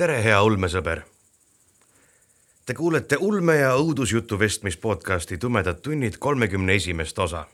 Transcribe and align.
tere, 0.00 0.22
hea 0.24 0.36
ulmesõber. 0.40 1.02
Te 2.64 2.72
kuulete 2.72 3.18
ulme 3.20 3.58
ja 3.58 3.74
õudusjutu 3.76 4.38
vestmis 4.40 4.78
podcasti 4.80 5.36
Tumedad 5.36 5.82
tunnid 5.84 6.16
kolmekümne 6.16 6.74
esimest 6.74 7.18
osa. 7.18 7.44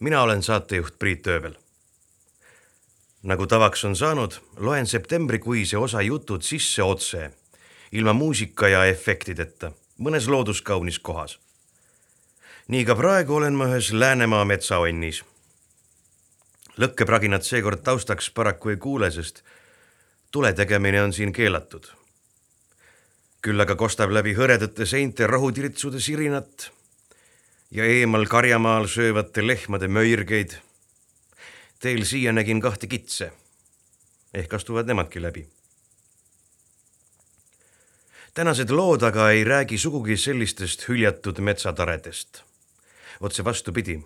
mina 0.00 0.22
olen 0.22 0.42
saatejuht 0.42 0.98
Priit 0.98 1.26
Öövel. 1.26 1.56
nagu 3.22 3.46
tavaks 3.46 3.84
on 3.84 3.96
saanud, 3.96 4.40
loen 4.56 4.86
septembrikuise 4.86 5.78
osa 5.78 6.02
jutud 6.02 6.42
sisse 6.42 6.82
otse, 6.82 7.30
ilma 7.92 8.12
muusika 8.12 8.68
ja 8.68 8.84
efektideta, 8.84 9.72
mõnes 9.98 10.28
looduskaunis 10.28 10.98
kohas. 10.98 11.38
nii 12.68 12.84
ka 12.84 12.94
praegu 12.94 13.34
olen 13.34 13.54
ma 13.54 13.64
ühes 13.64 13.92
Läänemaa 13.92 14.44
metsaonnis. 14.44 15.24
lõkkepraginat 16.78 17.42
seekord 17.42 17.80
taustaks 17.82 18.30
paraku 18.30 18.68
ei 18.68 18.76
kuule, 18.76 19.10
sest 19.10 19.42
tule 20.30 20.52
tegemine 20.52 21.02
on 21.02 21.12
siin 21.12 21.32
keelatud. 21.32 21.86
küll 23.42 23.60
aga 23.62 23.76
kostab 23.78 24.10
läbi 24.10 24.32
hõredate 24.34 24.86
seinte 24.86 25.26
rohutirtsude 25.30 26.00
sirinat 26.00 26.70
ja 27.70 27.84
eemal 27.84 28.26
karjamaal 28.26 28.86
söövate 28.86 29.46
lehmade 29.46 29.88
möirgeid. 29.88 30.56
Teel 31.78 32.04
siia 32.04 32.32
nägin 32.32 32.60
kahte 32.60 32.86
kitse. 32.86 33.32
ehk 34.34 34.54
astuvad 34.54 34.86
nemadki 34.86 35.22
läbi. 35.22 35.48
tänased 38.34 38.70
lood 38.70 39.02
aga 39.02 39.30
ei 39.30 39.44
räägi 39.44 39.78
sugugi 39.78 40.16
sellistest 40.16 40.88
hüljatud 40.88 41.38
metsataredest. 41.38 42.42
otse 43.20 43.44
vastupidi. 43.44 44.02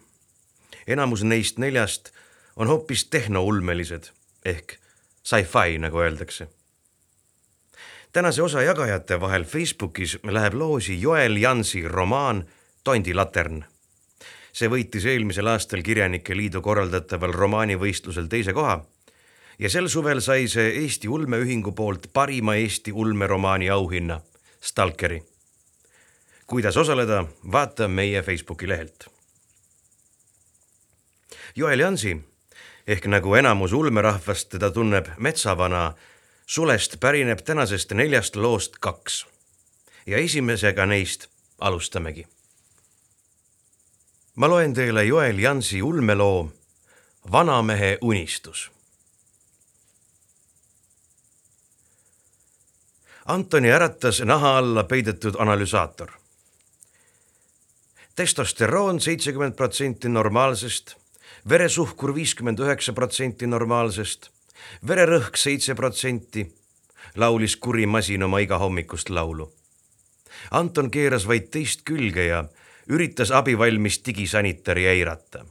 enamus 0.87 1.23
neist 1.23 1.59
neljast 1.59 2.13
on 2.57 2.67
hoopis 2.67 3.05
tehnoulmelised 3.05 4.11
ehk 4.45 4.80
sci-fi, 5.23 5.79
nagu 5.79 5.99
öeldakse. 5.99 6.49
tänase 8.13 8.43
osa 8.43 8.63
jagajate 8.63 9.21
vahel 9.21 9.45
Facebookis 9.45 10.19
läheb 10.25 10.55
loosi 10.55 11.01
Joel 11.01 11.37
Jansi 11.37 11.89
romaan 11.89 12.45
Tondi 12.85 13.15
latern. 13.15 13.65
see 14.53 14.69
võitis 14.69 15.05
eelmisel 15.07 15.47
aastal 15.47 15.83
Kirjanike 15.83 16.37
Liidu 16.37 16.61
korraldataval 16.61 17.33
romaanivõistlusel 17.33 18.27
teise 18.27 18.53
koha 18.53 18.81
ja 19.59 19.69
sel 19.71 19.89
suvel 19.89 20.21
sai 20.21 20.49
see 20.49 20.73
Eesti 20.81 21.09
Ulmeühingu 21.09 21.73
poolt 21.73 22.09
parima 22.13 22.55
Eesti 22.55 22.93
ulmeromaani 22.93 23.71
auhinna, 23.71 24.21
Stalkeri. 24.61 25.23
kuidas 26.47 26.77
osaleda, 26.77 27.25
vaata 27.53 27.89
meie 27.89 28.23
Facebooki 28.23 28.69
lehelt. 28.69 29.07
Joel 31.57 31.79
Jansi 31.79 32.30
ehk 32.91 33.07
nagu 33.07 33.35
enamus 33.39 33.73
ulmerahvast 33.73 34.49
teda 34.51 34.71
tunneb, 34.75 35.07
metsavana 35.19 35.93
sulest 36.47 36.97
pärineb 37.01 37.39
tänasest 37.47 37.93
neljast 37.95 38.37
loost 38.37 38.79
kaks. 38.81 39.27
ja 40.07 40.19
esimesega 40.19 40.87
neist 40.87 41.29
alustamegi. 41.59 42.27
ma 44.35 44.49
loen 44.49 44.75
teile 44.75 45.05
Joel 45.05 45.39
Jansi 45.39 45.83
ulmeloo 45.83 46.53
Vanamehe 47.33 47.99
unistus. 48.01 48.71
Antoni 53.27 53.71
äratas 53.71 54.21
naha 54.21 54.59
alla 54.59 54.85
peidetud 54.85 55.35
analüsaator. 55.39 56.11
testosteroon 58.15 59.01
seitsekümmend 59.01 59.55
protsenti 59.55 60.09
normaalsest 60.09 61.00
veresuhkur 61.49 62.15
viiskümmend 62.15 62.61
üheksa 62.61 62.93
protsenti 62.93 63.47
normaalsest, 63.47 64.31
vererõhk 64.87 65.37
seitse 65.37 65.75
protsenti, 65.75 66.45
laulis 67.17 67.57
kuri 67.57 67.87
masin 67.87 68.23
oma 68.23 68.41
igahommikust 68.45 69.11
laulu. 69.11 69.51
Anton 70.51 70.91
keeras 70.91 71.27
vaid 71.29 71.51
teist 71.51 71.83
külge 71.85 72.27
ja 72.27 72.45
üritas 72.89 73.31
abivalmis 73.31 74.01
digisanitari 74.07 74.87
eirata. 74.87 75.45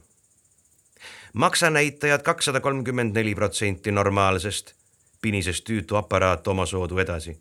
maksanäitajad 1.32 2.22
kakssada 2.22 2.60
kolmkümmend 2.60 3.14
neli 3.14 3.34
protsenti 3.34 3.92
normaalsest, 3.92 4.74
pinises 5.20 5.62
tüütu 5.62 5.96
aparaat 5.96 6.48
omasoodu 6.48 6.98
edasi. 6.98 7.38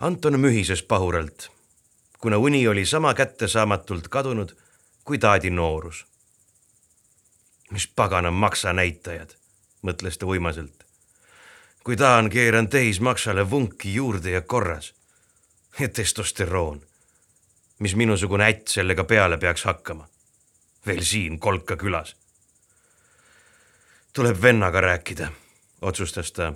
Anton 0.00 0.40
mühises 0.40 0.82
pahuralt, 0.82 1.50
kuna 2.20 2.38
uni 2.38 2.68
oli 2.68 2.86
sama 2.86 3.14
kättesaamatult 3.14 4.08
kadunud 4.08 4.56
kui 5.04 5.18
taadi 5.18 5.50
noorus 5.50 6.09
mis 7.70 7.86
pagana 7.96 8.30
maksanäitajad, 8.30 9.34
mõtles 9.82 10.18
ta 10.18 10.26
uimaselt. 10.26 10.84
kui 11.84 11.96
tahan, 11.96 12.30
keeran 12.30 12.68
tehismaksale 12.68 13.50
vunki 13.50 13.94
juurde 13.94 14.30
ja 14.30 14.40
korras. 14.40 14.94
ja 15.80 15.88
testosteroon. 15.88 16.82
mis 17.78 17.96
minusugune 17.96 18.44
ätt 18.44 18.68
sellega 18.68 19.04
peale 19.04 19.38
peaks 19.38 19.64
hakkama? 19.64 20.08
veel 20.86 21.02
siin 21.02 21.38
Kolka 21.38 21.76
külas. 21.76 22.16
tuleb 24.12 24.42
vennaga 24.42 24.80
rääkida, 24.80 25.32
otsustas 25.80 26.32
ta. 26.32 26.52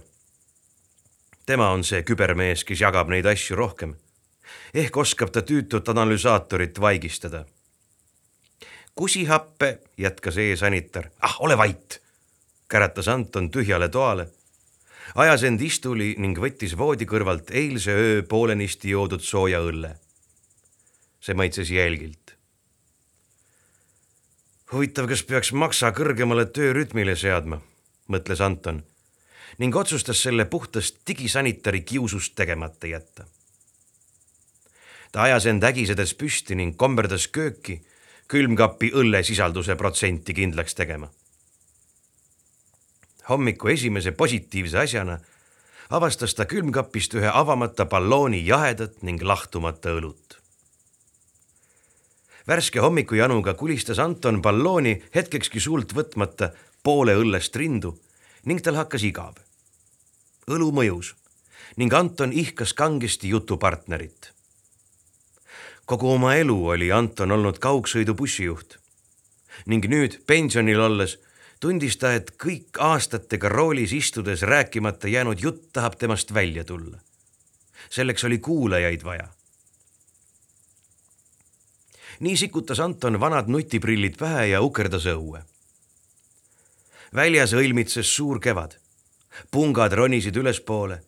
tema 1.47 1.71
on 1.71 1.85
see 1.85 2.03
kübermees, 2.03 2.65
kes 2.65 2.81
jagab 2.81 3.09
neid 3.09 3.27
asju 3.27 3.57
rohkem. 3.57 3.97
ehk 4.75 4.97
oskab 4.97 5.31
ta 5.31 5.41
tüütut 5.41 5.89
analüsaatorit 5.89 6.81
vaigistada 6.81 7.45
kusihappe, 8.94 9.78
jätkas 9.99 10.37
e-sanitar. 10.37 11.10
ah, 11.21 11.37
ole 11.41 11.59
vait, 11.59 12.03
käratas 12.69 13.09
Anton 13.09 13.50
tühjale 13.50 13.88
toale, 13.88 14.28
ajas 15.15 15.43
end 15.43 15.60
istuli 15.60 16.15
ning 16.19 16.38
võttis 16.38 16.77
voodi 16.78 17.06
kõrvalt 17.06 17.50
eilse 17.50 17.93
öö 17.93 18.22
poolenisti 18.22 18.91
joodud 18.91 19.21
sooja 19.21 19.60
õlle. 19.60 19.97
see 21.21 21.34
maitses 21.34 21.71
jälgilt. 21.71 22.37
huvitav, 24.72 25.09
kas 25.09 25.22
peaks 25.22 25.53
maksa 25.53 25.91
kõrgemale 25.91 26.47
töörütmile 26.47 27.16
seadma, 27.16 27.61
mõtles 28.09 28.41
Anton 28.41 28.84
ning 29.59 29.76
otsustas 29.76 30.22
selle 30.22 30.44
puhtast 30.44 30.97
digisanitari 31.06 31.81
kiusust 31.81 32.34
tegemata 32.34 32.87
jätta. 32.87 33.26
ta 35.12 35.22
ajas 35.22 35.47
end 35.47 35.62
ägisedes 35.62 36.15
püsti 36.15 36.55
ning 36.55 36.76
komberdas 36.76 37.28
kööki 37.28 37.82
külmkapi 38.29 38.91
õllesisalduse 38.95 39.77
protsenti 39.77 40.35
kindlaks 40.35 40.75
tegema. 40.75 41.09
hommiku 43.29 43.69
esimese 43.69 44.12
positiivse 44.12 44.79
asjana 44.79 45.19
avastas 45.91 46.35
ta 46.35 46.45
külmkapist 46.45 47.15
ühe 47.15 47.31
avamata 47.33 47.85
ballooni 47.85 48.47
jahedat 48.47 49.03
ning 49.03 49.23
lahtumata 49.23 49.93
õlut. 49.99 50.41
värske 52.49 52.81
hommikujanuga 52.81 53.55
kulistas 53.55 53.99
Anton 53.99 54.43
ballooni 54.43 55.03
hetkekski 55.15 55.61
suult 55.61 55.95
võtmata 55.95 56.51
poole 56.83 57.15
õllest 57.15 57.56
rindu 57.56 57.99
ning 58.45 58.61
tal 58.61 58.75
hakkas 58.75 59.03
igav. 59.03 59.35
õlu 60.49 60.73
mõjus 60.73 61.15
ning 61.77 61.93
Anton 61.93 62.33
ihkas 62.33 62.73
kangesti 62.73 63.29
jutupartnerit 63.29 64.34
kogu 65.84 66.11
oma 66.11 66.34
elu 66.34 66.56
oli 66.67 66.93
Anton 66.93 67.33
olnud 67.33 67.59
kaugsõidu 67.59 68.15
bussijuht 68.15 68.78
ning 69.71 69.87
nüüd 69.89 70.19
pensionil 70.27 70.81
olles 70.81 71.19
tundis 71.61 71.97
ta, 72.00 72.12
et 72.17 72.34
kõik 72.41 72.81
aastatega 72.81 73.49
roolis 73.53 73.93
istudes 73.97 74.43
rääkimata 74.43 75.09
jäänud 75.09 75.41
jutt 75.41 75.71
tahab 75.73 75.99
temast 76.00 76.34
välja 76.34 76.65
tulla. 76.65 76.99
selleks 77.91 78.25
oli 78.25 78.39
kuulajaid 78.39 79.05
vaja. 79.05 79.28
nii 82.21 82.37
sikutas 82.37 82.81
Anton 82.81 83.20
vanad 83.20 83.49
nutiprillid 83.49 84.17
pähe 84.19 84.47
ja 84.47 84.62
ukerdas 84.62 85.06
õue. 85.06 85.43
väljas 87.14 87.53
õilmitses 87.53 88.14
suur 88.17 88.41
kevad. 88.41 88.76
pungad 89.50 89.93
ronisid 89.93 90.37
ülespoole, 90.37 91.03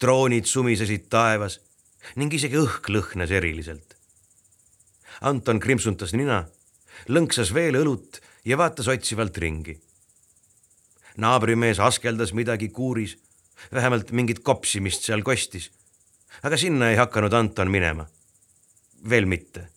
droonid 0.00 0.44
sumisesid 0.44 1.08
taevas 1.08 1.60
ning 2.16 2.34
isegi 2.34 2.56
õhk 2.56 2.88
lõhnas 2.88 3.30
eriliselt 3.30 3.91
Anton 5.22 5.60
krimpsuntas 5.62 6.16
nina, 6.18 6.40
lõnksas 7.06 7.52
veel 7.54 7.76
õlut 7.78 8.18
ja 8.44 8.56
vaatas 8.58 8.88
otsivalt 8.90 9.38
ringi. 9.38 9.78
naabrimees 11.16 11.78
askeldas 11.78 12.32
midagi 12.32 12.68
kuuris, 12.68 13.18
vähemalt 13.72 14.10
mingit 14.10 14.38
kopsimist 14.42 15.04
seal 15.06 15.22
kostis. 15.22 15.70
aga 16.42 16.56
sinna 16.56 16.90
ei 16.90 16.96
hakanud 16.96 17.32
Anton 17.32 17.70
minema. 17.70 18.06
veel 19.10 19.26
mitte. 19.26 19.68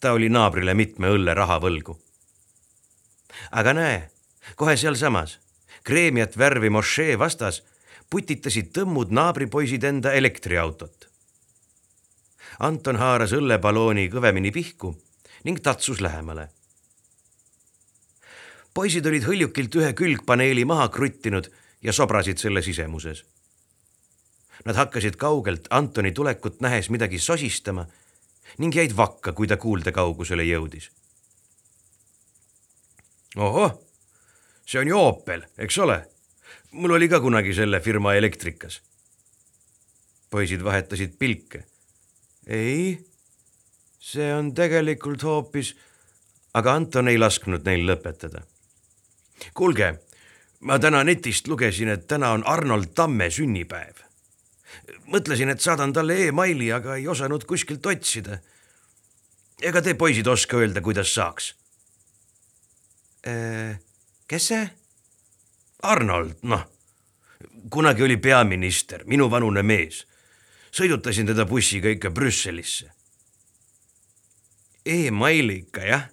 ta 0.00 0.12
oli 0.12 0.28
naabrile 0.28 0.74
mitme 0.74 1.08
õlle 1.08 1.34
raha 1.34 1.58
võlgu. 1.58 1.96
aga 3.50 3.72
näe, 3.72 4.10
kohe 4.56 4.76
sealsamas, 4.76 5.38
kreemiat 5.84 6.36
värvi 6.38 6.70
mošee 6.70 7.18
vastas 7.18 7.62
putitasid 8.10 8.76
tõmmud 8.76 9.08
naabripoisid 9.10 9.84
enda 9.84 10.12
elektriautot 10.12 11.05
Anton 12.58 12.96
haaras 12.96 13.34
õllepalooni 13.36 14.08
kõvemini 14.08 14.52
pihku 14.52 14.94
ning 15.44 15.60
tatsus 15.62 16.00
lähemale. 16.00 16.48
poisid 18.74 19.06
olid 19.06 19.24
hõljukilt 19.24 19.76
ühe 19.80 19.92
külgpaneeli 19.96 20.64
maha 20.64 20.88
kruttinud 20.88 21.48
ja 21.82 21.92
sobrasid 21.92 22.38
selle 22.38 22.62
sisemuses. 22.62 23.24
Nad 24.64 24.76
hakkasid 24.76 25.16
kaugelt 25.16 25.68
Antoni 25.70 26.12
tulekut 26.12 26.60
nähes 26.60 26.90
midagi 26.90 27.18
sosistama 27.18 27.86
ning 28.58 28.74
jäid 28.74 28.96
vakka, 28.96 29.32
kui 29.32 29.46
ta 29.46 29.56
kuulde 29.56 29.92
kaugusele 29.92 30.44
jõudis. 30.44 30.90
ohoh, 33.36 33.82
see 34.66 34.80
on 34.80 34.88
ju 34.88 34.98
Opel, 34.98 35.44
eks 35.58 35.78
ole? 35.78 36.04
mul 36.70 36.90
oli 36.90 37.08
ka 37.08 37.20
kunagi 37.20 37.54
selle 37.54 37.80
firma 37.80 38.14
elektrikas. 38.14 38.80
poisid 40.30 40.64
vahetasid 40.64 41.18
pilke. 41.18 41.64
Ei, 42.46 42.98
see 44.00 44.32
on 44.34 44.54
tegelikult 44.54 45.22
hoopis, 45.22 45.74
aga 46.54 46.74
Anton 46.74 47.08
ei 47.08 47.18
lasknud 47.18 47.64
neil 47.64 47.86
lõpetada. 47.88 48.42
kuulge, 49.54 49.94
ma 50.60 50.78
täna 50.78 51.04
netist 51.04 51.48
lugesin, 51.48 51.88
et 51.88 52.06
täna 52.06 52.32
on 52.32 52.46
Arnold 52.46 52.94
Tamme 52.94 53.30
sünnipäev 53.30 54.06
mõtlesin, 55.12 55.50
et 55.50 55.60
saadan 55.60 55.92
talle 55.92 56.18
emaili, 56.28 56.70
aga 56.72 56.96
ei 56.96 57.08
osanud 57.08 57.44
kuskilt 57.44 57.86
otsida. 57.86 58.38
ega 59.62 59.82
te 59.82 59.94
poisid 59.94 60.26
oska 60.26 60.56
öelda, 60.56 60.80
kuidas 60.80 61.14
saaks? 61.14 61.54
Äh, 63.26 63.80
kes 64.28 64.48
see? 64.48 64.66
Arnold, 65.82 66.36
noh, 66.42 66.64
kunagi 67.70 68.02
oli 68.02 68.16
peaminister, 68.16 69.04
minuvanune 69.04 69.62
mees. 69.62 70.06
Sõidutasin 70.76 71.26
teda 71.26 71.46
bussiga 71.48 71.88
ikka 71.88 72.10
Brüsselisse 72.10 72.90
emaili 74.86 75.54
ikka, 75.54 75.80
jah? 75.80 76.08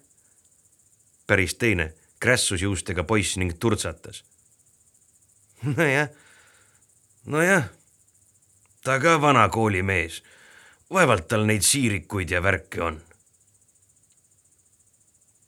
päris 1.26 1.54
teine, 1.54 1.94
krässus 2.20 2.62
juustega 2.62 3.04
poiss 3.04 3.36
ning 3.36 3.52
turtsatas. 3.60 4.24
nojah, 5.76 6.08
nojah 7.24 7.64
ta 8.84 9.00
ka 9.00 9.20
vana 9.20 9.48
koolimees. 9.48 10.22
vaevalt 10.92 11.28
tal 11.28 11.46
neid 11.46 11.62
siirikuid 11.62 12.30
ja 12.30 12.42
värke 12.42 12.82
on. 12.82 13.02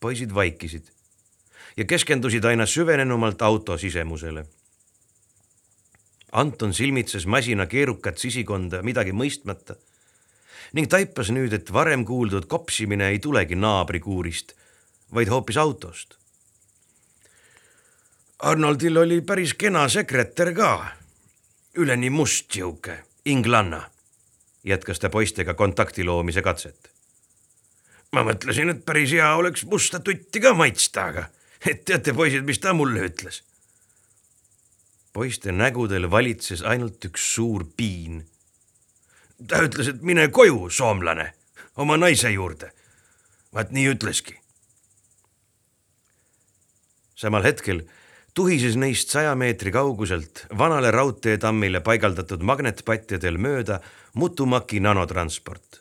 poisid 0.01 0.35
vaikisid 0.35 0.93
ja 1.77 1.85
keskendusid 1.85 2.45
aina 2.45 2.67
süvenenumalt 2.67 3.43
auto 3.43 3.79
sisemusele. 3.79 4.47
Anton 6.33 6.75
silmitses 6.75 7.27
masina 7.27 7.67
keerukat 7.67 8.19
sisikonda 8.19 8.83
midagi 8.83 9.15
mõistmata 9.15 9.77
ning 10.75 10.91
taipas 10.91 11.31
nüüd, 11.31 11.55
et 11.55 11.71
varem 11.73 12.05
kuuldud 12.05 12.49
kopsimine 12.51 13.09
ei 13.13 13.21
tulegi 13.23 13.55
naabrikuurist, 13.55 14.53
vaid 15.15 15.31
hoopis 15.31 15.57
autost. 15.63 16.17
Arnoldil 18.39 18.99
oli 19.01 19.21
päris 19.25 19.55
kena 19.55 19.87
sekretär 19.89 20.51
ka, 20.57 20.73
üleni 21.79 22.11
must 22.11 22.51
sihuke 22.53 22.99
inglanna, 23.25 23.87
jätkas 24.65 25.01
ta 25.01 25.09
poistega 25.09 25.55
kontakti 25.55 26.05
loomise 26.05 26.43
katset. 26.43 26.91
ma 28.13 28.23
mõtlesin, 28.25 28.71
et 28.71 28.85
päris 28.85 29.11
hea 29.13 29.35
oleks 29.37 29.65
musta 29.65 30.01
tutti 30.01 30.41
ka 30.41 30.55
maitsta, 30.55 31.05
aga 31.11 31.25
et 31.67 31.85
teate, 31.85 32.13
poisid, 32.13 32.45
mis 32.45 32.59
ta 32.59 32.73
mulle 32.73 33.09
ütles? 33.09 33.43
Poiste 35.17 35.53
nägudel 35.53 36.11
valitses 36.13 36.61
ainult 36.63 37.05
üks 37.09 37.25
suur 37.35 37.65
piin. 37.77 38.21
ta 39.49 39.63
ütles, 39.65 39.89
et 39.89 40.03
mine 40.05 40.29
koju, 40.29 40.69
soomlane, 40.71 41.31
oma 41.77 41.97
naise 41.97 42.31
juurde. 42.35 42.73
vaat 43.55 43.73
nii 43.73 43.95
ütleski. 43.95 44.37
samal 47.17 47.49
hetkel 47.49 47.87
tuhises 48.37 48.77
neist 48.77 49.09
saja 49.09 49.33
meetri 49.35 49.73
kauguselt 49.73 50.45
vanale 50.59 50.91
raudteetammile 50.93 51.81
paigaldatud 51.81 52.45
magnetpatjadel 52.45 53.41
mööda 53.41 53.81
Mutumaki 54.15 54.81
nanotransport. 54.81 55.81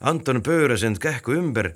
Anton 0.00 0.40
pööras 0.44 0.82
end 0.84 1.00
kähku 1.00 1.36
ümber 1.36 1.74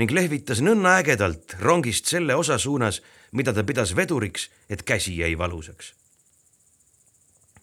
ning 0.00 0.10
lehvitas 0.10 0.64
nõnna 0.64 0.96
ägedalt 1.02 1.58
rongist 1.60 2.08
selle 2.08 2.34
osa 2.40 2.58
suunas, 2.58 3.02
mida 3.34 3.52
ta 3.52 3.64
pidas 3.66 3.92
veduriks, 3.98 4.46
et 4.70 4.82
käsi 4.82 5.18
jäi 5.18 5.34
valusaks. 5.38 5.94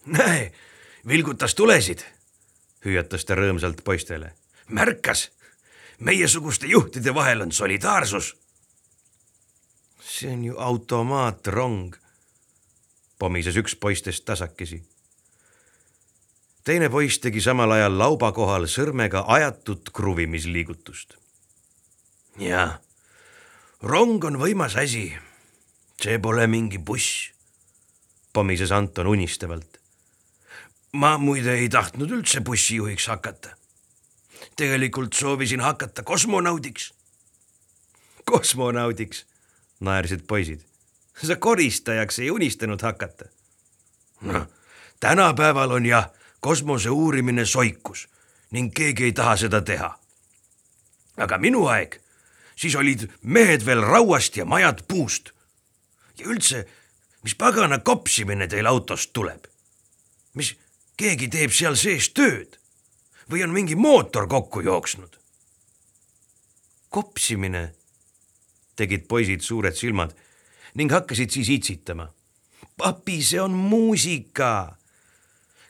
näe, 0.06 0.52
vilgutas 1.08 1.54
tulesid, 1.54 2.04
hüüatas 2.84 3.24
ta 3.24 3.34
rõõmsalt 3.34 3.82
poistele. 3.84 4.34
märkas, 4.68 5.30
meiesuguste 5.98 6.66
juhtide 6.66 7.14
vahel 7.14 7.40
on 7.40 7.52
solidaarsus 7.52 8.36
see 10.12 10.32
on 10.32 10.44
ju 10.44 10.54
automaatrong, 10.58 11.94
pomises 13.18 13.56
üks 13.56 13.76
poistest 13.76 14.24
tasakesi. 14.24 14.82
teine 16.64 16.88
poiss 16.88 17.18
tegi 17.18 17.40
samal 17.40 17.70
ajal 17.70 17.98
lauba 17.98 18.32
kohal 18.32 18.66
sõrmega 18.66 19.24
ajatut 19.26 19.90
kruvimisliigutust. 19.92 21.16
jah, 22.38 22.80
rong 23.82 24.24
on 24.24 24.38
võimas 24.38 24.76
asi. 24.76 25.12
See 26.02 26.18
pole 26.18 26.46
mingi 26.46 26.78
buss, 26.78 27.30
pomises 28.32 28.72
Anton 28.72 29.06
unistavalt. 29.06 29.78
ma 30.92 31.16
muide 31.18 31.54
ei 31.54 31.68
tahtnud 31.68 32.10
üldse 32.10 32.40
bussijuhiks 32.40 33.06
hakata. 33.06 33.56
tegelikult 34.56 35.12
soovisin 35.12 35.60
hakata 35.60 36.02
kosmonaudiks. 36.02 36.94
kosmonaudiks 38.24 39.26
naersid 39.80 40.26
poisid. 40.26 40.60
sa 41.26 41.36
koristajaks 41.36 42.18
ei 42.18 42.30
unistanud 42.30 42.82
hakata. 42.82 43.24
noh, 44.20 44.46
tänapäeval 45.00 45.70
on 45.70 45.86
jah 45.86 46.10
kosmose 46.40 46.90
uurimine 46.90 47.44
soikus 47.44 48.08
ning 48.50 48.72
keegi 48.74 49.04
ei 49.04 49.12
taha 49.12 49.36
seda 49.36 49.60
teha. 49.60 49.98
aga 51.16 51.38
minu 51.38 51.66
aeg, 51.66 52.00
siis 52.56 52.74
olid 52.74 53.06
mehed 53.22 53.66
veel 53.66 53.80
rauast 53.80 54.36
ja 54.36 54.44
majad 54.44 54.82
puust. 54.88 55.30
Ja 56.18 56.26
üldse, 56.26 56.66
mis 57.22 57.34
pagana 57.34 57.78
kopsimine 57.78 58.48
teil 58.48 58.66
autost 58.66 59.12
tuleb? 59.12 59.46
mis, 60.34 60.54
keegi 60.96 61.28
teeb 61.28 61.52
seal 61.52 61.76
sees 61.76 62.10
tööd 62.16 62.58
või 63.30 63.44
on 63.44 63.52
mingi 63.52 63.76
mootor 63.76 64.28
kokku 64.28 64.60
jooksnud? 64.64 65.18
kopsimine 66.92 67.72
tegid 68.76 69.06
poisid 69.08 69.44
suured 69.44 69.76
silmad 69.76 70.12
ning 70.74 70.92
hakkasid 70.92 71.30
siis 71.30 71.48
itsitama. 71.48 72.08
papi, 72.76 73.22
see 73.22 73.40
on 73.40 73.52
muusika. 73.52 74.76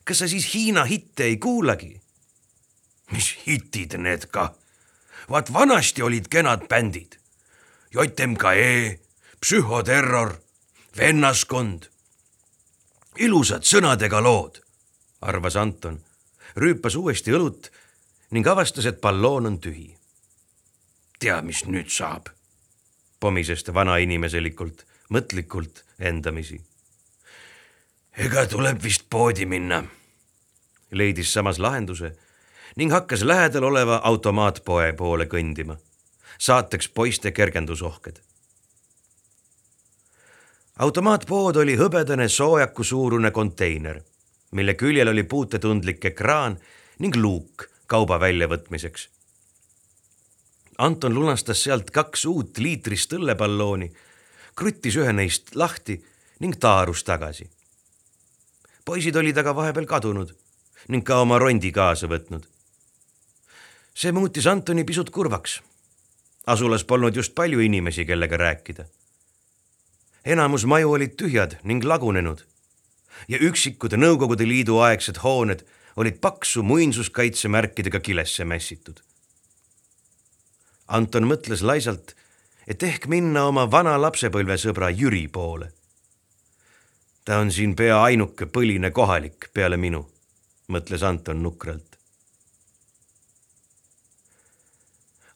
kas 0.04 0.18
sa 0.18 0.28
siis 0.28 0.54
Hiina 0.54 0.84
hitte 0.84 1.25
ei 1.25 1.37
kuulagi? 1.37 2.00
mis 3.12 3.34
hitid 3.46 3.99
need 3.99 4.26
kah? 4.30 4.54
vaat 5.30 5.52
vanasti 5.52 6.02
olid 6.02 6.28
kenad 6.28 6.66
bändid. 6.68 7.18
JMKE, 7.94 8.99
Psühhoterror, 9.42 10.37
Vennaskond. 10.96 11.82
ilusad 13.18 13.66
sõnadega 13.66 14.22
lood, 14.22 14.61
arvas 15.20 15.56
Anton, 15.56 15.99
rüüpas 16.56 16.94
uuesti 16.96 17.34
õlut 17.34 17.66
ning 18.30 18.46
avastas, 18.46 18.87
et 18.87 19.00
balloon 19.00 19.46
on 19.46 19.58
tühi. 19.58 19.96
tea, 21.18 21.42
mis 21.42 21.64
nüüd 21.66 21.90
saab 21.90 22.30
pomises 23.22 23.62
ta 23.64 23.75
vanainimeselikult, 23.75 24.87
mõtlikult 25.11 25.84
endamisi. 25.99 26.61
ega 28.16 28.46
tuleb 28.46 28.82
vist 28.82 29.06
poodi 29.11 29.46
minna, 29.46 29.84
leidis 30.90 31.32
samas 31.32 31.58
lahenduse 31.58 32.12
ning 32.76 32.92
hakkas 32.92 33.22
lähedal 33.22 33.64
oleva 33.64 34.00
automaatpoe 34.04 34.92
poole 34.92 35.26
kõndima, 35.26 35.76
saateks 36.38 36.88
poiste 36.88 37.32
kergendusohked. 37.32 38.20
Automaatpood 40.78 41.56
oli 41.56 41.76
hõbedane 41.76 42.28
soojaku 42.28 42.84
suurune 42.84 43.30
konteiner, 43.30 44.02
mille 44.50 44.74
küljel 44.74 45.08
oli 45.08 45.22
puutetundlik 45.22 46.04
ekraan 46.04 46.58
ning 46.98 47.16
luuk 47.16 47.68
kauba 47.86 48.20
väljavõtmiseks 48.20 49.08
Anton 50.78 51.14
lunastas 51.14 51.62
sealt 51.62 51.90
kaks 51.90 52.24
uut 52.26 52.58
liitrist 52.58 53.12
õlleballooni, 53.12 53.90
kruttis 54.56 54.96
ühe 54.96 55.12
neist 55.12 55.54
lahti 55.54 55.98
ning 56.40 56.56
taarus 56.58 57.04
tagasi. 57.04 57.50
poisid 58.84 59.16
olid 59.16 59.38
aga 59.38 59.54
vahepeal 59.54 59.86
kadunud 59.86 60.32
ning 60.88 61.04
ka 61.06 61.20
oma 61.20 61.38
rondi 61.38 61.70
kaasa 61.72 62.08
võtnud. 62.08 62.42
see 63.94 64.12
muutis 64.12 64.46
Antoni 64.46 64.84
pisut 64.84 65.10
kurvaks. 65.10 65.60
asulas 66.46 66.84
polnud 66.84 67.16
just 67.16 67.34
palju 67.34 67.60
inimesi, 67.60 68.04
kellega 68.04 68.36
rääkida. 68.36 68.84
Enamus 70.24 70.64
maju 70.64 70.96
olid 70.96 71.14
tühjad 71.18 71.58
ning 71.62 71.84
lagunenud 71.84 72.44
ja 73.28 73.38
üksikud 73.38 73.94
Nõukogude 73.98 74.46
Liidu 74.48 74.78
aegsed 74.78 75.22
hooned 75.22 75.64
olid 75.96 76.20
paksu 76.20 76.62
muinsuskaitsemärkidega 76.62 78.00
kilesse 78.00 78.44
mässitud 78.44 79.02
Anton 80.92 81.24
mõtles 81.24 81.62
laisalt, 81.64 82.12
et 82.68 82.82
ehk 82.82 83.06
minna 83.08 83.46
oma 83.48 83.64
vana 83.70 83.94
lapsepõlvesõbra 84.00 84.90
Jüri 84.90 85.28
poole. 85.28 85.72
ta 87.24 87.38
on 87.38 87.52
siin 87.52 87.76
pea 87.76 88.02
ainuke 88.02 88.46
põline 88.46 88.90
kohalik 88.90 89.48
peale 89.54 89.76
minu, 89.76 90.10
mõtles 90.68 91.02
Anton 91.02 91.42
nukralt. 91.42 91.96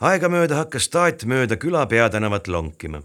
aegamööda 0.01 0.57
hakkas 0.57 0.89
taat 0.89 1.25
mööda 1.25 1.57
küla 1.57 1.87
peatänavat 1.87 2.49
lonkima 2.49 3.03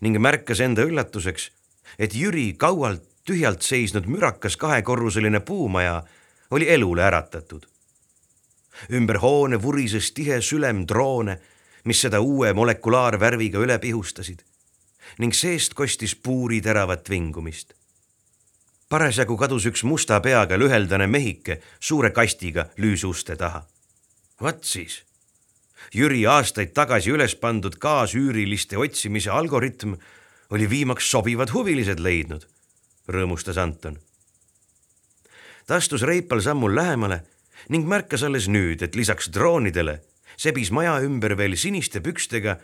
ning 0.00 0.18
märkas 0.20 0.60
enda 0.60 0.82
üllatuseks, 0.82 1.50
et 1.98 2.14
Jüri 2.14 2.54
kaualt 2.58 3.02
tühjalt 3.26 3.62
seisnud 3.62 4.06
mürakas 4.06 4.56
kahekorruseline 4.56 5.40
puumaja 5.40 6.02
oli 6.50 6.68
elule 6.68 7.02
äratatud. 7.02 7.66
ümber 8.92 9.16
hoone 9.16 9.62
vurises 9.62 10.12
tihe 10.12 10.40
sülem 10.40 10.88
droone, 10.88 11.40
mis 11.84 12.00
seda 12.00 12.20
uue 12.20 12.52
molekulaarvärviga 12.52 13.58
üle 13.58 13.78
pihustasid 13.78 14.42
ning 15.18 15.34
seest 15.34 15.74
kostis 15.74 16.14
puuri 16.14 16.60
teravat 16.60 17.10
vingumist. 17.10 17.72
parasjagu 18.88 19.36
kadus 19.36 19.66
üks 19.66 19.84
musta 19.84 20.20
peaga 20.20 20.58
lüheldane 20.58 21.06
mehike 21.06 21.60
suure 21.80 22.10
kastiga 22.10 22.68
lüüsuste 22.78 23.36
taha. 23.36 23.66
vaat 24.40 24.64
siis 24.64 25.02
Jüri 25.96 26.26
aastaid 26.28 26.74
tagasi 26.76 27.14
üles 27.14 27.32
pandud 27.40 27.78
kaasüüriliste 27.80 28.76
otsimise 28.76 29.30
algoritm 29.32 29.94
oli 30.52 30.68
viimaks 30.68 31.08
sobivad 31.08 31.54
huvilised 31.54 32.02
leidnud, 32.04 32.44
rõõmustas 33.08 33.56
Anton. 33.56 33.96
ta 35.66 35.80
astus 35.80 36.02
reipal 36.02 36.44
sammul 36.44 36.76
lähemale 36.76 37.22
ning 37.72 37.88
märkas 37.88 38.26
alles 38.28 38.44
nüüd, 38.48 38.82
et 38.84 38.94
lisaks 38.94 39.32
droonidele 39.32 40.02
sebis 40.36 40.70
maja 40.70 41.00
ümber 41.00 41.38
veel 41.38 41.56
siniste 41.56 42.04
pükstega 42.04 42.58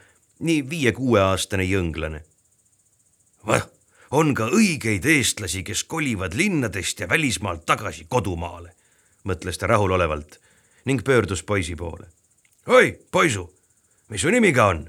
nii 0.45 0.69
viie-kuueaastane 0.69 1.65
jõnglane. 1.65 2.21
vah, 3.47 3.69
on 4.11 4.35
ka 4.35 4.53
õigeid 4.53 5.09
eestlasi, 5.09 5.65
kes 5.65 5.85
kolivad 5.85 6.37
linnadest 6.37 7.01
ja 7.01 7.09
välismaalt 7.09 7.65
tagasi 7.65 8.05
kodumaale, 8.09 8.77
mõtles 9.25 9.57
ta 9.57 9.73
rahulolevalt 9.73 10.37
ning 10.85 11.01
pöördus 11.01 11.43
poisi 11.43 11.77
poole 11.77 12.12
oi, 12.66 12.99
poisu, 13.11 13.49
mis 14.09 14.23
su 14.23 14.31
nimi 14.31 14.52
ka 14.54 14.69
on? 14.71 14.85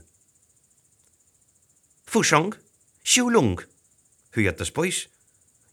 Fushong, 2.06 2.54
Xiulung, 3.04 3.62
hüüatas 4.38 4.70
poiss 4.72 5.08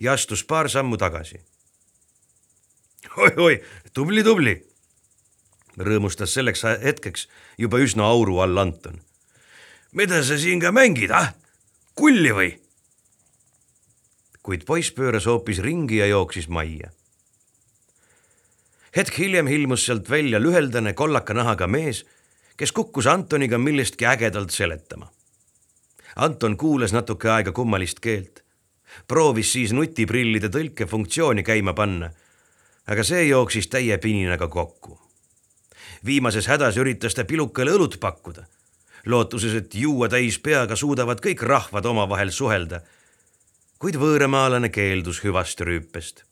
ja 0.00 0.14
astus 0.16 0.44
paar 0.44 0.70
sammu 0.70 0.96
tagasi 0.96 1.36
oi,. 3.16 3.28
oi-oi, 3.28 3.60
tubli-tubli, 3.92 4.56
rõõmustas 5.76 6.32
selleks 6.32 6.64
hetkeks 6.64 7.28
juba 7.58 7.80
üsna 7.84 8.08
auru 8.08 8.40
all 8.40 8.58
Anton. 8.58 9.00
mida 9.92 10.22
sa 10.24 10.38
siin 10.38 10.60
ka 10.60 10.72
mängid, 10.72 11.10
ah, 11.12 11.34
kulli 11.94 12.32
või? 12.32 12.50
kuid 14.42 14.64
poiss 14.64 14.90
pööras 14.90 15.28
hoopis 15.28 15.60
ringi 15.60 16.00
ja 16.00 16.06
jooksis 16.06 16.48
majja 16.48 16.88
hetk 18.96 19.18
hiljem 19.18 19.48
ilmus 19.48 19.86
sealt 19.86 20.10
välja 20.10 20.40
lüheldane 20.42 20.92
kollaka 20.92 21.34
nahaga 21.34 21.66
mees, 21.66 22.04
kes 22.56 22.72
kukkus 22.72 23.06
Antoniga 23.06 23.58
millestki 23.58 24.06
ägedalt 24.06 24.50
seletama. 24.50 25.10
Anton 26.16 26.56
kuulas 26.56 26.92
natuke 26.92 27.30
aega 27.30 27.52
kummalist 27.52 28.00
keelt, 28.00 28.42
proovis 29.08 29.52
siis 29.52 29.72
nutiprillide 29.72 30.50
tõlkefunktsiooni 30.50 31.44
käima 31.46 31.74
panna, 31.74 32.10
aga 32.90 33.04
see 33.06 33.28
jooksis 33.28 33.70
täie 33.70 33.98
pininaga 33.98 34.48
kokku. 34.48 34.98
viimases 36.04 36.46
hädas 36.48 36.76
üritas 36.80 37.14
ta 37.14 37.24
pilukale 37.24 37.70
õlut 37.70 37.98
pakkuda, 38.00 38.46
lootuses, 39.06 39.54
et 39.54 39.74
juua 39.74 40.08
täis 40.08 40.38
peaga 40.38 40.76
suudavad 40.76 41.20
kõik 41.20 41.42
rahvad 41.42 41.86
omavahel 41.86 42.30
suhelda, 42.30 42.80
kuid 43.78 43.96
võõramaalane 43.96 44.68
keeldus 44.68 45.20
hüvast 45.24 45.60
rüüpest 45.60 46.24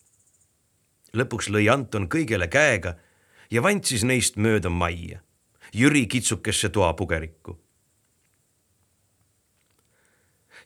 lõpuks 1.18 1.50
lõi 1.52 1.68
Anton 1.72 2.08
kõigele 2.08 2.48
käega 2.48 2.94
ja 3.50 3.62
vantsis 3.62 4.04
neist 4.04 4.36
mööda 4.36 4.70
majja, 4.70 5.20
Jüri 5.74 6.06
kitsukesse 6.06 6.68
toapugerikku. 6.68 7.58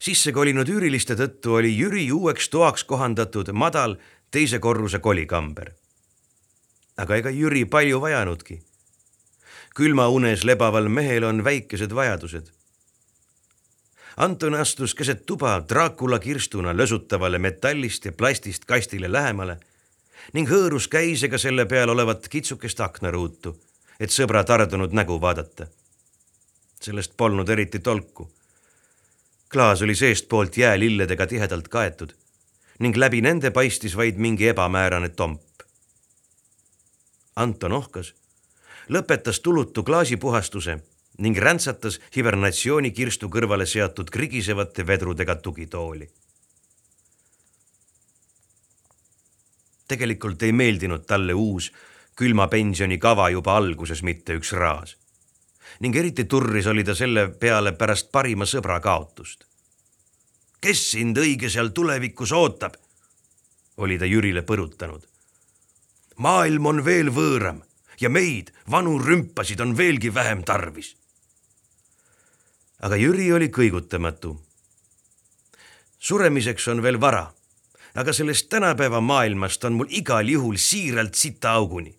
sisse 0.03 0.33
kolinud 0.33 0.69
üüriliste 0.69 1.15
tõttu 1.15 1.59
oli 1.59 1.77
Jüri 1.79 2.13
uueks 2.13 2.49
toaks 2.49 2.85
kohandatud 2.85 3.53
madal 3.53 3.97
teise 4.31 4.59
korruse 4.59 4.99
kolikamber. 4.99 5.73
aga 6.97 7.17
ega 7.17 7.31
Jüri 7.31 7.65
palju 7.65 8.01
vajanudki. 8.01 8.63
külmaunes 9.75 10.45
lebaval 10.45 10.89
mehel 10.89 11.25
on 11.25 11.45
väikesed 11.45 11.95
vajadused 11.95 12.53
Anton 14.17 14.55
astus 14.55 14.95
keset 14.95 15.27
tuba 15.27 15.63
Dracula 15.69 16.19
kirstuna 16.19 16.77
lösutavale 16.77 17.39
metallist 17.39 18.05
ja 18.05 18.13
plastist 18.13 18.65
kastile 18.65 19.13
lähemale 19.13 19.57
ning 20.33 20.49
hõõrus 20.49 20.89
käisega 20.89 21.39
selle 21.39 21.67
peal 21.67 21.91
olevat 21.91 22.29
kitsukest 22.29 22.81
aknaruutu, 22.81 23.57
et 24.01 24.11
sõbra 24.11 24.45
tardunud 24.45 24.93
nägu 24.93 25.21
vaadata. 25.21 25.67
sellest 26.81 27.13
polnud 27.17 27.49
eriti 27.49 27.79
tolku. 27.79 28.31
klaas 29.49 29.83
oli 29.83 29.95
seestpoolt 29.95 30.57
jäälilledega 30.57 31.27
tihedalt 31.27 31.69
kaetud 31.69 32.15
ning 32.79 32.97
läbi 32.97 33.21
nende 33.21 33.51
paistis 33.51 33.97
vaid 33.97 34.17
mingi 34.17 34.49
ebamäärane 34.49 35.09
tomp. 35.09 35.43
Anton 37.37 37.73
ohkas, 37.73 38.15
lõpetas 38.89 39.41
tulutu 39.43 39.83
klaasipuhastuse 39.83 40.79
ning 41.19 41.39
räntsatas 41.39 42.01
hibernatsioonikirstu 42.17 43.29
kõrvale 43.29 43.67
seatud 43.67 44.11
krigisevate 44.11 44.87
vedrudega 44.87 45.37
tugitooli 45.37 46.11
tegelikult 49.89 50.43
ei 50.43 50.53
meeldinud 50.53 51.07
talle 51.07 51.35
uus 51.35 51.73
külma 52.17 52.49
pensioni 52.49 52.99
kava 52.99 53.31
juba 53.31 53.57
alguses 53.57 54.03
mitte 54.03 54.37
üks 54.37 54.53
raas. 54.53 54.97
ning 55.81 55.97
eriti 55.97 56.25
turris 56.25 56.67
oli 56.67 56.85
ta 56.85 56.95
selle 56.95 57.29
peale 57.29 57.73
pärast 57.73 58.13
parima 58.13 58.45
sõbra 58.45 58.81
kaotust. 58.81 59.45
kes 60.61 60.91
sind 60.91 61.19
õige 61.19 61.51
seal 61.51 61.69
tulevikus 61.69 62.33
ootab? 62.33 62.75
oli 63.77 63.99
ta 63.99 64.07
Jürile 64.07 64.43
põrutanud. 64.43 65.03
maailm 66.17 66.67
on 66.67 66.85
veel 66.85 67.11
võõram 67.11 67.63
ja 68.01 68.09
meid, 68.09 68.53
vanu 68.71 68.99
rümpasid, 68.99 69.61
on 69.61 69.77
veelgi 69.77 70.15
vähem 70.15 70.45
tarvis. 70.45 70.97
aga 72.81 72.97
Jüri 72.97 73.33
oli 73.33 73.49
kõigutamatu. 73.49 74.37
suremiseks 75.99 76.69
on 76.69 76.83
veel 76.83 77.01
vara 77.01 77.33
aga 77.95 78.13
sellest 78.13 78.49
tänapäeva 78.49 79.01
maailmast 79.01 79.65
on 79.65 79.73
mul 79.73 79.91
igal 79.91 80.29
juhul 80.29 80.57
siiralt 80.57 81.15
sitaauguni. 81.15 81.99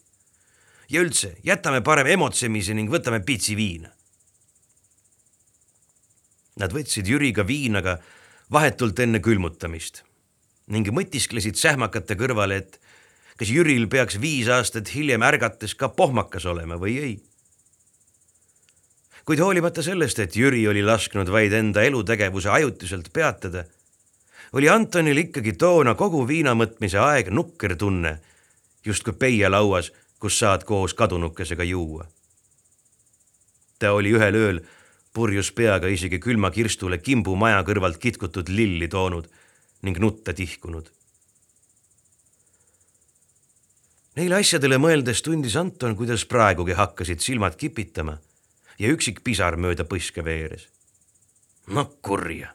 ja 0.89 1.01
üldse, 1.01 1.35
jätame 1.43 1.81
parem 1.81 2.07
emotsemise 2.07 2.73
ning 2.73 2.91
võtame 2.91 3.23
pitsi 3.25 3.55
viina. 3.55 3.89
Nad 6.59 6.73
võtsid 6.73 7.07
Jüriga 7.09 7.47
viina 7.47 7.81
ka 7.81 7.97
vahetult 8.51 9.00
enne 9.00 9.19
külmutamist 9.19 10.03
ning 10.67 10.88
mõtisklesid 10.95 11.57
sähmakate 11.59 12.15
kõrvale, 12.15 12.62
et 12.62 12.79
kas 13.38 13.50
Jüril 13.50 13.88
peaks 13.89 14.19
viis 14.21 14.47
aastat 14.47 14.93
hiljem 14.93 15.23
ärgates 15.25 15.73
ka 15.75 15.89
pohmakas 15.89 16.45
olema 16.45 16.77
või 16.79 16.97
ei. 16.97 17.15
kuid 19.25 19.39
hoolimata 19.39 19.83
sellest, 19.83 20.19
et 20.19 20.35
Jüri 20.35 20.67
oli 20.67 20.83
lasknud 20.83 21.29
vaid 21.29 21.53
enda 21.53 21.83
elutegevuse 21.83 22.50
ajutiselt 22.50 23.09
peatada 23.13 23.65
oli 24.53 24.69
Antonil 24.69 25.17
ikkagi 25.17 25.53
toona 25.57 25.95
kogu 25.98 26.27
viinamõtmise 26.27 27.00
aeg 27.01 27.31
nukker 27.33 27.75
tunne, 27.77 28.17
justkui 28.86 29.15
peielauas, 29.17 29.91
kus 30.19 30.38
saad 30.39 30.63
koos 30.63 30.93
kadunukesega 30.93 31.63
juua. 31.63 32.05
ta 33.79 33.91
oli 33.91 34.13
ühel 34.15 34.36
ööl 34.39 34.60
purjus 35.13 35.51
peaga 35.51 35.88
isegi 35.91 36.19
külma 36.19 36.51
kirstule 36.51 36.98
kimbu 36.98 37.36
maja 37.36 37.63
kõrvalt 37.67 37.98
kitkutud 38.00 38.50
lilli 38.50 38.88
toonud 38.88 39.27
ning 39.81 40.00
nutta 40.00 40.33
tihkunud. 40.33 40.88
Neile 44.15 44.36
asjadele 44.39 44.77
mõeldes 44.77 45.22
tundis 45.25 45.57
Anton, 45.57 45.98
kuidas 45.98 46.24
praegugi 46.25 46.77
hakkasid 46.77 47.19
silmad 47.19 47.57
kipitama 47.57 48.19
ja 48.79 48.93
üksik 48.93 49.24
pisar 49.24 49.57
mööda 49.57 49.83
põske 49.83 50.24
veeres. 50.24 50.69
no 51.67 51.86
kurja 52.01 52.53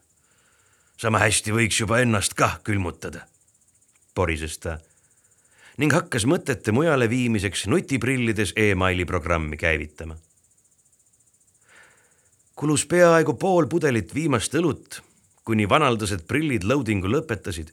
sama 0.99 1.21
hästi 1.23 1.55
võiks 1.55 1.79
juba 1.81 2.01
ennast 2.03 2.35
kah 2.39 2.59
külmutada, 2.67 3.25
porises 4.15 4.59
ta 4.59 4.79
ning 5.79 5.95
hakkas 5.95 6.25
mõtete 6.27 6.73
mujale 6.75 7.07
viimiseks 7.07 7.69
nutiprillides 7.71 8.53
emaili 8.59 9.05
programmi 9.07 9.57
käivitama. 9.57 10.17
kulus 12.59 12.87
peaaegu 12.87 13.35
pool 13.35 13.67
pudelit 13.71 14.15
viimast 14.15 14.55
õlut, 14.55 14.99
kuni 15.45 15.69
vanaldased 15.69 16.27
prillid 16.27 16.67
loading'u 16.67 17.07
lõpetasid 17.07 17.71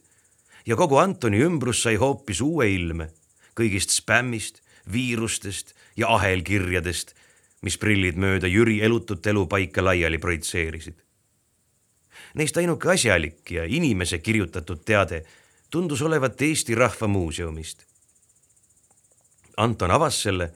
ja 0.66 0.76
kogu 0.76 1.02
Antoni 1.02 1.42
ümbrus 1.42 1.82
sai 1.82 1.96
hoopis 1.96 2.40
uue 2.40 2.70
ilme 2.70 3.10
kõigist 3.56 3.90
spämmist, 3.90 4.62
viirustest 4.92 5.74
ja 5.96 6.12
ahelkirjadest, 6.14 7.14
mis 7.62 7.78
prillid 7.80 8.14
mööda 8.20 8.46
Jüri 8.46 8.82
elutut 8.84 9.26
elupaika 9.26 9.82
laiali 9.82 10.18
projitseerisid 10.22 11.05
Neist 12.36 12.56
ainuke 12.56 12.90
asjalik 12.92 13.50
ja 13.50 13.64
inimese 13.64 14.18
kirjutatud 14.18 14.84
teade 14.84 15.22
tundus 15.70 16.02
olevat 16.02 16.42
Eesti 16.42 16.74
Rahva 16.74 17.08
Muuseumist. 17.08 17.84
Anton 19.56 19.90
avas 19.90 20.22
selle 20.22 20.50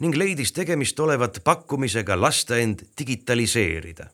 ning 0.00 0.16
leidis 0.16 0.52
tegemist 0.52 1.00
olevat 1.00 1.40
pakkumisega 1.44 2.20
lasta 2.20 2.58
end 2.58 2.84
digitaliseerida. 2.98 4.06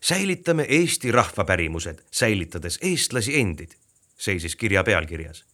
säilitame 0.00 0.66
Eesti 0.68 1.12
rahvapärimused, 1.12 1.98
säilitades 2.10 2.78
eestlasi 2.82 3.40
endid, 3.40 3.70
seisis 4.18 4.56
kirja 4.56 4.84
pealkirjas. 4.84 5.44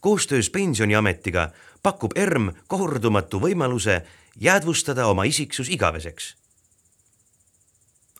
koostöös 0.00 0.50
Pensioniametiga 0.50 1.50
pakub 1.82 2.12
ERM 2.16 2.50
kordumatu 2.66 3.40
võimaluse 3.40 4.02
jäädvustada 4.36 5.06
oma 5.06 5.24
isiksus 5.24 5.68
igaveseks. 5.68 6.39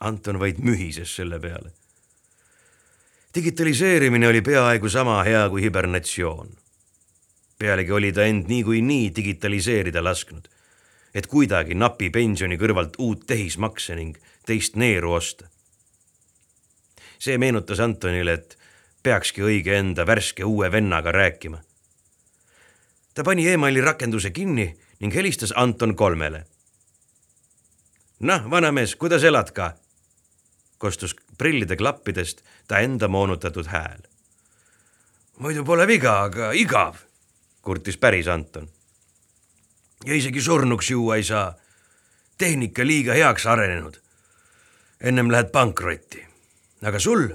Anton 0.00 0.38
vaid 0.40 0.58
mühises 0.58 1.16
selle 1.16 1.40
peale. 1.40 1.72
digitaliseerimine 3.34 4.28
oli 4.28 4.42
peaaegu 4.42 4.88
sama 4.88 5.22
hea 5.22 5.48
kui 5.48 5.62
hibernatsioon 5.62 6.60
pealegi 7.60 7.92
oli 7.92 8.12
ta 8.12 8.24
end 8.24 8.48
niikuinii 8.48 9.12
digitaliseerida 9.16 10.04
lasknud, 10.04 10.48
et 11.14 11.26
kuidagi 11.28 11.76
napi 11.76 12.08
pensioni 12.10 12.56
kõrvalt 12.56 12.96
uut 13.04 13.26
tehismakse 13.28 13.96
ning 13.98 14.16
teist 14.48 14.78
neeru 14.80 15.12
osta. 15.12 15.48
see 17.20 17.36
meenutas 17.38 17.80
Antonile, 17.84 18.32
et 18.32 18.56
peakski 19.02 19.42
õige 19.44 19.74
enda 19.76 20.06
värske 20.06 20.44
uue 20.44 20.72
vennaga 20.72 21.12
rääkima. 21.12 21.60
ta 23.14 23.24
pani 23.24 23.48
emaili 23.48 23.80
rakenduse 23.80 24.30
kinni 24.30 24.76
ning 25.00 25.14
helistas 25.14 25.52
Anton 25.56 25.94
kolmele. 25.96 26.46
noh, 28.20 28.50
vanamees, 28.50 28.96
kuidas 28.96 29.24
elad 29.24 29.52
ka? 29.52 29.74
Kostus 30.80 31.12
prillide 31.38 31.76
klappidest 31.76 32.40
ta 32.68 32.78
enda 32.80 33.08
moonutatud 33.08 33.68
hääl. 33.68 34.00
muidu 35.38 35.64
pole 35.64 35.86
viga, 35.86 36.22
aga 36.22 36.52
igav 36.52 36.96
kurtis 37.62 37.96
päris 37.96 38.28
Anton. 38.28 38.68
ja 40.04 40.14
isegi 40.14 40.40
surnuks 40.40 40.90
juua 40.90 41.16
ei 41.16 41.24
saa. 41.24 41.54
tehnika 42.38 42.86
liiga 42.86 43.12
heaks 43.12 43.46
arenenud. 43.46 44.00
ennem 45.00 45.32
lähed 45.32 45.52
pankrotti. 45.52 46.26
aga 46.82 46.98
sul? 46.98 47.28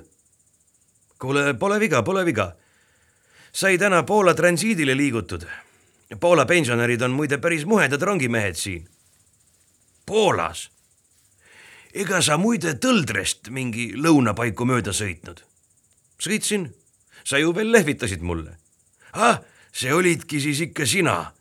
kuule, 1.20 1.54
pole 1.54 1.80
viga, 1.80 2.04
pole 2.04 2.26
viga. 2.26 2.56
sai 3.52 3.78
täna 3.78 4.04
Poola 4.04 4.34
transiidile 4.34 4.98
liigutud. 4.98 5.46
Poola 6.20 6.46
pensionärid 6.46 7.02
on 7.02 7.12
muide 7.12 7.38
päris 7.38 7.66
muhedad 7.66 8.02
rongimehed 8.02 8.56
siin. 8.56 8.90
Poolas? 10.06 10.75
Ega 11.96 12.22
sa 12.22 12.36
muide 12.38 12.76
Tõldrest 12.76 13.50
mingi 13.50 13.94
lõunapaiku 13.96 14.68
mööda 14.68 14.92
sõitnud? 14.92 15.42
sõitsin, 16.20 16.70
sa 17.24 17.40
ju 17.40 17.54
veel 17.56 17.72
lehvitasid 17.72 18.22
mulle. 18.22 18.58
ah 19.14 19.40
see 19.76 19.94
olidki 19.94 20.40
siis 20.40 20.62
ikka 20.70 20.86
sina, 20.88 21.34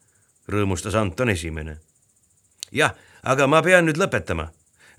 rõõmustas 0.51 0.95
Anton 0.95 1.31
Esimene. 1.31 1.79
jah, 2.73 2.95
aga 3.23 3.47
ma 3.47 3.63
pean 3.63 3.87
nüüd 3.87 3.99
lõpetama, 3.99 4.51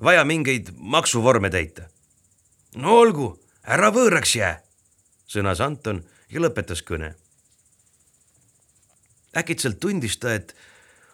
vaja 0.02 0.24
mingeid 0.24 0.72
maksuvorme 0.78 1.50
täita. 1.50 1.90
no 2.76 3.00
olgu, 3.00 3.40
ära 3.64 3.92
võõraks 3.92 4.36
jää, 4.36 4.62
sõnas 5.28 5.62
Anton 5.62 6.04
ja 6.30 6.40
lõpetas 6.40 6.84
kõne. 6.84 7.16
äkitselt 9.36 9.80
tundis 9.80 10.18
ta, 10.18 10.34
et 10.34 10.56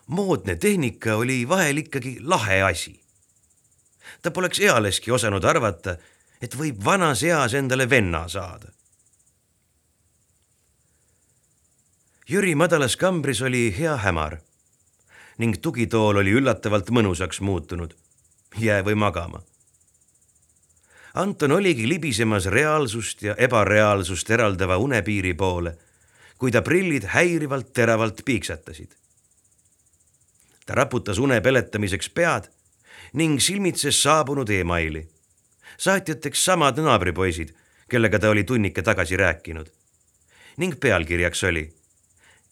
moodne 0.07 0.55
tehnika 0.55 1.15
oli 1.15 1.47
vahel 1.47 1.77
ikkagi 1.77 2.19
lahe 2.21 2.61
asi. 2.61 3.00
Ta 4.21 4.31
poleks 4.31 4.59
ealeski 4.59 5.11
osanud 5.11 5.45
arvata, 5.45 5.97
et 6.41 6.55
võib 6.57 6.83
vanas 6.85 7.23
eas 7.23 7.53
endale 7.53 7.89
venna 7.89 8.27
saada 8.27 8.71
Jüri 12.31 12.53
madalas 12.55 12.93
kambris 12.95 13.41
oli 13.41 13.73
hea 13.75 13.97
hämar 13.97 14.37
ning 15.41 15.57
tugitool 15.57 16.21
oli 16.21 16.31
üllatavalt 16.39 16.91
mõnusaks 16.93 17.41
muutunud. 17.41 17.95
jää 18.59 18.83
või 18.83 18.95
magama. 18.95 19.41
Anton 21.13 21.51
oligi 21.51 21.89
libisemas 21.89 22.45
reaalsust 22.45 23.21
ja 23.21 23.35
ebareaalsust 23.37 24.29
eraldava 24.29 24.77
unepiiri 24.77 25.33
poole, 25.33 25.77
kui 26.37 26.51
ta 26.51 26.61
prillid 26.61 27.03
häirivalt 27.03 27.73
teravalt 27.73 28.21
piiksatasid. 28.25 28.95
ta 30.65 30.73
raputas 30.75 31.17
une 31.17 31.41
peletamiseks 31.41 32.09
pead 32.09 32.47
ning 33.13 33.39
silmitses 33.39 34.03
saabunud 34.03 34.49
emaili. 34.49 35.09
saatjateks 35.77 36.45
samad 36.45 36.77
naabripoisid, 36.77 37.49
kellega 37.89 38.19
ta 38.19 38.29
oli 38.29 38.43
tunnike 38.43 38.81
tagasi 38.81 39.17
rääkinud. 39.17 39.67
ning 40.57 40.79
pealkirjaks 40.79 41.43
oli 41.43 41.73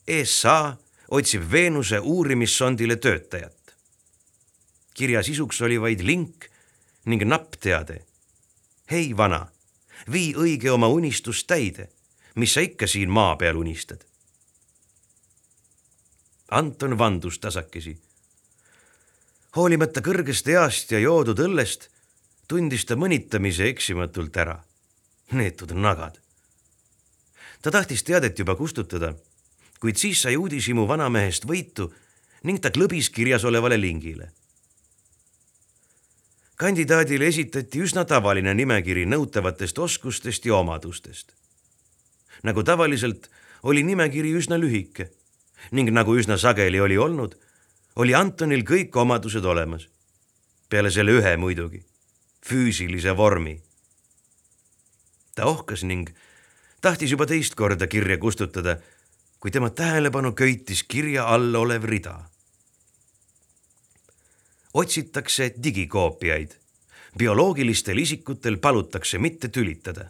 ESA 0.07 0.77
otsib 1.11 1.51
Veenuse 1.51 1.99
uurimissondile 1.99 2.95
töötajat. 2.95 3.75
kirja 4.93 5.23
sisuks 5.23 5.61
oli 5.61 5.81
vaid 5.81 5.99
link 6.01 6.45
ning 7.05 7.23
napp 7.23 7.53
teade. 7.59 8.05
hei, 8.91 9.17
vana, 9.17 9.47
vii 10.11 10.33
õige 10.33 10.71
oma 10.71 10.87
unistus 10.87 11.43
täide, 11.45 11.89
mis 12.35 12.53
sa 12.53 12.61
ikka 12.61 12.87
siin 12.87 13.09
maa 13.09 13.35
peal 13.35 13.57
unistad. 13.57 14.01
Anton 16.51 16.97
vandus 16.97 17.39
tasakesi. 17.39 17.97
Hoolimata 19.55 20.01
kõrgest 20.01 20.47
east 20.47 20.91
ja 20.91 20.99
joodud 20.99 21.39
õllest, 21.39 21.89
tundis 22.47 22.85
ta 22.85 22.95
mõnitamise 22.95 23.69
eksimatult 23.69 24.37
ära. 24.37 24.63
neetud 25.31 25.71
nagad. 25.71 26.19
ta 27.61 27.71
tahtis 27.71 28.03
teadet 28.03 28.39
juba 28.39 28.55
kustutada 28.55 29.13
kuid 29.79 29.95
siis 29.95 30.21
sai 30.25 30.35
uudishimu 30.37 30.85
vanamehest 30.87 31.47
võitu 31.47 31.87
ning 32.43 32.59
ta 32.59 32.71
klõbis 32.75 33.09
kirjas 33.15 33.45
olevale 33.47 33.79
lingile. 33.79 34.31
kandidaadile 36.59 37.27
esitati 37.31 37.79
üsna 37.79 38.03
tavaline 38.05 38.53
nimekiri 38.53 39.05
nõutavatest 39.05 39.79
oskustest 39.79 40.45
ja 40.45 40.55
omadustest. 40.55 41.31
nagu 42.43 42.63
tavaliselt 42.63 43.29
oli 43.63 43.83
nimekiri 43.83 44.33
üsna 44.35 44.59
lühike 44.59 45.11
ning 45.71 45.91
nagu 45.91 46.15
üsna 46.15 46.37
sageli 46.37 46.79
oli 46.79 46.97
olnud, 46.97 47.35
oli 47.95 48.15
Antonil 48.15 48.63
kõik 48.63 48.95
omadused 48.95 49.45
olemas. 49.45 49.89
peale 50.69 50.91
selle 50.91 51.11
ühe 51.11 51.37
muidugi, 51.37 51.83
füüsilise 52.45 53.17
vormi. 53.17 53.61
ta 55.35 55.45
ohkas 55.45 55.83
ning 55.83 56.09
tahtis 56.81 57.11
juba 57.11 57.25
teist 57.25 57.55
korda 57.55 57.87
kirja 57.87 58.17
kustutada 58.17 58.77
kui 59.39 59.51
tema 59.51 59.69
tähelepanu 59.69 60.31
köitis 60.31 60.83
kirja 60.83 61.25
all 61.25 61.55
olev 61.55 61.83
rida. 61.83 62.29
otsitakse 64.73 65.53
digikoopiaid. 65.63 66.51
bioloogilistel 67.17 67.97
isikutel 67.97 68.57
palutakse 68.57 69.17
mitte 69.17 69.47
tülitada. 69.47 70.09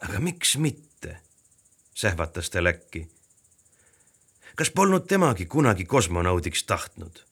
aga 0.00 0.20
miks 0.20 0.56
mitte? 0.56 1.20
sähvatas 1.94 2.50
ta 2.50 2.64
läkki. 2.64 3.08
Kas 4.56 4.70
polnud 4.70 5.06
temagi 5.08 5.46
kunagi 5.46 5.84
kosmonaudiks 5.84 6.64
tahtnud? 6.64 7.22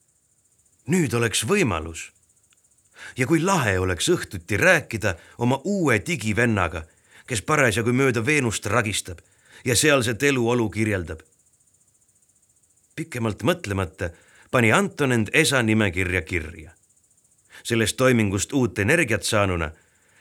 nüüd 0.86 1.14
oleks 1.14 1.44
võimalus. 1.46 2.10
ja 3.16 3.26
kui 3.26 3.40
lahe 3.40 3.78
oleks 3.78 4.08
õhtuti 4.08 4.56
rääkida 4.56 5.14
oma 5.38 5.60
uue 5.64 6.00
digivennaga, 6.06 6.84
kes 7.26 7.42
parasjagu 7.42 7.92
mööda 7.92 8.24
Veenust 8.26 8.66
ragistab 8.66 9.20
ja 9.64 9.76
sealset 9.76 10.22
eluolu 10.22 10.70
kirjeldab. 10.70 11.20
pikemalt 12.96 13.42
mõtlemata 13.42 14.10
pani 14.50 14.72
Anton 14.72 15.12
end 15.12 15.28
ESA 15.32 15.62
nimekirja 15.62 16.22
kirja. 16.22 16.70
sellest 17.62 17.96
toimingust 17.96 18.52
uut 18.52 18.78
energiat 18.78 19.22
saanuna 19.22 19.70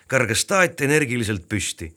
kargas 0.08 0.46
taat 0.46 0.82
energiliselt 0.82 1.48
püsti 1.50 1.94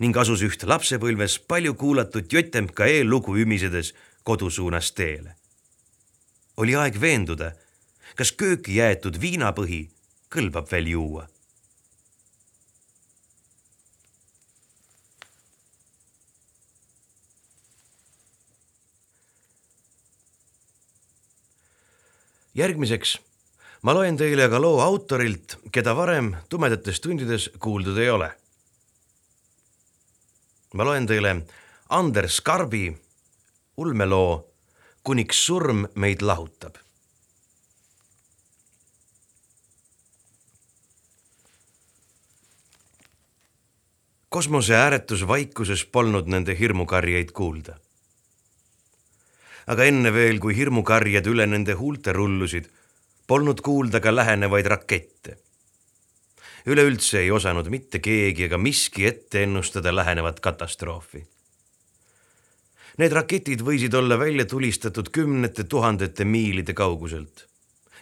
ning 0.00 0.16
asus 0.16 0.42
üht 0.42 0.62
lapsepõlves 0.62 1.38
palju 1.48 1.74
kuulatud 1.74 2.32
JMKE 2.32 3.04
lugu 3.04 3.36
ümisedes 3.36 3.92
kodu 4.24 4.50
suunas 4.50 4.92
teele. 4.92 5.36
oli 6.56 6.74
aeg 6.74 7.00
veenduda, 7.00 7.52
kas 8.16 8.32
kööki 8.32 8.76
jäetud 8.80 9.20
viinapõhi 9.20 9.84
kõlbab 10.34 10.70
veel 10.70 10.90
juua 10.96 11.28
järgmiseks 22.54 23.18
ma 23.82 23.92
loen 23.94 24.16
teile 24.16 24.46
ka 24.48 24.60
loo 24.62 24.78
autorilt, 24.80 25.58
keda 25.74 25.94
varem 25.96 26.32
tumedates 26.48 27.00
tundides 27.02 27.50
kuuldud 27.60 27.98
ei 27.98 28.10
ole. 28.10 28.30
ma 30.74 30.84
loen 30.84 31.06
teile 31.06 31.34
Anders 31.88 32.40
Karbi 32.40 32.86
ulmeloo 33.76 34.50
Kuniks 35.04 35.46
surm 35.46 35.86
meid 35.94 36.22
lahutab. 36.22 36.74
kosmose 44.34 44.74
ääretus 44.74 45.26
vaikuses 45.28 45.84
polnud 45.86 46.26
nende 46.26 46.56
hirmukarjeid 46.58 47.30
kuulda 47.30 47.76
aga 49.66 49.86
enne 49.88 50.12
veel, 50.12 50.40
kui 50.40 50.56
hirmukarjed 50.56 51.26
üle 51.30 51.46
nende 51.48 51.76
huulte 51.78 52.12
rullusid, 52.16 52.68
polnud 53.26 53.62
kuulda 53.64 54.00
ka 54.00 54.14
lähenevaid 54.14 54.66
rakette. 54.66 55.38
üleüldse 56.66 57.18
ei 57.20 57.30
osanud 57.30 57.68
mitte 57.68 57.98
keegi 58.00 58.46
ega 58.46 58.58
miski 58.58 59.06
ette 59.06 59.42
ennustada 59.44 59.92
lähenevat 59.92 60.40
katastroofi. 60.40 61.24
Need 62.98 63.12
raketid 63.12 63.64
võisid 63.66 63.94
olla 63.98 64.18
välja 64.18 64.44
tulistatud 64.46 65.10
kümnete 65.10 65.64
tuhandete 65.64 66.24
miilide 66.24 66.74
kauguselt 66.74 67.48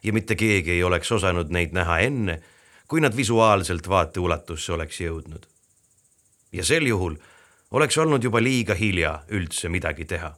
ja 0.02 0.12
mitte 0.12 0.35
keegi 0.35 0.70
ei 0.70 0.83
oleks 0.83 1.12
osanud 1.12 1.52
neid 1.55 1.72
näha 1.72 1.98
enne, 2.07 2.42
kui 2.88 3.00
nad 3.00 3.16
visuaalselt 3.16 3.88
vaateulatusse 3.88 4.72
oleks 4.72 5.00
jõudnud. 5.00 5.46
ja 6.52 6.64
sel 6.64 6.87
juhul 6.87 7.16
oleks 7.70 7.98
olnud 7.98 8.24
juba 8.24 8.42
liiga 8.42 8.74
hilja 8.74 9.22
üldse 9.28 9.68
midagi 9.68 10.05
teha. 10.05 10.35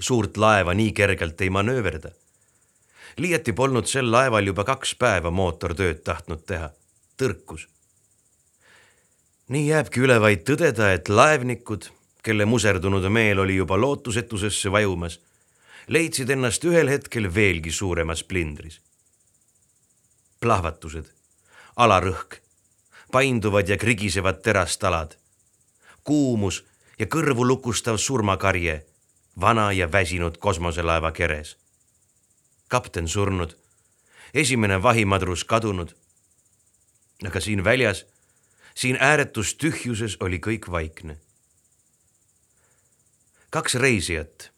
suurt 0.00 0.36
laeva 0.36 0.74
nii 0.74 0.92
kergelt 0.92 1.40
ei 1.40 1.50
manööverda. 1.50 2.10
liiati 3.16 3.52
polnud 3.52 3.86
sel 3.86 4.12
laeval 4.12 4.46
juba 4.46 4.64
kaks 4.64 4.94
päeva 4.94 5.30
mootortööd 5.30 6.02
tahtnud 6.04 6.46
teha, 6.46 6.70
tõrkus. 7.18 7.68
nii 9.48 9.68
jääbki 9.68 10.00
üle 10.00 10.20
vaid 10.20 10.48
tõdeda, 10.48 10.92
et 10.94 11.08
laevnikud, 11.08 11.90
kelle 12.22 12.44
muserdunud 12.44 13.08
meel 13.08 13.38
oli 13.38 13.56
juba 13.56 13.80
lootusetusesse 13.80 14.72
vajumas 14.72 15.20
leidsid 15.86 16.30
ennast 16.30 16.64
ühel 16.64 16.88
hetkel 16.88 17.34
veelgi 17.34 17.72
suuremas 17.72 18.22
plindris. 18.24 18.80
plahvatused, 20.40 21.06
alarõhk, 21.76 22.40
painduvad 23.12 23.68
ja 23.68 23.76
krigisevad 23.78 24.40
terastalad, 24.42 25.14
kuumus 26.04 26.64
ja 26.98 27.06
kõrvu 27.06 27.46
lukustav 27.46 27.96
surmakarje 27.96 28.86
vana 29.40 29.72
ja 29.72 29.92
väsinud 29.92 30.38
kosmoselaeva 30.38 31.12
keres. 31.12 31.56
kapten 32.68 33.08
surnud, 33.08 33.56
esimene 34.34 34.82
vahimadrus 34.82 35.44
kadunud. 35.44 35.94
aga 37.26 37.40
siin 37.40 37.64
väljas, 37.64 38.06
siin 38.74 38.96
ääretus 39.00 39.54
tühjuses 39.54 40.16
oli 40.20 40.38
kõik 40.38 40.70
vaikne. 40.70 41.18
Kaks 43.52 43.74
reisijat 43.74 44.52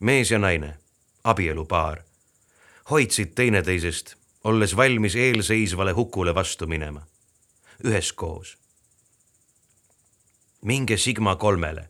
mees 0.00 0.30
ja 0.30 0.38
naine, 0.38 0.74
abielupaar, 1.24 2.00
hoidsid 2.90 3.36
teineteisest, 3.38 4.16
olles 4.44 4.76
valmis 4.76 5.14
eelseisvale 5.14 5.92
hukule 5.92 6.34
vastu 6.34 6.66
minema, 6.66 7.06
üheskoos. 7.84 8.56
minge 10.62 10.96
Sigma 10.96 11.36
kolmele, 11.36 11.84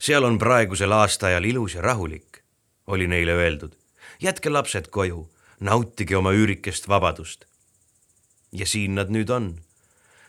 seal 0.00 0.24
on 0.24 0.38
praegusel 0.38 0.92
aastaajal 0.92 1.44
ilus 1.44 1.74
ja 1.74 1.82
rahulik, 1.82 2.40
oli 2.86 3.06
neile 3.06 3.32
öeldud. 3.32 3.76
jätke 4.20 4.50
lapsed 4.50 4.88
koju, 4.88 5.28
nautige 5.60 6.16
oma 6.16 6.32
üürikest 6.32 6.88
vabadust. 6.88 7.44
ja 8.52 8.66
siin 8.66 8.94
nad 8.94 9.12
nüüd 9.12 9.28
on, 9.28 9.60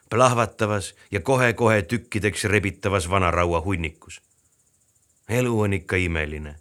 plahvatavas 0.09 0.93
ja 1.11 1.21
kohe-kohe 1.21 1.81
tükkideks 1.81 2.43
rebitavas 2.43 3.09
vanaraua 3.09 3.61
hunnikus. 3.61 4.22
Elu 5.29 5.59
on 5.59 5.73
ikka 5.73 5.95
imeline 5.95 6.55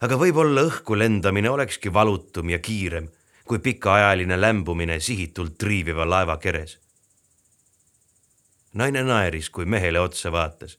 aga 0.00 0.16
võib-olla 0.20 0.64
õhku 0.68 0.98
lendamine 0.98 1.50
olekski 1.50 1.92
valutum 1.92 2.50
ja 2.50 2.58
kiirem 2.58 3.08
kui 3.44 3.58
pikaajaline 3.58 4.40
lämbumine 4.40 5.00
sihitult 5.00 5.58
triiviva 5.58 6.08
laeva 6.10 6.36
keres. 6.36 6.78
naine 8.74 9.02
naeris, 9.02 9.50
kui 9.50 9.64
mehele 9.64 10.00
otsa 10.00 10.32
vaatas. 10.32 10.78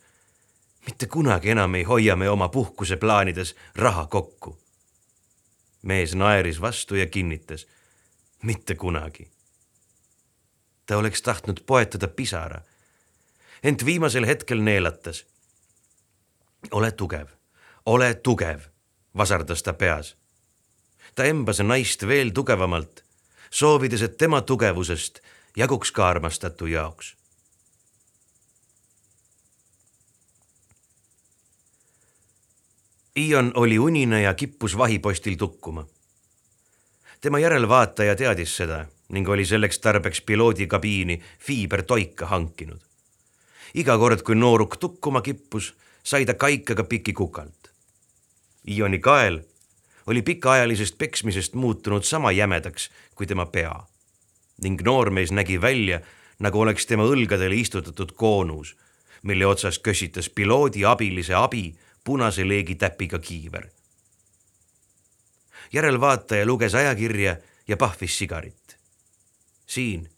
mitte 0.86 1.08
kunagi 1.08 1.50
enam 1.50 1.76
ei 1.76 1.84
hoia 1.84 2.16
me 2.16 2.30
oma 2.30 2.50
puhkuseplaanides 2.50 3.56
raha 3.76 4.06
kokku. 4.08 4.58
mees 5.82 6.16
naeris 6.16 6.62
vastu 6.62 6.96
ja 6.96 7.06
kinnitas. 7.06 7.68
mitte 8.44 8.76
kunagi. 8.76 9.32
ta 10.86 10.98
oleks 10.98 11.22
tahtnud 11.22 11.60
poetada 11.66 12.08
pisara, 12.08 12.62
ent 13.66 13.86
viimasel 13.86 14.28
hetkel 14.30 14.62
neelatas. 14.62 15.26
ole 16.72 16.92
tugev, 16.92 17.28
ole 17.86 18.14
tugev 18.14 18.60
vasardas 19.18 19.64
ta 19.64 19.74
peas. 19.74 20.16
ta 21.16 21.24
embas 21.24 21.60
naist 21.60 22.08
veel 22.08 22.30
tugevamalt, 22.30 23.04
soovides, 23.50 24.02
et 24.02 24.18
tema 24.18 24.42
tugevusest 24.42 25.20
jaguks 25.58 25.92
ka 25.92 26.08
armastatu 26.08 26.66
jaoks. 26.66 27.16
Ion 33.16 33.52
oli 33.56 33.80
unine 33.80 34.22
ja 34.22 34.34
kippus 34.34 34.78
vahipostil 34.78 35.38
tukkuma. 35.38 35.88
tema 37.22 37.40
järelvaataja 37.40 38.16
teadis 38.16 38.58
seda 38.58 38.86
ning 39.10 39.30
oli 39.30 39.46
selleks 39.46 39.80
tarbeks 39.80 40.22
piloodi 40.22 40.68
kabiini 40.68 41.22
fiibertoika 41.40 42.26
hankinud. 42.26 42.85
Iga 43.76 43.98
kord, 44.00 44.24
kui 44.24 44.36
nooruk 44.36 44.78
tukkuma 44.80 45.22
kippus, 45.22 45.74
sai 46.04 46.26
ta 46.26 46.34
kaikaga 46.34 46.84
piki 46.84 47.14
kukalt. 47.14 47.72
Ioni 48.68 49.00
kael 49.00 49.42
oli 50.08 50.22
pikaajalisest 50.22 50.98
peksmisest 50.98 51.54
muutunud 51.54 52.04
sama 52.04 52.32
jämedaks 52.32 52.90
kui 53.16 53.28
tema 53.28 53.46
pea 53.46 53.76
ning 54.64 54.82
noormees 54.82 55.32
nägi 55.36 55.58
välja, 55.62 56.00
nagu 56.40 56.62
oleks 56.64 56.86
tema 56.88 57.04
õlgadele 57.04 57.58
istutatud 57.60 58.14
koonus, 58.16 58.76
mille 59.24 59.46
otsas 59.46 59.80
kössitas 59.80 60.30
piloodi 60.30 60.86
abilise 60.86 61.36
abi 61.36 61.76
punase 62.04 62.48
leegitäpiga 62.48 63.20
kiiver. 63.20 63.68
järelvaataja 65.74 66.46
luges 66.46 66.76
ajakirja 66.76 67.38
ja 67.68 67.78
pahvis 67.78 68.18
sigarit. 68.18 68.78
siin 69.66 70.10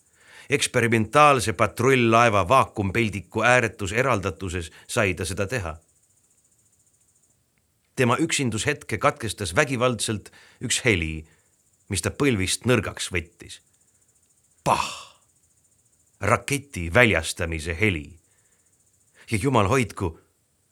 eksperimentaalse 0.50 1.54
patrull-laeva 1.54 2.48
vaakumpeldiku 2.48 3.44
ääretus 3.44 3.92
eraldatuses 3.92 4.72
sai 4.88 5.14
ta 5.14 5.26
seda 5.26 5.48
teha 5.48 5.78
tema 7.98 8.18
üksindushetke 8.22 9.00
katkestas 9.02 9.56
vägivaldselt 9.58 10.30
üks 10.62 10.84
heli, 10.86 11.26
mis 11.90 12.04
ta 12.06 12.14
põlvist 12.14 12.70
nõrgaks 12.70 13.10
võttis. 13.14 13.60
pah! 14.64 14.88
raketi 16.22 16.94
väljastamise 16.94 17.78
heli. 17.80 18.20
ja 19.32 19.38
jumal 19.42 19.68
hoidku, 19.68 20.20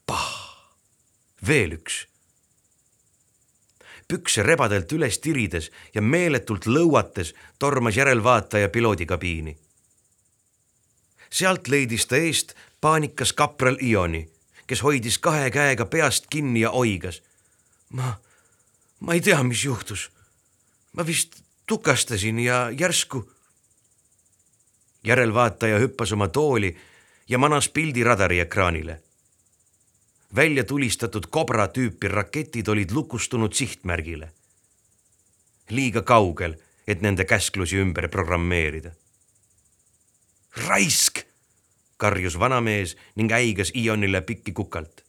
pah! 0.06 0.30
veel 1.48 1.80
üks. 1.80 2.06
pükse 4.08 4.44
rebadelt 4.44 4.92
üles 4.94 5.18
tirides 5.20 5.72
ja 5.94 6.02
meeletult 6.02 6.70
lõuates 6.70 7.34
tormas 7.60 7.98
järelvaataja 7.98 8.70
piloodikabiini. 8.70 9.58
Sealt 11.36 11.68
leidis 11.68 12.08
ta 12.08 12.16
eest 12.16 12.56
paanikas 12.82 13.34
kapral 13.34 13.78
Ioni 13.82 14.24
kes 14.68 14.84
hoidis 14.84 15.18
kahe 15.20 15.52
käega 15.52 15.86
peast 15.86 16.28
kinni 16.30 16.62
ja 16.62 16.72
oigas. 16.72 17.22
ma, 17.90 18.18
ma 19.00 19.14
ei 19.14 19.22
tea, 19.22 19.44
mis 19.44 19.66
juhtus. 19.66 20.12
ma 20.94 21.06
vist 21.06 21.42
tukastasin 21.66 22.40
ja 22.40 22.70
järsku. 22.70 23.32
järelvaataja 25.04 25.80
hüppas 25.80 26.12
oma 26.12 26.28
tooli 26.28 26.78
ja 27.30 27.38
manas 27.38 27.70
pildi 27.70 28.04
radariekraanile. 28.04 29.02
välja 30.36 30.64
tulistatud 30.64 31.28
kobra 31.30 31.68
tüüpi 31.68 32.08
raketid 32.08 32.68
olid 32.68 32.92
lukustunud 32.92 33.54
sihtmärgile. 33.54 34.32
liiga 35.70 36.02
kaugel, 36.02 36.56
et 36.88 37.02
nende 37.02 37.26
käsklusi 37.26 37.78
ümber 37.78 38.08
programmeerida. 38.08 38.92
Raisk 40.56 41.26
karjus 41.98 42.40
vanamees 42.40 42.98
ning 43.16 43.32
äigas 43.32 43.72
Ionile 43.76 44.22
pikki 44.22 44.52
kukalt. 44.52 45.04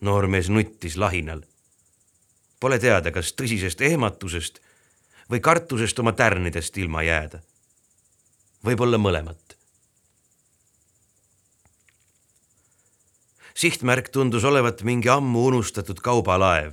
noormees 0.00 0.48
nuttis 0.48 0.96
lahinal. 0.96 1.42
Pole 2.60 2.78
teada, 2.78 3.10
kas 3.10 3.34
tõsisest 3.38 3.80
ehmatusest 3.80 4.58
või 5.30 5.40
kartusest 5.40 5.98
oma 5.98 6.12
tärnidest 6.12 6.78
ilma 6.78 7.02
jääda. 7.02 7.38
võib-olla 8.64 8.98
mõlemat. 8.98 9.56
sihtmärk 13.54 14.08
tundus 14.08 14.44
olevat 14.44 14.82
mingi 14.82 15.08
ammu 15.08 15.46
unustatud 15.46 16.00
kaubalaev. 16.00 16.72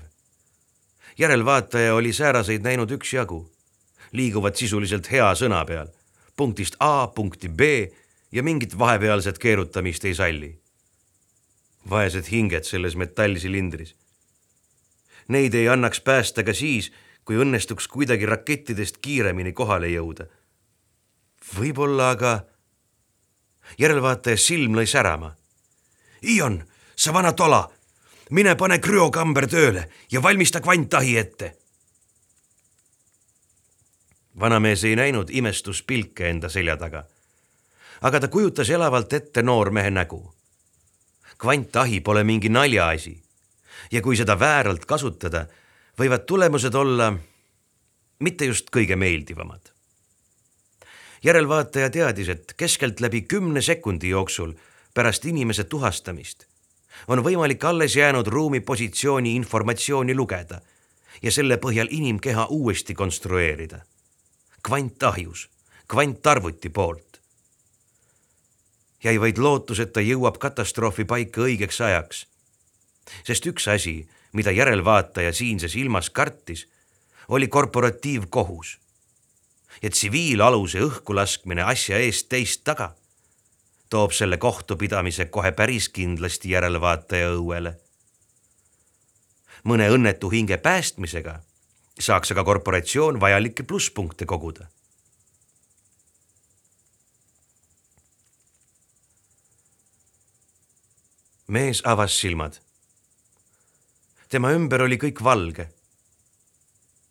järelvaataja 1.18 1.96
oli 1.96 2.14
sääraseid 2.14 2.62
näinud 2.62 2.92
üksjagu, 2.92 3.52
liiguvad 4.12 4.56
sisuliselt 4.56 5.12
hea 5.12 5.32
sõna 5.36 5.66
peal, 5.66 5.88
punktist 6.40 6.80
A 6.80 7.08
punkti 7.08 7.50
B 7.50 7.62
ja 8.32 8.44
mingit 8.44 8.78
vahepealset 8.80 9.38
keerutamist 9.38 10.06
ei 10.06 10.16
salli. 10.16 10.56
vaesed 11.90 12.28
hinged 12.32 12.64
selles 12.64 12.96
metallsilindris. 12.96 13.96
Neid 15.28 15.54
ei 15.54 15.68
annaks 15.70 16.02
päästa 16.02 16.44
ka 16.44 16.54
siis, 16.54 16.92
kui 17.26 17.40
õnnestuks 17.40 17.88
kuidagi 17.88 18.26
rakettidest 18.26 18.98
kiiremini 19.02 19.54
kohale 19.54 19.88
jõuda. 19.88 20.28
võib-olla 21.60 22.10
aga 22.16 22.32
järelvaataja 23.78 24.38
silm 24.38 24.76
lõi 24.80 24.88
särama. 24.88 25.36
Ion, 26.24 26.64
sa 26.96 27.14
vana 27.14 27.34
tola, 27.34 27.70
mine 28.30 28.56
pane 28.56 28.80
krüokamber 28.80 29.48
tööle 29.48 29.90
ja 30.12 30.24
valmista 30.24 30.62
kvanttahi 30.62 31.18
ette. 31.18 31.59
Vanamees 34.40 34.84
ei 34.84 34.96
näinud 34.96 35.30
imestuspilke 35.30 36.30
enda 36.30 36.50
selja 36.50 36.78
taga. 36.78 37.04
aga 38.02 38.20
ta 38.20 38.28
kujutas 38.28 38.70
elavalt 38.70 39.14
ette 39.14 39.42
noormehe 39.42 39.92
nägu. 39.92 40.34
kvanttahi 41.38 42.02
pole 42.02 42.24
mingi 42.24 42.50
naljaasi 42.50 43.24
ja 43.92 44.02
kui 44.02 44.16
seda 44.16 44.40
vääralt 44.40 44.86
kasutada, 44.86 45.46
võivad 46.00 46.26
tulemused 46.26 46.76
olla 46.76 47.14
mitte 48.20 48.46
just 48.46 48.70
kõige 48.76 48.96
meeldivamad. 48.96 49.62
järelvaataja 51.24 51.90
teadis, 51.90 52.30
et 52.30 52.54
keskeltläbi 52.58 53.22
kümne 53.22 53.62
sekundi 53.62 54.10
jooksul 54.10 54.54
pärast 54.94 55.26
inimese 55.26 55.64
tuhastamist 55.64 56.50
on 57.08 57.24
võimalik 57.24 57.64
alles 57.66 57.96
jäänud 57.96 58.28
ruumi 58.28 58.60
positsiooni 58.60 59.36
informatsiooni 59.36 60.16
lugeda 60.16 60.62
ja 61.22 61.32
selle 61.32 61.58
põhjal 61.58 61.88
inimkeha 61.92 62.46
uuesti 62.50 62.94
konstrueerida. 62.94 63.80
Kvantahjus, 64.64 65.50
kvantarvuti 65.88 66.70
poolt. 66.70 67.20
jäi 69.04 69.20
vaid 69.22 69.38
lootus, 69.38 69.80
et 69.80 69.94
ta 69.94 70.02
jõuab 70.04 70.38
katastroofi 70.38 71.06
paika 71.06 71.42
õigeks 71.42 71.82
ajaks. 71.82 72.28
sest 73.24 73.46
üks 73.46 73.68
asi, 73.68 74.10
mida 74.34 74.52
järelvaataja 74.52 75.34
siinses 75.34 75.76
ilmas 75.76 76.10
kartis, 76.10 76.68
oli 77.28 77.48
korporatiivkohus 77.48 78.80
ja 79.82 79.90
tsiviilaluse 79.90 80.80
õhku 80.80 81.16
laskmine 81.16 81.64
asja 81.64 81.98
eest 81.98 82.30
teist 82.30 82.64
taga 82.64 82.96
toob 83.90 84.12
selle 84.12 84.38
kohtupidamise 84.38 85.26
kohe 85.26 85.52
päris 85.52 85.90
kindlasti 85.90 86.50
järelevaataja 86.50 87.30
õuele. 87.34 87.74
mõne 89.64 89.90
õnnetu 89.92 90.30
hinge 90.30 90.58
päästmisega 90.58 91.40
saaks 92.00 92.32
aga 92.32 92.44
korporatsioon 92.44 93.20
vajalikke 93.20 93.64
plusspunkte 93.64 94.26
koguda. 94.26 94.68
mees 101.50 101.82
avas 101.86 102.14
silmad. 102.20 102.60
tema 104.30 104.52
ümber 104.54 104.82
oli 104.82 104.98
kõik 104.98 105.24
valge. 105.24 105.70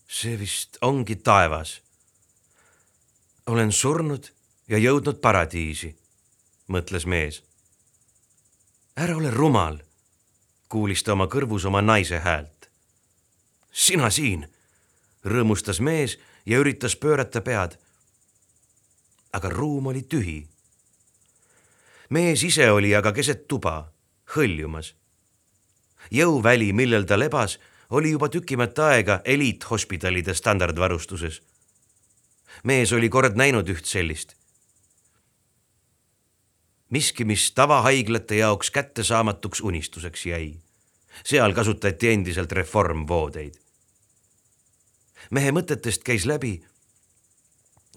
see 0.08 0.38
vist 0.38 0.78
ongi 0.80 1.16
taevas. 1.16 1.80
olen 3.46 3.72
surnud 3.72 4.30
ja 4.68 4.78
jõudnud 4.78 5.20
paradiisi 5.20 5.96
mõtles 6.68 7.06
mees. 7.06 7.42
ära 8.96 9.16
ole 9.16 9.30
rumal, 9.30 9.80
kuulis 10.68 11.02
ta 11.02 11.12
oma 11.12 11.26
kõrvus 11.26 11.66
oma 11.66 11.82
naise 11.82 12.18
häält. 12.18 12.70
sina 13.72 14.10
siin, 14.10 14.46
rõõmustas 15.28 15.80
mees 15.80 16.18
ja 16.46 16.58
üritas 16.58 16.96
pöörata 16.96 17.40
pead. 17.40 17.78
aga 19.32 19.48
ruum 19.48 19.86
oli 19.86 20.02
tühi. 20.02 20.46
mees 22.10 22.42
ise 22.42 22.70
oli 22.70 22.94
aga 22.94 23.12
keset 23.12 23.48
tuba, 23.48 23.92
hõljumas. 24.34 24.94
jõuväli, 26.10 26.72
millel 26.72 27.04
ta 27.04 27.18
lebas, 27.18 27.58
oli 27.90 28.10
juba 28.10 28.28
tükimat 28.28 28.78
aega 28.78 29.20
eliithospitalide 29.24 30.34
standardvarustuses. 30.34 31.42
mees 32.64 32.92
oli 32.92 33.08
kord 33.08 33.36
näinud 33.36 33.68
üht 33.68 33.84
sellist 33.84 34.38
miski, 36.90 37.24
mis 37.24 37.52
tavahaiglate 37.52 38.36
jaoks 38.36 38.70
kättesaamatuks 38.70 39.60
unistuseks 39.60 40.26
jäi. 40.26 40.54
seal 41.24 41.52
kasutati 41.52 42.08
endiselt 42.08 42.52
reformvoodeid. 42.52 43.54
Mehe 45.30 45.52
mõtetest 45.52 46.04
käis 46.04 46.26
läbi. 46.26 46.64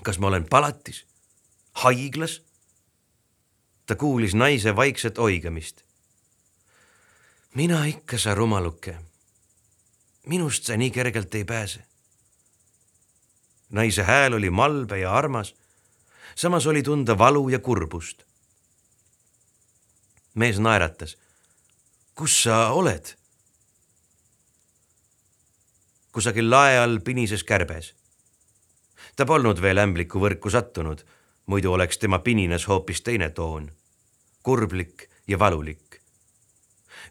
kas 0.03 0.19
ma 0.19 0.27
olen 0.27 0.45
palatis, 0.49 1.05
haiglas? 1.83 2.41
ta 3.85 3.95
kuulis 3.95 4.33
naise 4.33 4.75
vaikset 4.75 5.17
oigamist. 5.17 5.83
mina 7.55 7.85
ikka, 7.85 8.17
sa 8.17 8.35
rumaluke. 8.35 8.97
minust 10.25 10.63
sa 10.63 10.77
nii 10.77 10.91
kergelt 10.91 11.35
ei 11.35 11.45
pääse. 11.45 11.85
naise 13.69 14.03
hääl 14.03 14.33
oli 14.33 14.49
malbe 14.49 14.99
ja 14.99 15.13
armas. 15.13 15.55
samas 16.35 16.67
oli 16.67 16.83
tunda 16.83 17.17
valu 17.17 17.49
ja 17.49 17.59
kurbust 17.59 18.31
mees 20.33 20.59
naeratas. 20.59 21.17
kus 22.15 22.43
sa 22.43 22.71
oled? 22.71 23.15
Kusagil 26.11 26.49
lae 26.49 26.79
all 26.79 26.99
pinises 26.99 27.43
kärbes. 27.43 27.93
ta 29.15 29.25
polnud 29.25 29.61
veel 29.61 29.77
ämbliku 29.77 30.19
võrku 30.19 30.49
sattunud, 30.49 31.03
muidu 31.45 31.73
oleks 31.73 31.97
tema 31.97 32.19
pinines 32.19 32.67
hoopis 32.67 33.01
teine 33.01 33.29
toon, 33.29 33.71
kurblik 34.43 35.09
ja 35.27 35.39
valulik. 35.39 36.01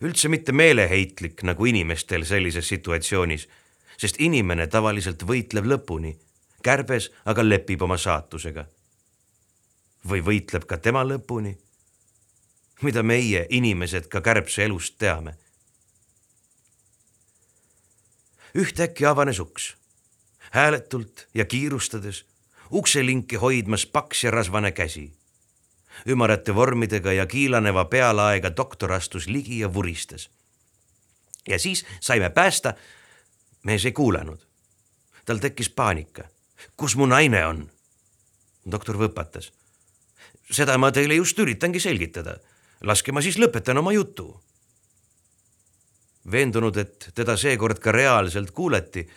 üldse 0.01 0.29
mitte 0.29 0.53
meeleheitlik 0.53 1.43
nagu 1.43 1.67
inimestel 1.67 2.25
sellises 2.25 2.69
situatsioonis, 2.69 3.49
sest 3.97 4.21
inimene 4.21 4.67
tavaliselt 4.67 5.23
võitleb 5.23 5.65
lõpuni, 5.65 6.17
kärbes 6.63 7.11
aga 7.25 7.43
lepib 7.49 7.83
oma 7.83 7.97
saatusega. 7.97 8.67
või 10.09 10.21
võitleb 10.25 10.65
ka 10.65 10.77
tema 10.79 11.05
lõpuni 11.05 11.59
mida 12.83 13.03
meie, 13.03 13.47
inimesed, 13.51 14.09
ka 14.09 14.21
kärbse 14.21 14.65
elust 14.65 14.97
teame. 14.99 15.37
Ühtäkki 18.55 19.07
avanes 19.07 19.41
uks, 19.41 19.77
hääletult 20.51 21.29
ja 21.35 21.45
kiirustades, 21.45 22.25
ukselinki 22.73 23.37
hoidmas 23.37 23.87
paks 23.87 24.25
ja 24.25 24.31
rasvane 24.31 24.73
käsi. 24.73 25.13
ümarate 26.07 26.55
vormidega 26.55 27.13
ja 27.13 27.27
kiilaneva 27.27 27.85
pealaega 27.85 28.57
doktor 28.57 28.93
astus 28.93 29.27
ligi 29.27 29.59
ja 29.59 29.75
vuristas. 29.75 30.31
ja 31.49 31.59
siis 31.59 31.87
saime 32.01 32.31
päästa. 32.31 32.75
mees 33.63 33.85
ei 33.85 33.93
kuulanud. 33.93 34.47
tal 35.25 35.39
tekkis 35.39 35.71
paanika. 35.71 36.25
kus 36.77 36.97
mu 36.97 37.07
naine 37.07 37.47
on? 37.47 37.71
doktor 38.71 38.97
võpatas. 38.97 39.53
seda 40.51 40.79
ma 40.79 40.93
teile 40.93 41.15
just 41.15 41.39
üritangi 41.39 41.81
selgitada 41.81 42.39
laske 42.81 43.13
ma 43.13 43.23
siis 43.25 43.39
lõpetan 43.41 43.79
oma 43.81 43.93
jutu. 43.93 44.33
Veendunud, 46.31 46.77
et 46.77 47.11
teda 47.15 47.37
seekord 47.37 47.79
ka 47.79 47.93
reaalselt 47.93 48.51
kuulati, 48.51 49.09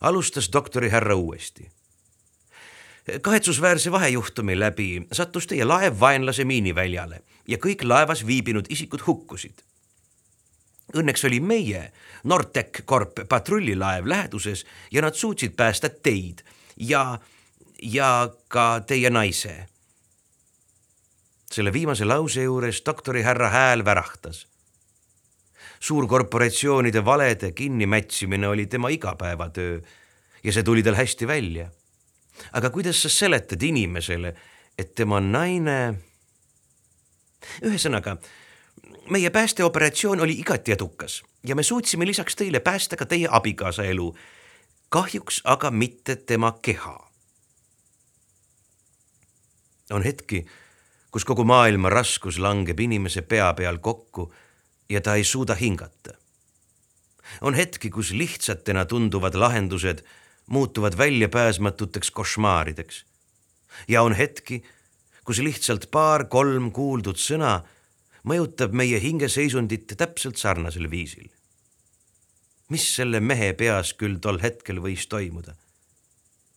alustas 0.00 0.50
doktori 0.52 0.88
härra 0.88 1.14
uuesti. 1.14 1.70
kahetsusväärse 3.22 3.92
vahejuhtumi 3.92 4.58
läbi 4.58 5.06
sattus 5.12 5.46
teie 5.46 5.64
laev 5.64 6.00
vaenlase 6.00 6.44
miiniväljale 6.44 7.20
ja 7.48 7.58
kõik 7.58 7.84
laevas 7.84 8.26
viibinud 8.26 8.66
isikud 8.68 9.06
hukkusid. 9.06 9.62
Õnneks 10.96 11.26
oli 11.26 11.40
meie 11.40 11.92
Nortec 12.24 12.82
Corp 12.86 13.22
patrullilaev 13.28 14.06
läheduses 14.06 14.66
ja 14.90 15.02
nad 15.02 15.14
suutsid 15.14 15.54
päästa 15.56 15.88
teid 15.88 16.42
ja, 16.76 17.18
ja 17.82 18.30
ka 18.48 18.80
teie 18.86 19.10
naise 19.10 19.66
selle 21.52 21.72
viimase 21.72 22.04
lause 22.04 22.42
juures 22.42 22.82
doktori 22.86 23.22
härra 23.22 23.48
hääl 23.48 23.84
värahtas. 23.84 24.46
Suurkorporatsioonide 25.80 27.04
valede 27.04 27.52
kinnimätsimine 27.52 28.48
oli 28.48 28.66
tema 28.66 28.88
igapäevatöö 28.88 29.80
ja 30.44 30.52
see 30.52 30.62
tuli 30.62 30.82
tal 30.82 30.94
hästi 30.94 31.26
välja. 31.26 31.70
aga 32.52 32.70
kuidas 32.70 33.02
sa 33.02 33.08
seletad 33.08 33.62
inimesele, 33.62 34.34
et 34.78 34.94
tema 34.94 35.20
naine? 35.20 35.94
ühesõnaga, 37.62 38.16
meie 39.10 39.30
päästeoperatsioon 39.30 40.20
oli 40.20 40.38
igati 40.40 40.72
edukas 40.72 41.22
ja 41.46 41.56
me 41.56 41.62
suutsime 41.62 42.06
lisaks 42.06 42.36
teile 42.36 42.60
päästa 42.60 42.96
ka 42.96 43.06
teie 43.06 43.28
abikaasa 43.30 43.84
elu. 43.84 44.16
kahjuks 44.88 45.40
aga 45.44 45.70
mitte 45.70 46.16
tema 46.16 46.58
keha. 46.62 47.10
on 49.90 50.02
hetki 50.02 50.46
kus 51.16 51.24
kogu 51.24 51.46
maailma 51.48 51.88
raskus 51.88 52.36
langeb 52.36 52.80
inimese 52.84 53.22
pea 53.22 53.48
peal 53.56 53.78
kokku 53.80 54.26
ja 54.88 55.00
ta 55.00 55.14
ei 55.14 55.24
suuda 55.24 55.54
hingata. 55.54 56.14
on 57.40 57.54
hetki, 57.54 57.90
kus 57.90 58.12
lihtsatena 58.12 58.84
tunduvad 58.84 59.34
lahendused 59.34 60.04
muutuvad 60.46 60.98
väljapääsmatuteks 60.98 62.10
košmaarideks. 62.10 63.04
ja 63.88 64.02
on 64.02 64.12
hetki, 64.12 64.62
kus 65.24 65.38
lihtsalt 65.38 65.90
paar-kolm 65.90 66.72
kuuldud 66.72 67.16
sõna 67.16 67.62
mõjutab 68.24 68.72
meie 68.72 69.00
hingeseisundit 69.00 69.94
täpselt 69.96 70.36
sarnasel 70.36 70.90
viisil. 70.90 71.28
mis 72.68 72.94
selle 72.96 73.20
mehe 73.20 73.52
peas 73.52 73.92
küll 73.94 74.18
tol 74.18 74.38
hetkel 74.42 74.80
võis 74.80 75.06
toimuda? 75.08 75.54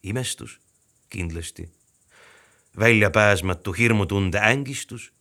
imestus 0.04 0.60
kindlasti 1.10 1.70
väljapääsmatu 2.80 3.74
hirmutunde 3.74 4.40
ängistus. 4.40 5.14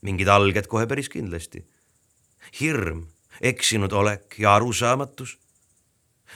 mingid 0.00 0.28
alged 0.28 0.66
kohe 0.66 0.86
päris 0.86 1.08
kindlasti. 1.08 1.64
Hirm, 2.60 3.06
eksinud 3.40 3.92
olek 3.92 4.38
ja 4.38 4.54
arusaamatus. 4.54 5.38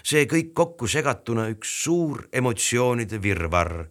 see 0.02 0.26
kõik 0.30 0.52
kokku 0.54 0.86
segatuna 0.86 1.48
üks 1.50 1.70
suur 1.82 2.28
emotsioonide 2.32 3.22
virvarr. 3.22 3.86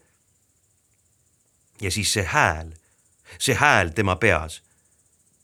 ja 1.82 1.92
siis 1.92 2.14
see 2.14 2.24
hääl, 2.24 2.74
see 3.40 3.56
hääl 3.56 3.92
tema 3.92 4.16
peas. 4.16 4.62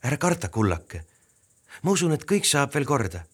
ära 0.02 0.16
karda, 0.16 0.48
kullake. 0.48 1.04
ma 1.82 1.90
usun, 1.90 2.12
et 2.12 2.24
kõik 2.24 2.44
saab 2.44 2.74
veel 2.74 2.84
korda. 2.84 3.24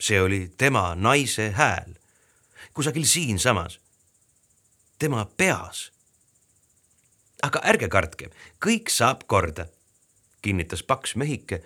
see 0.00 0.20
oli 0.20 0.52
tema 0.58 0.94
naise 0.94 1.50
hääl, 1.50 1.94
kusagil 2.74 3.04
siinsamas, 3.04 3.80
tema 4.98 5.24
peas 5.36 5.92
aga 7.42 7.62
ärge 7.72 7.88
kartke, 7.90 8.30
kõik 8.62 8.90
saab 8.92 9.26
korda, 9.30 9.66
kinnitas 10.42 10.82
paks 10.86 11.16
mehike 11.18 11.62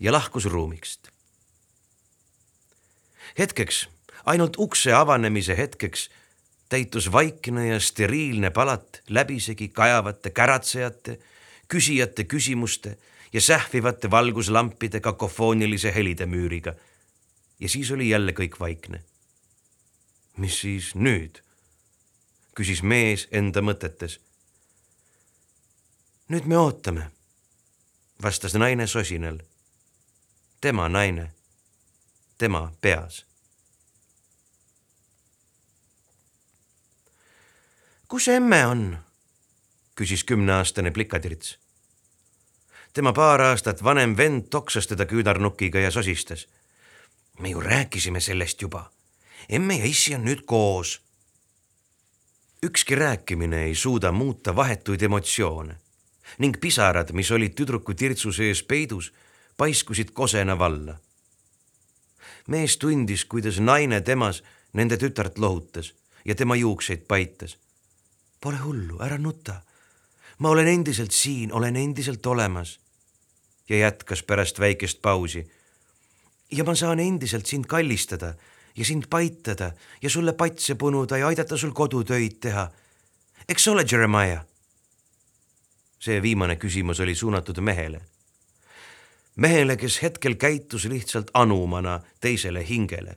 ja 0.00 0.12
lahkus 0.12 0.44
ruumist. 0.44 1.08
hetkeks, 3.38 3.88
ainult 4.24 4.56
ukse 4.58 4.92
avanemise 4.92 5.56
hetkeks 5.56 6.10
täitus 6.68 7.12
vaikne 7.12 7.66
ja 7.66 7.80
steriilne 7.80 8.50
palat 8.50 9.02
läbisegi 9.08 9.68
kajavate 9.68 10.30
käratsejate, 10.30 11.18
küsijate 11.68 12.24
küsimuste 12.24 12.98
ja 13.32 13.40
sähvivate 13.40 14.10
valguslampide 14.10 15.00
kakofoonilise 15.00 15.94
helidemüüriga. 15.94 16.74
ja 17.60 17.68
siis 17.68 17.90
oli 17.90 18.08
jälle 18.08 18.32
kõik 18.32 18.60
vaikne. 18.60 19.04
mis 20.36 20.60
siis 20.60 20.94
nüüd? 20.94 21.42
küsis 22.54 22.82
mees 22.82 23.28
enda 23.30 23.60
mõtetes 23.60 24.20
nüüd 26.30 26.46
me 26.46 26.58
ootame, 26.58 27.10
vastas 28.22 28.54
naine 28.54 28.86
sosinal. 28.86 29.40
Tema 30.60 30.88
naine, 30.88 31.30
tema 32.38 32.72
peas. 32.80 33.26
kus 38.08 38.28
emme 38.28 38.66
on? 38.66 38.98
küsis 39.94 40.24
kümneaastane 40.24 40.90
plikatirts. 40.90 41.58
tema 42.92 43.12
paar 43.12 43.40
aastat 43.40 43.84
vanem 43.84 44.16
vend 44.16 44.42
toksas 44.50 44.86
teda 44.86 45.06
küünarnukiga 45.06 45.78
ja 45.80 45.90
sosistas. 45.90 46.48
me 47.38 47.48
ju 47.48 47.60
rääkisime 47.60 48.20
sellest 48.20 48.62
juba. 48.62 48.92
emme 49.48 49.76
ja 49.76 49.84
issi 49.84 50.14
on 50.14 50.24
nüüd 50.24 50.44
koos. 50.44 51.00
ükski 52.62 52.94
rääkimine 52.94 53.64
ei 53.64 53.74
suuda 53.74 54.12
muuta 54.12 54.56
vahetuid 54.56 55.02
emotsioone 55.02 55.80
ning 56.38 56.60
pisarad, 56.60 57.12
mis 57.12 57.30
olid 57.30 57.54
tüdruku 57.54 57.94
tirtsu 57.94 58.32
sees 58.32 58.62
peidus, 58.62 59.12
paiskusid 59.60 60.10
kosena 60.16 60.58
valla. 60.58 60.94
mees 62.48 62.76
tundis, 62.80 63.24
kuidas 63.24 63.58
naine 63.60 64.00
temas 64.00 64.42
nende 64.72 64.96
tütart 64.96 65.38
lohutas 65.38 65.92
ja 66.24 66.34
tema 66.34 66.56
juukseid 66.56 67.02
paitas. 67.08 67.58
Pole 68.40 68.56
hullu, 68.56 68.96
ära 69.04 69.18
nuta. 69.18 69.60
ma 70.38 70.48
olen 70.48 70.68
endiselt 70.68 71.12
siin, 71.12 71.52
olen 71.52 71.76
endiselt 71.76 72.26
olemas. 72.26 72.80
ja 73.68 73.76
jätkas 73.76 74.22
pärast 74.22 74.60
väikest 74.60 75.02
pausi. 75.02 75.50
ja 76.50 76.64
ma 76.64 76.74
saan 76.74 77.00
endiselt 77.00 77.46
sind 77.46 77.66
kallistada 77.66 78.34
ja 78.76 78.84
sind 78.84 79.04
paitada 79.10 79.72
ja 80.02 80.10
sulle 80.10 80.32
patse 80.32 80.74
punuda 80.74 81.18
ja 81.18 81.26
aidata 81.26 81.56
sul 81.56 81.72
kodutöid 81.72 82.40
teha. 82.40 82.70
eks 83.48 83.68
ole, 83.68 83.84
Jeremiah? 83.92 84.44
see 86.00 86.22
viimane 86.22 86.56
küsimus 86.56 87.00
oli 87.00 87.14
suunatud 87.14 87.60
mehele. 87.60 88.00
Mehele, 89.40 89.76
kes 89.76 90.02
hetkel 90.02 90.36
käitus 90.36 90.84
lihtsalt 90.84 91.30
anumana 91.34 92.00
teisele 92.20 92.64
hingele, 92.68 93.16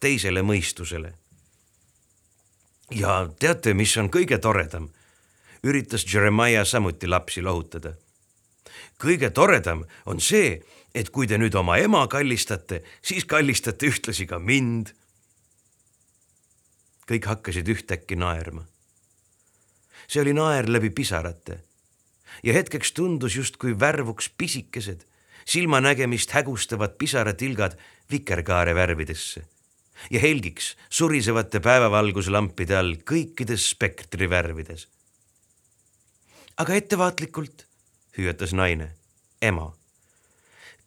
teisele 0.00 0.42
mõistusele. 0.42 1.12
ja 2.92 3.28
teate, 3.38 3.74
mis 3.74 3.96
on 3.96 4.10
kõige 4.10 4.38
toredam? 4.38 4.90
üritas 5.64 6.04
Jeremiah 6.14 6.66
samuti 6.66 7.08
lapsi 7.08 7.42
lohutada. 7.42 7.94
kõige 8.98 9.30
toredam 9.30 9.84
on 10.06 10.20
see, 10.20 10.62
et 10.94 11.10
kui 11.10 11.26
te 11.26 11.38
nüüd 11.38 11.54
oma 11.54 11.78
ema 11.78 12.06
kallistate, 12.08 12.82
siis 13.02 13.24
kallistate 13.24 13.86
ühtlasi 13.86 14.26
ka 14.26 14.38
mind. 14.38 14.92
kõik 17.08 17.26
hakkasid 17.26 17.68
ühtäkki 17.68 18.16
naerma. 18.16 18.66
see 20.08 20.20
oli 20.20 20.32
naer 20.32 20.68
läbi 20.68 20.90
pisarate 20.90 21.62
ja 22.42 22.52
hetkeks 22.52 22.92
tundus 22.92 23.36
justkui 23.36 23.80
värvuks 23.80 24.28
pisikesed, 24.38 25.06
silmanägemist 25.44 26.30
hägustavad 26.30 26.94
pisaratilgad 26.98 27.76
vikerkaare 28.10 28.74
värvidesse 28.74 29.42
ja 30.10 30.20
helgiks 30.20 30.76
surisevate 30.90 31.60
päevavalguslampide 31.60 32.76
all 32.76 32.94
kõikides 33.10 33.68
spektri 33.70 34.30
värvides. 34.30 34.88
aga 36.56 36.74
ettevaatlikult, 36.74 37.66
hüüatas 38.18 38.52
naine, 38.52 38.92
ema. 39.42 39.72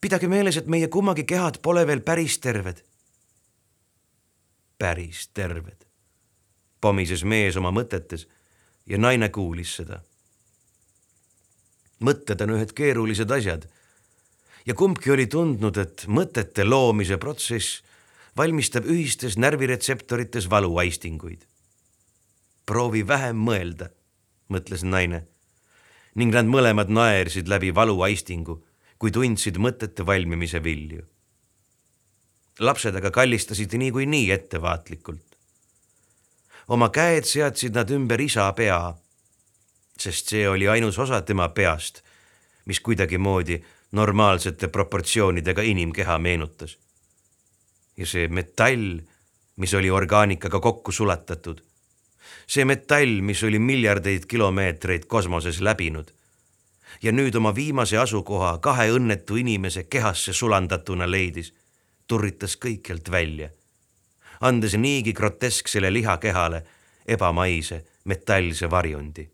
pidage 0.01 0.27
meeles, 0.27 0.57
et 0.57 0.67
meie 0.67 0.87
kummagi 0.87 1.23
kehad 1.23 1.61
pole 1.61 1.87
veel 1.87 2.01
päris 2.01 2.39
terved. 2.39 2.83
päris 4.77 5.27
terved, 5.27 5.85
pomises 6.81 7.23
mees 7.23 7.55
oma 7.55 7.71
mõtetes 7.71 8.27
ja 8.85 8.97
naine 8.97 9.29
kuulis 9.29 9.75
seda 9.75 10.01
mõtted 11.99 12.41
on 12.43 12.55
ühed 12.57 12.73
keerulised 12.75 13.31
asjad. 13.31 13.67
Ja 14.65 14.73
kumbki 14.73 15.12
oli 15.12 15.28
tundnud, 15.28 15.78
et 15.78 16.06
mõtete 16.08 16.65
loomise 16.65 17.17
protsess 17.21 17.82
valmistab 18.38 18.86
ühistes 18.86 19.38
närviretseptorites 19.38 20.49
valuaistinguid. 20.49 21.45
proovi 22.65 23.08
vähem 23.08 23.38
mõelda, 23.38 23.89
mõtles 24.49 24.84
naine 24.84 25.28
ning 26.15 26.34
nad 26.34 26.47
mõlemad 26.47 26.89
naersid 26.89 27.47
läbi 27.51 27.75
valuaistingu, 27.75 28.63
kui 28.97 29.12
tundsid 29.12 29.58
mõtete 29.58 30.06
valmimise 30.06 30.63
vilju. 30.63 31.04
lapsed 32.60 32.95
aga 32.95 33.12
kallistasid 33.12 33.73
niikuinii 33.73 34.32
ettevaatlikult. 34.32 35.38
oma 36.67 36.89
käed 36.89 37.25
seadsid 37.25 37.75
nad 37.75 37.91
ümber 37.91 38.21
isa 38.21 38.51
pea 38.54 38.95
sest 39.99 40.28
see 40.28 40.49
oli 40.49 40.67
ainus 40.67 40.99
osa 40.99 41.21
tema 41.21 41.49
peast, 41.49 42.01
mis 42.65 42.80
kuidagimoodi 42.80 43.62
normaalsete 43.91 44.67
proportsioonidega 44.67 45.61
inimkeha 45.61 46.17
meenutas. 46.19 46.77
ja 47.97 48.05
see 48.05 48.27
metall, 48.27 48.99
mis 49.55 49.73
oli 49.73 49.89
orgaanikaga 49.89 50.59
kokku 50.59 50.91
sulatatud, 50.91 51.61
see 52.47 52.65
metall, 52.65 53.21
mis 53.21 53.43
oli 53.43 53.59
miljardeid 53.59 54.25
kilomeetreid 54.27 55.05
kosmoses 55.07 55.61
läbinud 55.61 56.11
ja 57.03 57.11
nüüd 57.11 57.35
oma 57.35 57.55
viimase 57.55 57.97
asukoha 57.97 58.57
kahe 58.57 58.89
õnnetu 58.91 59.39
inimese 59.39 59.83
kehasse 59.83 60.33
sulandatuna 60.33 61.07
leidis, 61.11 61.53
turritas 62.07 62.57
kõikjalt 62.57 63.11
välja, 63.11 63.49
andes 64.41 64.75
niigi 64.75 65.13
grotesksele 65.13 65.93
lihakehale 65.93 66.63
ebamaise 67.07 67.85
metallse 68.03 68.69
varjundi 68.69 69.29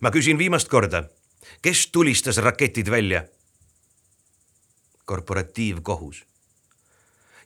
ma 0.00 0.10
küsin 0.10 0.38
viimast 0.38 0.68
korda, 0.68 1.04
kes 1.62 1.86
tulistas 1.92 2.38
raketid 2.38 2.90
välja? 2.90 3.24
korporatiivkohus. 5.04 6.26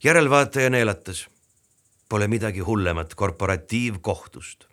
järelvaataja 0.05 0.71
neelatas. 0.71 1.29
Pole 2.09 2.29
midagi 2.29 2.61
hullemat 2.61 3.15
korporatiivkohtust. 3.15 4.65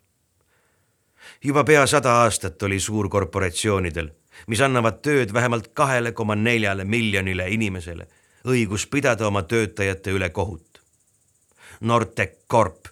juba 1.44 1.64
pea 1.64 1.86
sada 1.86 2.12
aastat 2.12 2.62
oli 2.62 2.80
suurkorporatsioonidel, 2.80 4.10
mis 4.46 4.60
annavad 4.60 5.00
tööd 5.02 5.32
vähemalt 5.32 5.68
kahele 5.68 6.12
koma 6.12 6.34
neljale 6.34 6.84
miljonile 6.84 7.50
inimesele, 7.50 8.08
õigus 8.44 8.86
pidada 8.86 9.26
oma 9.26 9.42
töötajate 9.42 10.10
üle 10.10 10.30
kohut. 10.30 10.82
Nortec 11.80 12.38
Corp 12.50 12.88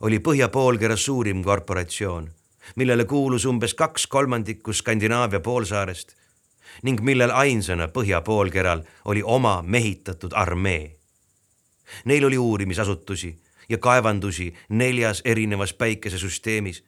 oli 0.00 0.18
põhja 0.18 0.48
poolkera 0.48 0.96
suurim 0.96 1.44
korporatsioon 1.44 2.35
millele 2.76 3.04
kuulus 3.04 3.44
umbes 3.44 3.74
kaks 3.74 4.06
kolmandikku 4.06 4.72
Skandinaavia 4.72 5.40
poolsaarest 5.40 6.16
ning 6.82 7.00
millel 7.00 7.30
ainsana 7.30 7.88
põhja 7.88 8.20
poolkeral 8.20 8.82
oli 9.04 9.22
oma 9.24 9.62
mehitatud 9.62 10.32
armee. 10.34 10.96
Neil 12.04 12.24
oli 12.24 12.38
uurimisasutusi 12.38 13.36
ja 13.68 13.78
kaevandusi 13.78 14.54
neljas 14.68 15.22
erinevas 15.24 15.72
päikesesüsteemis 15.74 16.84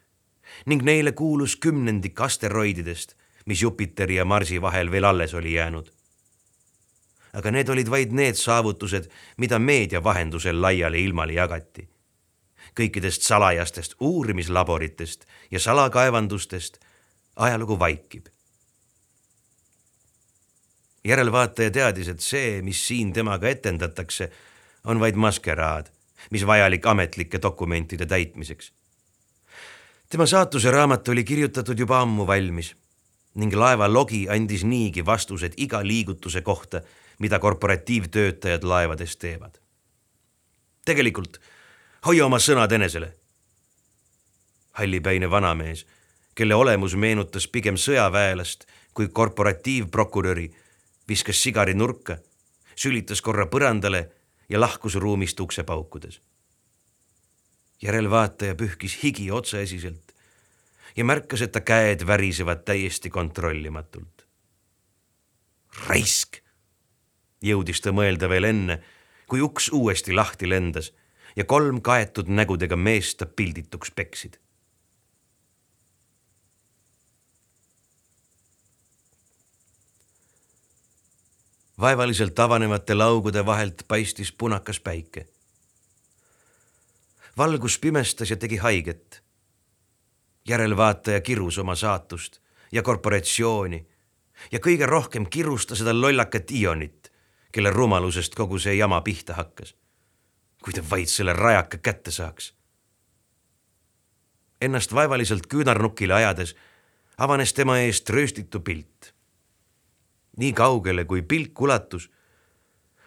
ning 0.67 0.83
neile 0.83 1.13
kuulus 1.13 1.57
kümnendik 1.57 2.21
asteroididest, 2.21 3.15
mis 3.47 3.63
Jupiteri 3.63 4.15
ja 4.15 4.25
Marsi 4.25 4.63
vahel 4.63 4.91
veel 4.91 5.05
alles 5.05 5.35
oli 5.35 5.53
jäänud. 5.53 5.93
aga 7.33 7.51
need 7.51 7.69
olid 7.69 7.91
vaid 7.91 8.13
need 8.13 8.35
saavutused, 8.35 9.11
mida 9.37 9.59
meedia 9.59 10.05
vahendusel 10.05 10.63
laiali 10.63 11.05
ilmale 11.05 11.33
jagati 11.33 11.89
kõikidest 12.77 13.23
salajastest 13.23 13.95
uurimislaboritest 14.01 15.25
ja 15.51 15.61
salakaevandustest 15.61 16.79
ajalugu 17.37 17.79
vaikib. 17.79 18.27
järelvaataja 21.05 21.71
teadis, 21.71 22.09
et 22.09 22.21
see, 22.21 22.63
mis 22.63 22.81
siin 22.87 23.13
temaga 23.13 23.49
etendatakse, 23.49 24.31
on 24.85 25.01
vaid 25.01 25.17
maskeraad, 25.17 25.87
mis 26.31 26.47
vajalik 26.47 26.87
ametlike 26.87 27.39
dokumentide 27.43 28.07
täitmiseks. 28.07 28.73
tema 30.09 30.27
saatuse 30.27 30.71
raamat 30.71 31.09
oli 31.09 31.25
kirjutatud 31.25 31.79
juba 31.79 32.01
ammu 32.01 32.27
valmis 32.27 32.75
ning 33.35 33.55
laeva 33.55 33.93
logi 33.93 34.27
andis 34.29 34.65
niigi 34.65 35.07
vastused 35.07 35.53
iga 35.57 35.87
liigutuse 35.87 36.41
kohta, 36.43 36.81
mida 37.19 37.39
korporatiivtöötajad 37.39 38.65
laevades 38.65 39.17
teevad. 39.17 39.59
tegelikult 40.85 41.41
hoia 42.09 42.25
oma 42.25 42.39
sõnad 42.41 42.73
enesele. 42.73 43.13
hallipäine 44.73 45.31
vanamees, 45.31 45.87
kelle 46.35 46.55
olemus 46.55 46.95
meenutas 46.97 47.49
pigem 47.49 47.77
sõjaväelast 47.77 48.65
kui 48.95 49.09
korporatiivprokuröri, 49.09 50.47
viskas 51.09 51.43
sigari 51.43 51.75
nurka, 51.75 52.17
sülitas 52.77 53.21
korra 53.21 53.45
põrandale 53.47 54.01
ja 54.49 54.61
lahkus 54.61 54.95
ruumist 54.95 55.41
ukse 55.41 55.63
paukudes. 55.63 56.21
järelvaataja 57.83 58.55
pühkis 58.55 59.03
higi 59.03 59.31
otseesiselt 59.31 60.15
ja 60.97 61.05
märkas, 61.05 61.43
et 61.43 61.53
ta 61.53 61.61
käed 61.61 62.07
värisevad 62.07 62.65
täiesti 62.65 63.11
kontrollimatult. 63.11 64.27
raisk, 65.89 66.41
jõudis 67.43 67.81
ta 67.81 67.91
mõelda 67.91 68.29
veel 68.29 68.45
enne, 68.45 68.83
kui 69.27 69.41
uks 69.41 69.69
uuesti 69.73 70.13
lahti 70.13 70.49
lendas 70.49 70.93
ja 71.39 71.45
kolm 71.45 71.79
kaetud 71.83 72.27
nägudega 72.29 72.77
meest 72.77 73.19
ta 73.23 73.27
pildituks 73.27 73.91
peksid. 73.95 74.39
vaevaliselt 81.81 82.39
avanevate 82.39 82.95
laugude 82.95 83.47
vahelt 83.47 83.85
paistis 83.89 84.33
punakas 84.33 84.81
päike. 84.81 85.29
valgus 87.37 87.79
pimestas 87.79 88.31
ja 88.31 88.37
tegi 88.37 88.57
haiget 88.57 89.23
järelvaataja 90.49 91.21
kirus 91.21 91.59
oma 91.59 91.75
saatust 91.75 92.41
ja 92.73 92.83
korporatsiooni 92.83 93.87
ja 94.53 94.59
kõige 94.59 94.87
rohkem 94.87 95.27
kirus 95.27 95.67
ta 95.67 95.77
seda 95.77 95.95
lollakat 95.95 96.51
Ionit, 96.51 97.13
kelle 97.53 97.71
rumalusest 97.71 98.35
kogu 98.35 98.59
see 98.59 98.75
jama 98.75 99.01
pihta 99.01 99.35
hakkas. 99.35 99.75
Kui 100.65 100.73
ta 100.73 100.83
vaid 100.91 101.11
selle 101.11 101.33
rajaka 101.33 101.79
kätte 101.79 102.11
saaks. 102.11 102.53
Ennast 104.61 104.95
vaevaliselt 104.95 105.47
küünarnukile 105.47 106.15
ajades 106.15 106.57
avanes 107.19 107.53
tema 107.55 107.79
eest 107.79 108.11
rööstitu 108.11 108.61
pilt. 108.61 109.15
nii 110.39 110.53
kaugele, 110.53 111.05
kui 111.05 111.23
pilk 111.23 111.61
ulatus, 111.61 112.11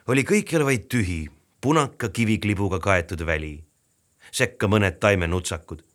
oli 0.08 0.24
kõikjal 0.28 0.66
vaid 0.68 0.90
tühi, 0.92 1.30
punaka 1.62 2.10
kiviklibuga 2.10 2.80
kaetud 2.80 3.24
väli, 3.26 3.64
sekka 4.32 4.68
mõned 4.68 5.00
taimenutsakud 5.00 5.86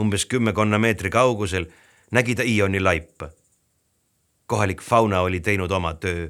umbes 0.00 0.26
kümmekonna 0.26 0.78
meetri 0.78 1.10
kaugusel 1.10 1.66
nägi 2.10 2.34
ta 2.34 2.42
Ioni 2.42 2.80
laipa. 2.80 3.30
kohalik 4.46 4.82
fauna 4.82 5.20
oli 5.20 5.40
teinud 5.40 5.70
oma 5.70 5.94
töö, 5.94 6.28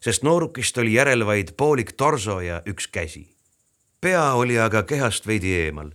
sest 0.00 0.22
noorukist 0.22 0.78
oli 0.78 0.92
järel 0.94 1.26
vaid 1.26 1.54
poolik 1.56 1.92
torso 1.92 2.40
ja 2.40 2.62
üks 2.66 2.88
käsi. 2.88 3.31
Pea 4.02 4.32
oli 4.34 4.58
aga 4.58 4.82
kehast 4.82 5.26
veidi 5.26 5.54
eemal, 5.54 5.92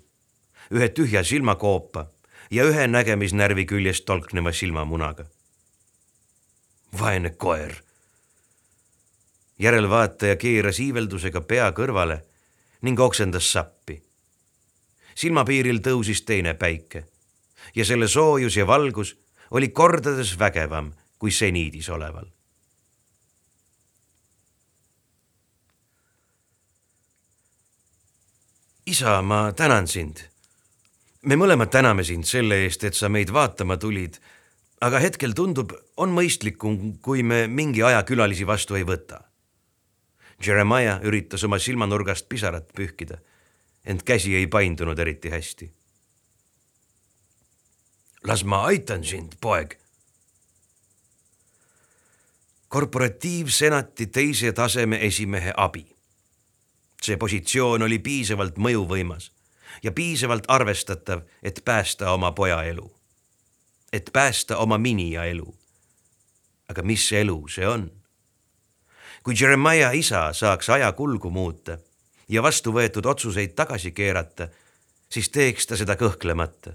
ühe 0.72 0.88
tühja 0.90 1.24
silmakoopa 1.28 2.06
ja 2.52 2.64
ühe 2.64 2.88
nägemisnärvi 2.88 3.66
küljest 3.66 4.06
tolkneva 4.06 4.52
silmamunaga. 4.52 5.26
vaene 7.00 7.30
koer. 7.30 7.76
järelvaataja 9.60 10.36
keeras 10.36 10.80
iiveldusega 10.80 11.42
pea 11.42 11.72
kõrvale 11.72 12.22
ning 12.82 13.00
oksendas 13.00 13.52
sappi 13.52 14.02
silmapiiril 15.18 15.82
tõusis 15.82 16.22
teine 16.26 16.54
päike 16.54 17.04
ja 17.76 17.86
selle 17.86 18.08
soojus 18.08 18.58
ja 18.58 18.68
valgus 18.68 19.16
oli 19.52 19.70
kordades 19.70 20.36
vägevam 20.40 20.92
kui 21.18 21.32
seniidis 21.32 21.90
oleval. 21.90 22.37
Isa, 28.88 29.22
ma 29.22 29.52
tänan 29.52 29.88
sind. 29.88 30.18
me 31.22 31.36
mõlemad 31.36 31.68
täname 31.68 32.04
sind 32.08 32.24
selle 32.24 32.56
eest, 32.64 32.84
et 32.88 32.96
sa 32.96 33.10
meid 33.10 33.34
vaatama 33.36 33.76
tulid, 33.78 34.16
aga 34.82 35.00
hetkel 35.04 35.34
tundub, 35.36 35.74
on 35.98 36.14
mõistlikum, 36.16 37.00
kui 37.04 37.24
me 37.24 37.48
mingi 37.48 37.84
aja 37.84 38.04
külalisi 38.08 38.48
vastu 38.48 38.78
ei 38.80 38.86
võta. 38.88 39.20
Jeremiah 40.46 41.02
üritas 41.04 41.44
oma 41.44 41.60
silmanurgast 41.60 42.30
pisarat 42.30 42.72
pühkida 42.74 43.18
ent 43.88 44.04
käsi 44.04 44.36
ei 44.36 44.48
paindunud 44.48 45.00
eriti 45.00 45.30
hästi. 45.30 45.74
las 48.24 48.44
ma 48.44 48.66
aitan 48.66 49.04
sind, 49.04 49.36
poeg. 49.42 49.78
korporatiivsenati 52.68 54.08
teise 54.08 54.52
taseme 54.52 55.06
esimehe 55.06 55.54
abi. 55.58 55.97
See 57.02 57.18
positsioon 57.18 57.84
oli 57.84 58.00
piisavalt 58.00 58.58
mõjuvõimas 58.58 59.32
ja 59.84 59.92
piisavalt 59.92 60.48
arvestatav, 60.48 61.22
et 61.44 61.62
päästa 61.66 62.12
oma 62.12 62.32
poja 62.32 62.64
elu. 62.64 62.92
et 63.94 64.10
päästa 64.14 64.58
oma 64.58 64.78
minija 64.78 65.26
elu. 65.26 65.56
aga 66.70 66.82
mis 66.84 67.12
elu 67.12 67.48
see 67.48 67.68
on? 67.68 67.92
kui 69.24 69.36
Jeremiah 69.42 69.96
isa 69.96 70.34
saaks 70.34 70.70
aja 70.70 70.92
kulgu 70.92 71.30
muuta 71.30 71.78
ja 72.30 72.44
vastu 72.44 72.72
võetud 72.72 73.06
otsuseid 73.06 73.56
tagasi 73.56 73.92
keerata, 73.92 74.48
siis 75.10 75.30
teeks 75.30 75.68
ta 75.68 75.78
seda 75.78 75.96
kõhklemata. 75.96 76.74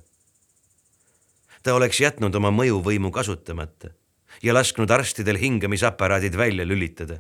ta 1.62 1.74
oleks 1.74 2.00
jätnud 2.00 2.34
oma 2.34 2.50
mõjuvõimu 2.50 3.10
kasutamata 3.10 3.92
ja 4.42 4.54
lasknud 4.54 4.90
arstidel 4.90 5.38
hingamisaparaadid 5.38 6.36
välja 6.36 6.66
lülitada. 6.66 7.18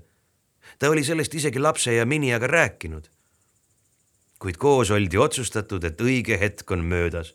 Ta 0.78 0.90
oli 0.90 1.04
sellest 1.04 1.34
isegi 1.34 1.58
lapse 1.58 1.94
ja 1.94 2.06
miniaga 2.06 2.46
rääkinud. 2.46 3.08
kuid 4.38 4.56
koos 4.56 4.90
oldi 4.90 5.18
otsustatud, 5.18 5.84
et 5.84 6.00
õige 6.00 6.38
hetk 6.40 6.70
on 6.70 6.84
möödas. 6.84 7.34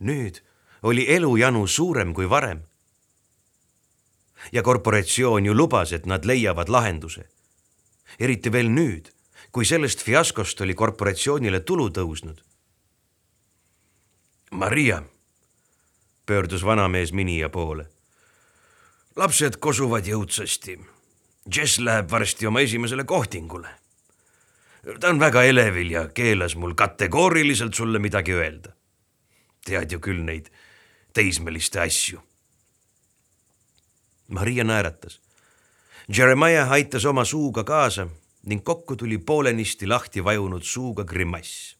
nüüd 0.00 0.42
oli 0.82 1.14
elujanu 1.14 1.66
suurem 1.66 2.14
kui 2.14 2.30
varem. 2.30 2.62
ja 4.52 4.62
korporatsioon 4.62 5.46
ju 5.46 5.54
lubas, 5.54 5.92
et 5.92 6.06
nad 6.06 6.24
leiavad 6.24 6.68
lahenduse. 6.68 7.28
eriti 8.18 8.52
veel 8.52 8.68
nüüd 8.70 9.16
kui 9.56 9.64
sellest 9.64 10.02
fiaskost 10.04 10.60
oli 10.60 10.74
korporatsioonile 10.76 11.62
tulu 11.64 11.86
tõusnud. 11.88 12.42
Maria, 14.50 15.02
pöördus 16.26 16.64
vanamees 16.64 17.12
Minija 17.12 17.48
poole. 17.48 17.86
lapsed 19.16 19.56
kosuvad 19.56 20.04
jõudsasti. 20.04 20.76
Jess 21.54 21.78
läheb 21.78 22.10
varsti 22.10 22.46
oma 22.46 22.60
esimesele 22.60 23.04
kohtingule. 23.04 23.68
ta 25.00 25.08
on 25.08 25.20
väga 25.20 25.42
elevil 25.42 25.90
ja 25.90 26.08
keelas 26.08 26.56
mul 26.56 26.74
kategooriliselt 26.74 27.74
sulle 27.74 27.98
midagi 27.98 28.32
öelda. 28.32 28.72
tead 29.64 29.92
ju 29.92 29.98
küll 29.98 30.22
neid 30.24 30.50
teismeliste 31.12 31.80
asju. 31.80 32.20
Maria 34.28 34.64
naeratas. 34.64 35.20
Jeremiah 36.16 36.70
aitas 36.70 37.04
oma 37.04 37.24
suuga 37.24 37.64
kaasa 37.64 38.08
ning 38.46 38.62
kokku 38.64 38.96
tuli 38.96 39.18
poolenisti 39.18 39.86
lahti 39.86 40.24
vajunud 40.24 40.62
suuga 40.62 41.04
grimass. 41.04 41.76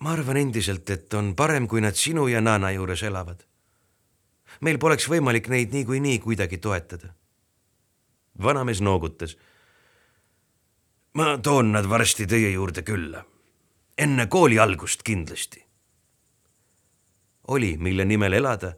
ma 0.00 0.12
arvan 0.12 0.36
endiselt, 0.36 0.90
et 0.90 1.14
on 1.14 1.34
parem, 1.34 1.68
kui 1.68 1.80
nad 1.80 1.96
sinu 1.96 2.26
ja 2.28 2.40
Nana 2.40 2.70
juures 2.70 3.02
elavad. 3.02 3.44
Meil 4.60 4.78
poleks 4.78 5.08
võimalik 5.08 5.48
neid 5.48 5.72
niikuinii 5.72 6.18
kuidagi 6.18 6.58
toetada. 6.58 7.14
vanamees 8.42 8.80
noogutas. 8.80 9.36
ma 11.14 11.38
toon 11.38 11.72
nad 11.72 11.88
varsti 11.88 12.26
teie 12.26 12.50
juurde 12.50 12.82
külla. 12.82 13.24
enne 13.98 14.26
kooli 14.26 14.58
algust 14.58 15.02
kindlasti. 15.02 15.64
oli, 17.48 17.76
mille 17.76 18.04
nimel 18.04 18.32
elada 18.32 18.74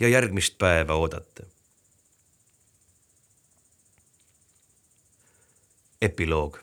ja 0.00 0.08
järgmist 0.08 0.58
päeva 0.58 0.94
oodata 0.94 1.54
epiloog. 6.04 6.58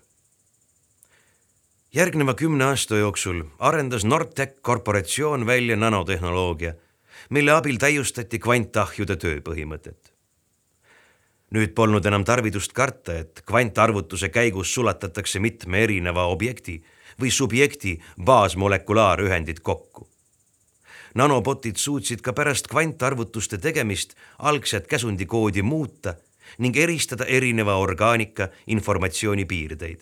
järgneva 1.94 2.34
kümne 2.34 2.66
aasta 2.72 2.96
jooksul 2.96 3.44
arendas 3.60 4.06
Nortec 4.06 4.62
korporatsioon 4.62 5.46
välja 5.46 5.76
nanotehnoloogia, 5.76 6.74
mille 7.32 7.52
abil 7.56 7.78
täiustati 7.80 8.40
kvantahjude 8.40 9.16
tööpõhimõtet. 9.16 10.12
nüüd 11.52 11.74
polnud 11.76 12.06
enam 12.06 12.24
tarvidust 12.24 12.72
karta, 12.74 13.14
et 13.14 13.42
kvantarvutuse 13.48 14.30
käigus 14.30 14.74
sulatatakse 14.74 15.40
mitme 15.40 15.84
erineva 15.84 16.26
objekti 16.32 16.78
või 17.20 17.32
subjekti 17.32 18.00
baasmolekulaarühendid 18.24 19.60
kokku. 19.60 20.08
nanobotid 21.16 21.76
suutsid 21.76 22.22
ka 22.22 22.34
pärast 22.34 22.68
kvantarvutuste 22.68 23.58
tegemist 23.58 24.16
algset 24.40 24.88
käsundikoodi 24.88 25.62
muuta 25.62 26.16
ning 26.58 26.78
eristada 26.78 27.26
erineva 27.26 27.76
orgaanika 27.76 28.50
informatsiooni 28.68 29.46
piirdeid. 29.46 30.00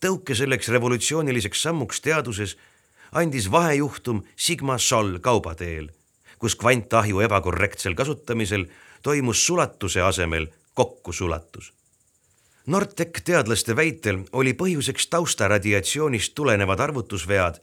tõuke 0.00 0.34
selleks 0.34 0.68
revolutsiooniliseks 0.68 1.62
sammuks 1.62 2.00
teaduses 2.00 2.56
andis 3.12 3.50
vahejuhtum 3.50 4.22
Sigma 4.36 4.78
Sol 4.78 5.18
kaubateel, 5.18 5.88
kus 6.38 6.56
kvantahju 6.56 7.20
ebakorrektsel 7.20 7.94
kasutamisel 7.94 8.66
toimus 9.02 9.46
sulatuse 9.46 10.00
asemel 10.00 10.46
kokkusulatus. 10.74 11.72
Nortec 12.66 13.22
teadlaste 13.24 13.76
väitel 13.76 14.22
oli 14.32 14.52
põhjuseks 14.54 15.08
taustaradiatsioonist 15.10 16.34
tulenevad 16.34 16.80
arvutusvead 16.80 17.58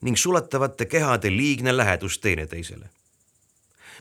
ning 0.00 0.16
sulatavate 0.16 0.86
kehade 0.86 1.30
liigne 1.30 1.76
lähedus 1.76 2.18
teineteisele. 2.18 2.90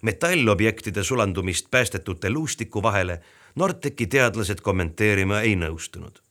metallobjektide 0.01 1.03
sulandumist 1.03 1.71
päästetute 1.71 2.29
luustiku 2.29 2.83
vahele 2.83 3.21
Norteci 3.55 4.07
teadlased 4.07 4.61
kommenteerima 4.61 5.41
ei 5.41 5.55
nõustunud. 5.55 6.28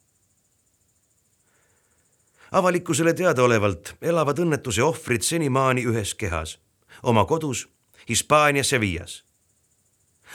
Avalikkusele 2.53 3.15
teadaolevalt 3.15 3.95
elavad 4.03 4.39
õnnetuse 4.39 4.83
ohvrid 4.83 5.23
senimaani 5.23 5.85
ühes 5.87 6.15
kehas, 6.15 6.59
oma 7.03 7.25
kodus 7.25 7.69
Hispaania 8.09 8.65
Sevillas. 8.65 9.25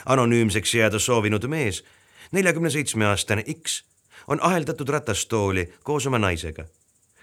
anonüümseks 0.06 0.74
jääda 0.74 0.98
soovinud 0.98 1.46
mees, 1.46 1.84
neljakümne 2.32 2.70
seitsme 2.70 3.06
aastane 3.06 3.44
X 3.46 3.84
on 4.26 4.42
aheldatud 4.42 4.88
ratastooli 4.88 5.72
koos 5.82 6.06
oma 6.06 6.18
naisega 6.18 6.64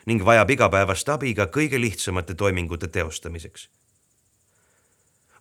ning 0.06 0.26
vajab 0.26 0.50
igapäevast 0.50 1.10
abi 1.10 1.34
ka 1.38 1.46
kõige 1.46 1.80
lihtsamate 1.82 2.34
toimingute 2.34 2.88
teostamiseks. 2.88 3.70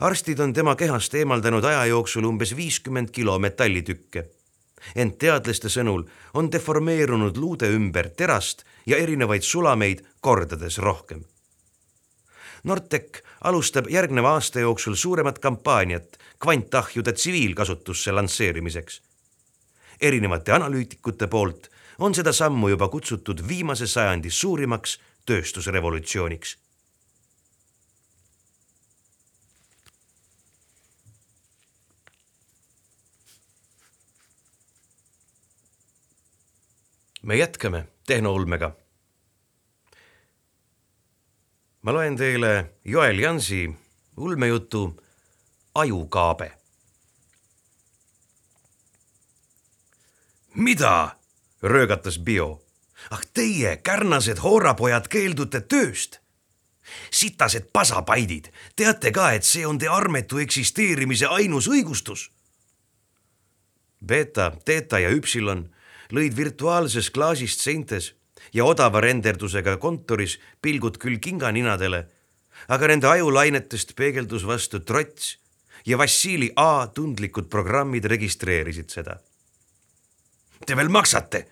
arstid 0.00 0.40
on 0.40 0.52
tema 0.52 0.76
kehast 0.76 1.14
eemaldanud 1.14 1.64
aja 1.64 1.84
jooksul 1.86 2.24
umbes 2.24 2.56
viiskümmend 2.56 3.10
kilo 3.10 3.38
metallitükke. 3.38 4.26
Ent 4.94 5.18
teadlaste 5.18 5.68
sõnul 5.68 6.06
on 6.34 6.52
deformeerunud 6.52 7.36
luude 7.36 7.68
ümber 7.74 8.10
terast 8.16 8.64
ja 8.86 8.96
erinevaid 8.96 9.42
sulameid 9.42 10.04
kordades 10.20 10.78
rohkem. 10.78 11.24
Nortec 12.64 13.22
alustab 13.40 13.88
järgneva 13.90 14.34
aasta 14.36 14.60
jooksul 14.60 14.94
suuremat 14.94 15.38
kampaaniat 15.38 16.18
kvantahjude 16.38 17.12
tsiviilkasutusse 17.12 18.12
lansseerimiseks. 18.12 19.02
erinevate 20.00 20.52
analüütikute 20.52 21.26
poolt 21.26 21.70
on 21.98 22.14
seda 22.14 22.32
sammu 22.32 22.68
juba 22.68 22.88
kutsutud 22.88 23.42
viimase 23.48 23.86
sajandi 23.86 24.30
suurimaks 24.30 24.98
tööstusrevolutsiooniks. 25.26 26.56
Me 37.22 37.36
jätkame 37.36 37.88
tehnoulmega. 38.06 38.72
ma 41.82 41.92
loen 41.92 42.16
teile 42.16 42.72
Joel 42.84 43.18
Jansi 43.18 43.70
ulmejutu 44.16 45.02
Ajukaabe. 45.74 46.52
mida 50.54 51.16
röögatas 51.62 52.18
Bio. 52.18 52.62
ah 53.10 53.20
teie, 53.34 53.76
kärnased 53.76 54.38
hoorapojad, 54.38 55.08
keeldute 55.08 55.60
tööst. 55.60 56.20
sitased 57.10 57.68
pasapaidid, 57.72 58.48
teate 58.76 59.10
ka, 59.12 59.32
et 59.32 59.44
see 59.44 59.66
on 59.66 59.78
te 59.78 59.88
armetu 59.88 60.38
eksisteerimise 60.38 61.26
ainus 61.26 61.68
õigustus. 61.68 62.30
Beta, 64.06 64.52
Theta 64.64 64.98
ja 64.98 65.10
Üpsilon 65.10 65.70
lõid 66.12 66.36
virtuaalses 66.36 67.10
klaasist 67.10 67.60
seintes 67.60 68.14
ja 68.52 68.64
odava 68.64 69.00
renderdusega 69.00 69.76
kontoris 69.76 70.38
pilgud 70.62 70.98
küll 70.98 71.20
kinganinadele, 71.22 72.06
aga 72.68 72.90
nende 72.90 73.08
ajulainetest 73.08 73.94
peegeldus 73.96 74.46
vastu 74.46 74.80
trots 74.80 75.36
ja 75.86 75.98
Vassili 75.98 76.50
A 76.56 76.86
tundlikud 76.94 77.48
programmid 77.48 78.04
registreerisid 78.04 78.90
seda 78.90 79.20
Te 80.66 80.76
veel 80.76 80.92
maksate? 80.92 81.46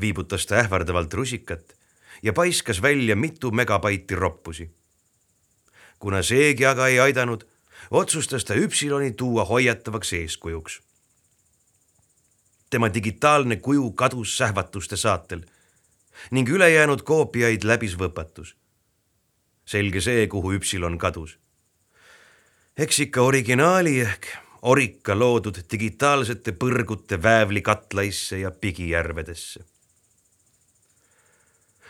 viibutas 0.00 0.46
ta 0.46 0.56
ähvardavalt 0.56 1.14
rusikat 1.14 1.74
ja 2.22 2.32
paiskas 2.32 2.82
välja 2.82 3.16
mitu 3.16 3.50
megabaiti 3.50 4.14
roppusi. 4.14 4.70
kuna 5.98 6.22
seegi 6.22 6.66
aga 6.66 6.86
ei 6.86 7.00
aidanud, 7.00 7.44
otsustas 7.90 8.44
ta 8.44 8.54
Üpsiloni 8.54 9.12
tuua 9.12 9.44
hoiatavaks 9.44 10.12
eeskujuks. 10.12 10.80
Tema 12.70 12.94
digitaalne 12.94 13.56
kuju 13.56 13.90
kadus 13.92 14.36
sähvatuste 14.38 14.96
saatel 14.96 15.42
ning 16.30 16.48
ülejäänud 16.48 17.02
koopiaid 17.02 17.64
läbis 17.64 17.96
võpatus. 17.98 18.54
selge 19.64 20.00
see, 20.00 20.26
kuhu 20.26 20.52
Üpsilon 20.52 20.98
kadus. 20.98 21.38
eks 22.76 23.00
ikka 23.00 23.22
originaali 23.22 24.00
ehk 24.00 24.26
orika 24.62 25.18
loodud 25.18 25.58
digitaalsete 25.72 26.52
põrgute 26.52 27.22
väävlikatlaisse 27.22 28.38
ja 28.38 28.50
pigijärvedesse. 28.50 29.64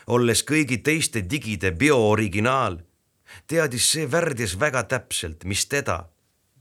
olles 0.06 0.44
kõigi 0.44 0.78
teiste 0.82 1.30
digide 1.30 1.70
biooriginaal, 1.70 2.78
teadis 3.46 3.92
see 3.92 4.10
värdjas 4.10 4.60
väga 4.60 4.82
täpselt, 4.82 5.44
mis 5.44 5.66
teda 5.66 6.08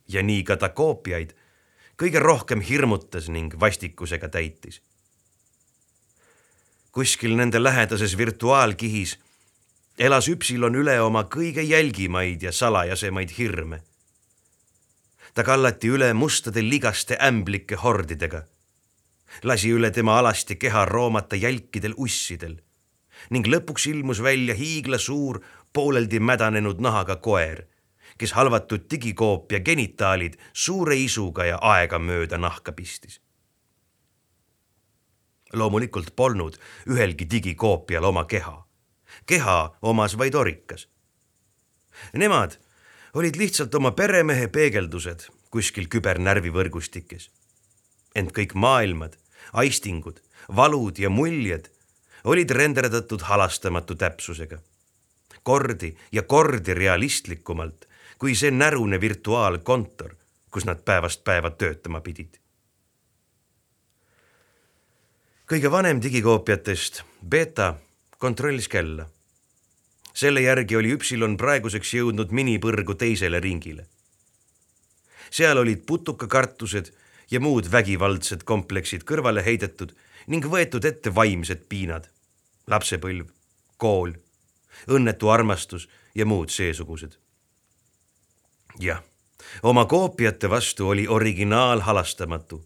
ja 0.07 0.23
nii 0.23 0.43
ka 0.43 0.57
ta 0.57 0.69
koopiaid 0.69 1.33
kõige 1.99 2.19
rohkem 2.19 2.61
hirmutas 2.61 3.29
ning 3.29 3.53
vastikusega 3.59 4.29
täitis. 4.29 4.81
kuskil 6.91 7.35
nende 7.35 7.63
lähedases 7.63 8.17
virtuaalkihis 8.17 9.17
elas 9.99 10.27
Üpsilon 10.27 10.75
üle 10.75 11.01
oma 11.01 11.23
kõige 11.23 11.61
jälgimaid 11.61 12.41
ja 12.43 12.51
salajasemaid 12.51 13.37
hirme 13.37 13.83
ta 15.33 15.43
kallati 15.43 15.91
üle 15.95 16.13
mustade 16.13 16.61
ligaste 16.63 17.17
ämblike 17.27 17.75
hordidega. 17.83 18.41
lasi 19.43 19.69
üle 19.71 19.91
tema 19.91 20.17
alasti 20.19 20.55
keha 20.55 20.85
roomata 20.85 21.35
jälkidel 21.35 21.93
ussidel 21.97 22.57
ning 23.29 23.47
lõpuks 23.47 23.89
ilmus 23.91 24.23
välja 24.23 24.55
hiiglasuur, 24.55 25.41
pooleldi 25.73 26.19
mädanenud 26.19 26.79
nahaga 26.79 27.15
koer, 27.15 27.65
kes 28.19 28.35
halvatud 28.35 28.83
digikoopia 28.91 29.59
genitaalid 29.63 30.35
suure 30.53 30.97
isuga 30.99 31.45
ja 31.45 31.57
aegamööda 31.61 32.37
nahka 32.37 32.71
pistis. 32.71 33.21
loomulikult 35.53 36.15
polnud 36.15 36.59
ühelgi 36.85 37.25
digikoopial 37.31 38.03
oma 38.03 38.25
keha. 38.25 38.67
keha 39.25 39.77
omas 39.81 40.17
vaid 40.17 40.35
orikas. 40.35 40.87
Nemad 42.13 42.59
olid 43.13 43.35
lihtsalt 43.35 43.75
oma 43.75 43.91
peremehe 43.91 44.47
peegeldused 44.47 45.29
kuskil 45.49 45.87
kübernärvivõrgustikes. 45.87 47.29
ent 48.15 48.31
kõik 48.31 48.53
maailmad, 48.53 49.17
aistingud, 49.53 50.21
valud 50.55 50.99
ja 50.99 51.09
muljed 51.09 51.69
olid 52.23 52.51
renderdatud 52.51 53.21
halastamatu 53.21 53.95
täpsusega. 53.95 54.59
kordi 55.43 55.95
ja 56.11 56.21
kordi 56.23 56.73
realistlikumalt 56.73 57.88
kui 58.19 58.35
see 58.35 58.51
närune 58.51 58.99
virtuaalkontor, 59.01 60.15
kus 60.51 60.65
nad 60.65 60.83
päevast 60.85 61.23
päeva 61.23 61.49
töötama 61.49 62.01
pidid. 62.01 62.39
kõige 65.49 65.71
vanem 65.71 66.01
digikoopiatest, 66.01 67.03
beeta, 67.25 67.73
kontrollis 68.17 68.67
kella 68.67 69.07
selle 70.19 70.41
järgi 70.41 70.75
oli 70.75 70.91
Üpsilon 70.95 71.37
praeguseks 71.39 71.93
jõudnud 71.95 72.33
minipõrgu 72.35 72.95
teisele 72.99 73.39
ringile. 73.39 73.85
seal 75.31 75.57
olid 75.61 75.85
putukakartused 75.85 76.89
ja 77.31 77.39
muud 77.39 77.69
vägivaldsed 77.71 78.43
kompleksid 78.43 79.05
kõrvale 79.11 79.43
heidetud 79.45 79.93
ning 80.27 80.45
võetud 80.45 80.85
ette 80.85 81.13
vaimsed 81.15 81.61
piinad, 81.69 82.09
lapsepõlv, 82.67 83.29
kool, 83.77 84.13
õnnetu 84.87 85.29
armastus 85.29 85.87
ja 86.15 86.25
muud 86.25 86.49
seesugused. 86.49 87.15
Jah, 88.79 89.03
oma 89.63 89.85
koopiate 89.85 90.49
vastu 90.49 90.89
oli 90.89 91.07
originaal 91.07 91.79
halastamatu. 91.79 92.65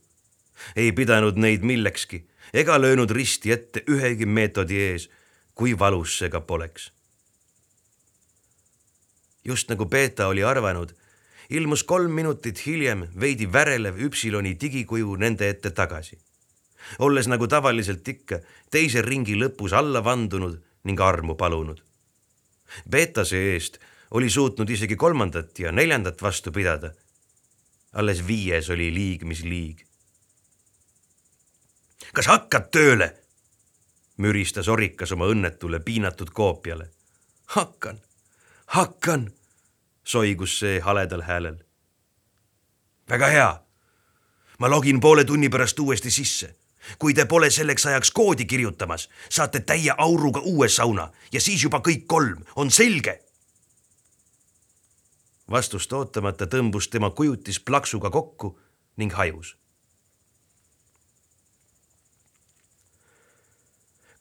ei 0.76 0.92
pidanud 0.92 1.36
neid 1.36 1.62
millekski 1.62 2.28
ega 2.54 2.82
löönud 2.82 3.12
risti 3.12 3.52
ette 3.52 3.84
ühegi 3.90 4.26
meetodi 4.26 4.82
ees, 4.82 5.10
kui 5.56 5.80
valus 5.80 6.18
see 6.18 6.30
ka 6.30 6.42
poleks 6.42 6.92
just 9.46 9.70
nagu 9.70 9.86
Beeta 9.86 10.28
oli 10.28 10.44
arvanud, 10.44 10.94
ilmus 11.50 11.84
kolm 11.84 12.12
minutit 12.12 12.66
hiljem 12.66 13.08
veidi 13.20 13.48
värelev 13.52 14.00
Üpsiloni 14.08 14.56
digikuju 14.60 15.16
nende 15.16 15.50
ette 15.50 15.72
tagasi. 15.72 16.20
olles 17.00 17.28
nagu 17.28 17.48
tavaliselt 17.48 18.08
ikka 18.08 18.40
teise 18.72 19.02
ringi 19.02 19.36
lõpus 19.40 19.74
alla 19.74 20.04
vandunud 20.04 20.58
ning 20.84 21.00
armu 21.00 21.36
palunud. 21.36 21.80
Beeta 22.90 23.24
see-eest 23.26 23.80
oli 24.14 24.30
suutnud 24.30 24.70
isegi 24.70 24.96
kolmandat 24.96 25.60
ja 25.60 25.72
neljandat 25.72 26.22
vastu 26.22 26.52
pidada. 26.52 26.92
alles 27.94 28.28
viies 28.28 28.70
oli 28.70 28.94
liig, 28.94 29.24
mis 29.24 29.44
liig. 29.44 29.86
kas 32.14 32.28
hakkad 32.28 32.70
tööle? 32.72 33.16
müristas 34.18 34.68
Orikas 34.68 35.12
oma 35.12 35.26
õnnetule 35.26 35.80
piinatud 35.80 36.30
koopiale. 36.30 36.90
hakkan, 37.46 38.02
hakkan, 38.66 39.32
soigus 40.04 40.60
see 40.60 40.80
haledal 40.80 41.22
häälel. 41.22 41.58
väga 43.10 43.28
hea. 43.28 43.64
ma 44.60 44.70
login 44.70 45.00
poole 45.00 45.26
tunni 45.26 45.50
pärast 45.50 45.80
uuesti 45.80 46.12
sisse 46.12 46.56
kui 47.00 47.14
te 47.14 47.26
pole 47.26 47.50
selleks 47.50 47.86
ajaks 47.86 48.12
koodi 48.12 48.46
kirjutamas, 48.46 49.10
saate 49.30 49.60
täie 49.60 49.94
auruga 49.98 50.40
uue 50.40 50.70
sauna 50.70 51.12
ja 51.32 51.42
siis 51.42 51.64
juba 51.64 51.80
kõik 51.80 52.04
kolm, 52.08 52.44
on 52.56 52.72
selge? 52.72 53.23
Vastust 55.52 55.94
ootamata 55.94 56.46
tõmbus 56.46 56.90
tema 56.90 57.10
kujutis 57.10 57.60
plaksuga 57.60 58.10
kokku 58.10 58.60
ning 58.98 59.14
hajus. 59.14 59.58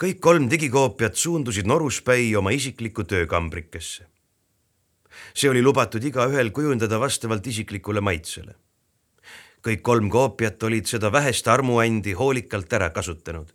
kõik 0.03 0.18
kolm 0.18 0.49
digikoopiat 0.51 1.14
suundusid 1.14 1.66
Noruspäi 1.66 2.35
oma 2.37 2.51
isiklikku 2.51 3.05
töökambrikesse. 3.05 4.07
see 5.35 5.51
oli 5.51 5.62
lubatud 5.62 6.05
igaühel 6.05 6.51
kujundada 6.51 7.01
vastavalt 7.01 7.47
isiklikule 7.47 8.01
maitsele 8.01 8.55
kõik 9.62 9.83
kolm 9.83 10.11
koopiat 10.11 10.62
olid 10.66 10.89
seda 10.91 11.12
vähest 11.12 11.49
armuandi 11.49 12.12
hoolikalt 12.18 12.73
ära 12.73 12.91
kasutanud. 12.91 13.47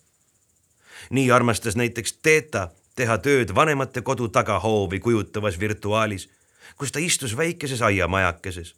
nii 1.09 1.32
armastas 1.32 1.76
näiteks 1.76 2.13
Teeta 2.24 2.70
teha 2.95 3.18
tööd 3.18 3.55
vanemate 3.55 4.01
kodu 4.01 4.28
tagahoovi 4.28 4.99
kujutavas 4.99 5.59
virtuaalis, 5.59 6.30
kus 6.76 6.91
ta 6.91 6.99
istus 6.99 7.38
väikeses 7.38 7.82
aiamajakeses. 7.82 8.76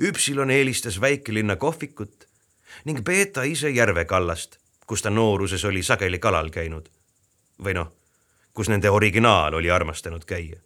Üpsilon 0.00 0.50
eelistas 0.50 1.00
väikelinna 1.00 1.56
kohvikut 1.56 2.28
ning 2.84 3.04
Peeta 3.04 3.42
ise 3.42 3.70
järve 3.70 4.04
kallast, 4.04 4.58
kus 4.86 5.02
ta 5.02 5.10
nooruses 5.10 5.64
oli 5.64 5.82
sageli 5.82 6.18
kalal 6.18 6.50
käinud. 6.50 6.88
või 7.62 7.74
noh, 7.74 7.92
kus 8.54 8.68
nende 8.68 8.90
originaal 8.90 9.54
oli 9.54 9.70
armastanud 9.70 10.24
käia 10.24 10.58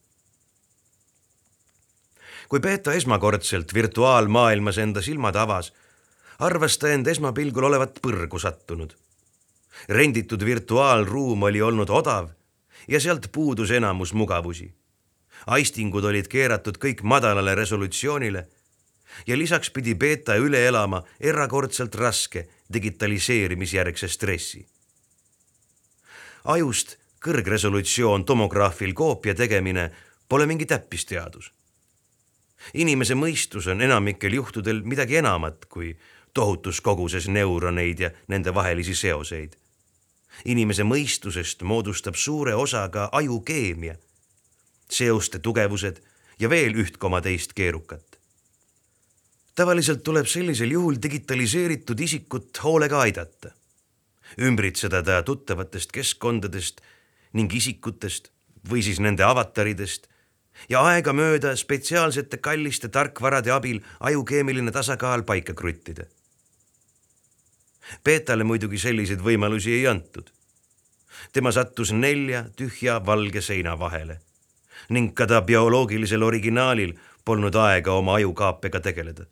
kui 2.49 2.61
Peeta 2.61 2.93
esmakordselt 2.93 3.75
virtuaalmaailmas 3.75 4.79
enda 4.79 5.03
silmad 5.03 5.37
avas, 5.37 5.73
arvas 6.39 6.79
ta 6.79 6.93
end 6.95 7.07
esmapilgul 7.07 7.65
olevat 7.71 7.99
põrgu 8.03 8.39
sattunud. 8.39 8.95
renditud 9.89 10.45
virtuaalruum 10.45 11.43
oli 11.43 11.63
olnud 11.63 11.91
odav 11.91 12.29
ja 12.89 13.01
sealt 13.01 13.27
puudus 13.33 13.71
enamus 13.71 14.13
mugavusi. 14.13 14.75
Aistingud 15.47 16.05
olid 16.05 16.29
keeratud 16.29 16.79
kõik 16.83 17.03
madalale 17.03 17.55
resolutsioonile 17.55 18.47
ja 19.27 19.39
lisaks 19.39 19.71
pidi 19.71 19.95
Peeta 19.95 20.37
üle 20.37 20.67
elama 20.67 21.03
erakordselt 21.21 21.95
raske 21.95 22.49
digitaliseerimisjärgse 22.73 24.09
stressi. 24.09 24.67
ajust 26.45 26.97
kõrgresolutsioon 27.25 28.25
tomograafil 28.25 28.95
koopia 28.95 29.35
tegemine 29.35 29.91
pole 30.29 30.47
mingi 30.47 30.67
täppisteadus 30.67 31.53
inimese 32.75 33.15
mõistus 33.15 33.69
on 33.71 33.83
enamikel 33.83 34.35
juhtudel 34.35 34.83
midagi 34.85 35.21
enamat 35.21 35.67
kui 35.71 35.95
tohutus 36.35 36.81
koguses 36.81 37.29
neuroneid 37.29 38.01
ja 38.01 38.11
nende 38.29 38.55
vahelisi 38.55 38.95
seoseid. 38.95 39.57
inimese 40.45 40.83
mõistusest 40.85 41.63
moodustab 41.63 42.15
suure 42.15 42.55
osa 42.55 42.89
ka 42.89 43.09
ajukeemia, 43.13 43.95
seoste 44.91 45.39
tugevused 45.39 46.01
ja 46.39 46.51
veel 46.51 46.77
üht 46.79 46.99
koma 46.99 47.21
teist 47.21 47.55
keerukat. 47.57 48.19
tavaliselt 49.57 50.03
tuleb 50.05 50.27
sellisel 50.29 50.71
juhul 50.71 50.99
digitaliseeritud 51.03 52.01
isikut 52.01 52.59
hoolega 52.65 53.01
aidata, 53.01 53.51
ümbritseda 54.41 55.03
ta 55.03 55.23
tuttavatest 55.23 55.93
keskkondadest 55.93 56.83
ning 57.33 57.55
isikutest 57.55 58.29
või 58.69 58.83
siis 58.85 59.01
nende 59.01 59.25
avataridest 59.25 60.11
ja 60.69 60.83
aegamööda 60.85 61.55
spetsiaalsete 61.57 62.37
kalliste 62.37 62.89
tarkvarade 62.89 63.53
abil 63.53 63.81
ajukeemiline 64.01 64.73
tasakaal 64.73 65.23
paika 65.23 65.55
kruttida. 65.55 66.05
Peetale 68.05 68.45
muidugi 68.45 68.79
selliseid 68.79 69.21
võimalusi 69.25 69.73
ei 69.73 69.87
antud. 69.87 70.31
tema 71.33 71.53
sattus 71.53 71.93
nelja 71.93 72.45
tühja 72.57 73.01
valge 73.07 73.41
seina 73.41 73.79
vahele 73.79 74.21
ning 74.89 75.15
ka 75.15 75.27
ta 75.27 75.43
bioloogilisel 75.43 76.23
originaalil 76.23 76.95
polnud 77.25 77.55
aega 77.55 77.93
oma 77.93 78.15
ajukaapega 78.15 78.81
tegeleda. 78.81 79.25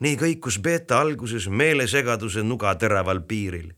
nii 0.00 0.16
kõikus 0.16 0.60
Beeta 0.60 1.00
alguses 1.00 1.48
meelesegaduse 1.48 2.42
nuga 2.42 2.74
teraval 2.74 3.20
piiril. 3.20 3.72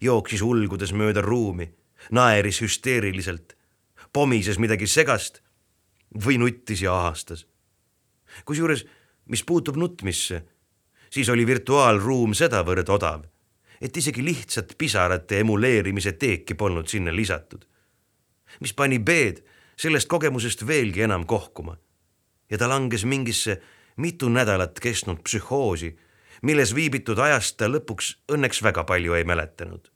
jooksis 0.00 0.42
ulgudes 0.42 0.92
mööda 0.92 1.20
ruumi, 1.20 1.70
naeris 2.10 2.60
hüsteeriliselt 2.60 3.56
pomises 4.12 4.58
midagi 4.58 4.86
segast 4.86 5.42
või 6.24 6.38
nuttis 6.38 6.82
ja 6.82 6.94
ahastas. 6.94 7.46
kusjuures, 8.44 8.86
mis 9.26 9.44
puutub 9.44 9.76
nutmisse, 9.76 10.42
siis 11.10 11.28
oli 11.28 11.46
virtuaalruum 11.46 12.34
sedavõrd 12.34 12.88
odav, 12.88 13.24
et 13.80 13.96
isegi 13.96 14.24
lihtsat 14.24 14.74
pisarate 14.78 15.40
emuleerimise 15.40 16.12
teeki 16.12 16.54
polnud 16.54 16.88
sinna 16.88 17.14
lisatud. 17.14 17.64
Mis 18.60 18.74
pani 18.74 18.98
B-d 18.98 19.42
sellest 19.76 20.08
kogemusest 20.08 20.66
veelgi 20.66 21.02
enam 21.02 21.26
kohkuma 21.26 21.76
ja 22.50 22.58
ta 22.58 22.68
langes 22.68 23.04
mingisse 23.04 23.60
mitu 23.96 24.28
nädalat 24.28 24.80
kestnud 24.80 25.22
psühhoosi, 25.24 25.96
milles 26.42 26.74
viibitud 26.74 27.18
ajast 27.18 27.56
ta 27.56 27.68
lõpuks 27.68 28.14
õnneks 28.32 28.62
väga 28.62 28.84
palju 28.84 29.14
ei 29.14 29.24
mäletanud. 29.24 29.90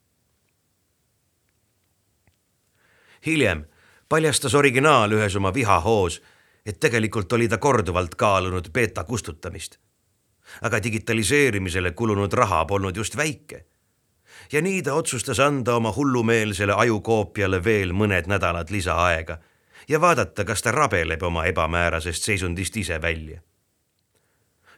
hiljem 3.27 3.65
paljastas 4.09 4.55
originaal 4.55 5.13
ühes 5.13 5.37
oma 5.37 5.55
vihahoos, 5.55 6.23
et 6.67 6.81
tegelikult 6.81 7.33
oli 7.33 7.49
ta 7.49 7.59
korduvalt 7.59 8.15
kaalunud 8.15 8.71
beeta 8.73 9.05
kustutamist. 9.05 9.79
aga 10.63 10.83
digitaliseerimisele 10.83 11.93
kulunud 11.93 12.33
raha 12.33 12.65
polnud 12.65 12.97
just 12.97 13.17
väike. 13.17 13.67
Ja 14.53 14.63
nii 14.63 14.83
ta 14.83 14.95
otsustas 14.95 15.41
anda 15.41 15.75
oma 15.75 15.93
hullumeelsele 15.97 16.73
ajukoopiale 16.73 17.65
veel 17.65 17.93
mõned 17.93 18.27
nädalad 18.27 18.71
lisaaega 18.71 19.39
ja 19.89 20.01
vaadata, 20.01 20.45
kas 20.45 20.63
ta 20.63 20.73
rabeleb 20.73 21.23
oma 21.23 21.45
ebamäärasest 21.45 22.23
seisundist 22.23 22.77
ise 22.77 23.03
välja. 23.03 23.41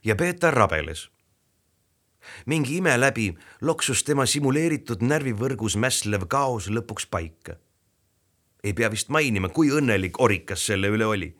ja 0.04 0.14
beeta 0.14 0.50
rabeles 0.50 1.10
mingi 2.46 2.76
ime 2.76 3.00
läbi 3.00 3.34
loksus 3.60 4.04
tema 4.04 4.26
simuleeritud 4.26 5.02
närvivõrgus 5.02 5.76
mässlev 5.76 6.26
kaos 6.28 6.68
lõpuks 6.70 7.06
paika 7.10 7.56
ei 8.64 8.72
pea 8.72 8.90
vist 8.90 9.10
mainima, 9.10 9.50
kui 9.50 9.70
õnnelik 9.74 10.20
Orikas 10.22 10.66
selle 10.66 10.90
üle 10.92 11.06
oli. 11.06 11.30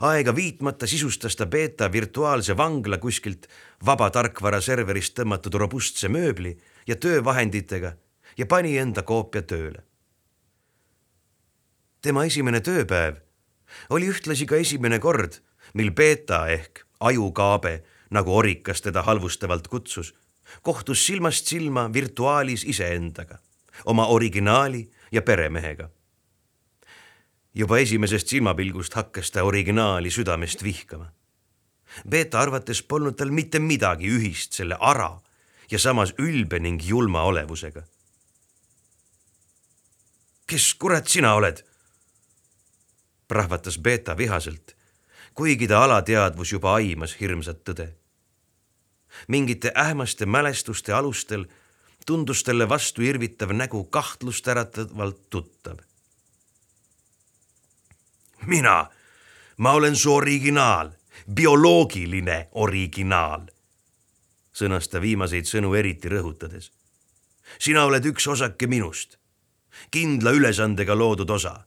aega 0.00 0.34
viitmata 0.36 0.86
sisustas 0.86 1.36
ta 1.36 1.46
beeta 1.46 1.92
virtuaalse 1.92 2.56
vangla 2.56 2.98
kuskilt 2.98 3.46
vaba 3.86 4.10
tarkvara 4.10 4.60
serverist 4.60 5.14
tõmmatud 5.18 5.54
robustse 5.54 6.08
mööbli 6.08 6.52
ja 6.86 6.96
töövahenditega 6.96 7.92
ja 8.38 8.46
pani 8.46 8.78
enda 8.78 9.02
koopia 9.02 9.42
tööle. 9.42 9.82
tema 12.02 12.24
esimene 12.24 12.60
tööpäev 12.60 13.16
oli 13.90 14.08
ühtlasi 14.12 14.46
ka 14.46 14.56
esimene 14.56 14.98
kord, 14.98 15.40
mil 15.74 15.90
beeta 15.90 16.46
ehk 16.48 16.84
ajukaabe, 17.00 17.82
nagu 18.10 18.36
Orikas 18.36 18.80
teda 18.80 19.02
halvustavalt 19.02 19.68
kutsus, 19.68 20.14
kohtus 20.62 21.06
silmast 21.06 21.46
silma 21.46 21.90
virtuaalis 21.92 22.64
iseendaga, 22.64 23.38
oma 23.84 24.06
originaali 24.06 24.86
ja 25.12 25.22
peremehega 25.22 25.90
juba 27.56 27.78
esimesest 27.80 28.28
silmapilgust 28.28 28.94
hakkas 28.94 29.30
ta 29.32 29.44
originaali 29.44 30.10
südamest 30.12 30.62
vihkama. 30.64 31.08
Beeta 32.08 32.40
arvates 32.40 32.82
polnud 32.82 33.16
tal 33.16 33.32
mitte 33.32 33.58
midagi 33.58 34.10
ühist 34.12 34.58
selle 34.58 34.76
ara 34.80 35.14
ja 35.70 35.78
samas 35.78 36.14
ülbe 36.18 36.58
ning 36.58 36.82
julma 36.82 37.22
olevusega. 37.22 37.82
kes 40.46 40.74
kurat 40.74 41.08
sina 41.08 41.34
oled? 41.34 41.64
prahvatas 43.28 43.78
Beeta 43.78 44.16
vihaselt, 44.16 44.76
kuigi 45.34 45.68
ta 45.68 45.84
alateadvus 45.84 46.52
juba 46.52 46.74
aimas 46.74 47.16
hirmsat 47.20 47.64
tõde. 47.64 47.88
mingite 49.28 49.72
ähmaste 49.76 50.26
mälestuste 50.26 50.92
alustel 50.92 51.46
tundus 52.06 52.42
talle 52.42 52.68
vastu 52.68 53.02
irvitav 53.02 53.52
nägu 53.52 53.84
kahtlust 53.84 54.48
äratavalt 54.48 55.30
tuttav 55.30 55.76
mina, 58.46 58.90
ma 59.56 59.72
olen 59.72 59.96
su 59.96 60.14
originaal, 60.14 60.90
bioloogiline 61.34 62.48
originaal, 62.52 63.46
sõnas 64.56 64.88
ta 64.88 65.02
viimaseid 65.04 65.48
sõnu 65.48 65.74
eriti 65.76 66.08
rõhutades. 66.08 66.70
sina 67.58 67.84
oled 67.84 68.04
üks 68.04 68.26
osake 68.26 68.66
minust, 68.66 69.18
kindla 69.90 70.32
ülesandega 70.32 70.94
loodud 70.94 71.30
osa. 71.30 71.66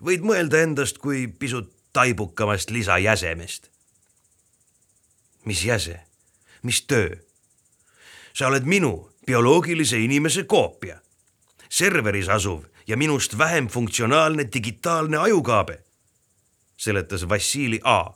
võid 0.00 0.22
mõelda 0.22 0.62
endast 0.62 0.98
kui 0.98 1.26
pisut 1.26 1.72
taibukamast 1.92 2.70
lisajäsemest. 2.70 3.70
mis 5.44 5.64
jäse, 5.64 6.00
mis 6.62 6.82
töö? 6.82 7.16
sa 8.34 8.46
oled 8.46 8.64
minu 8.64 9.10
bioloogilise 9.26 9.98
inimese 9.98 10.44
koopia, 10.44 11.00
serveris 11.68 12.28
asuv 12.28 12.64
ja 12.86 12.96
minust 12.96 13.38
vähem 13.38 13.68
funktsionaalne 13.68 14.48
digitaalne 14.52 15.16
ajukaabe, 15.16 15.84
seletas 16.76 17.28
Vassili 17.28 17.80
A, 17.84 18.10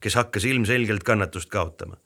kes 0.00 0.14
hakkas 0.14 0.44
ilmselgelt 0.44 1.02
kannatust 1.02 1.48
kaotama. 1.48 1.96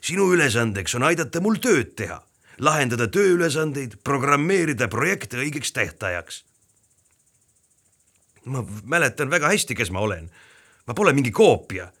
Sinu 0.00 0.30
ülesandeks 0.34 0.94
on 0.94 1.06
aidata 1.08 1.40
mul 1.40 1.58
tööd 1.62 1.94
teha, 1.96 2.20
lahendada 2.58 3.08
tööülesandeid, 3.08 3.98
programmeerida 4.04 4.88
projekte 4.88 5.40
õigeks 5.40 5.72
tähtajaks. 5.72 6.44
ma 8.44 8.64
mäletan 8.84 9.30
väga 9.30 9.48
hästi, 9.48 9.74
kes 9.74 9.90
ma 9.90 10.00
olen. 10.00 10.30
ma 10.86 10.94
pole 10.94 11.12
mingi 11.12 11.30
koopia. 11.30 11.92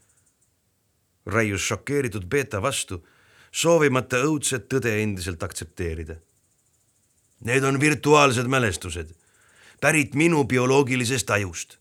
raius 1.26 1.62
šokeeritud 1.62 2.24
Beeta 2.24 2.62
vastu, 2.62 3.06
soovimata 3.52 4.16
õudset 4.16 4.68
tõde 4.68 5.02
endiselt 5.02 5.42
aktsepteerida. 5.42 6.16
Need 7.40 7.64
on 7.64 7.80
virtuaalsed 7.80 8.46
mälestused 8.46 9.20
pärit 9.80 10.14
minu 10.14 10.44
bioloogilisest 10.44 11.30
ajust, 11.30 11.78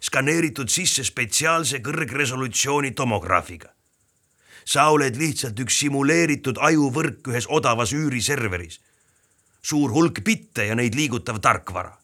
skaneeritud 0.00 0.72
sisse 0.72 1.04
spetsiaalse 1.04 1.82
kõrgresolutsiooni 1.84 2.94
tomograafiga. 2.96 3.68
Sa 4.64 4.88
oled 4.90 5.16
lihtsalt 5.16 5.58
üks 5.60 5.78
simuleeritud 5.82 6.60
ajuvõrk 6.60 7.30
ühes 7.32 7.48
odavas 7.48 7.92
üüriserveris, 7.96 8.80
suur 9.62 9.92
hulk 9.94 10.22
bitte 10.24 10.66
ja 10.68 10.74
neid 10.74 10.94
liigutav 10.94 11.40
tarkvara. 11.40 11.96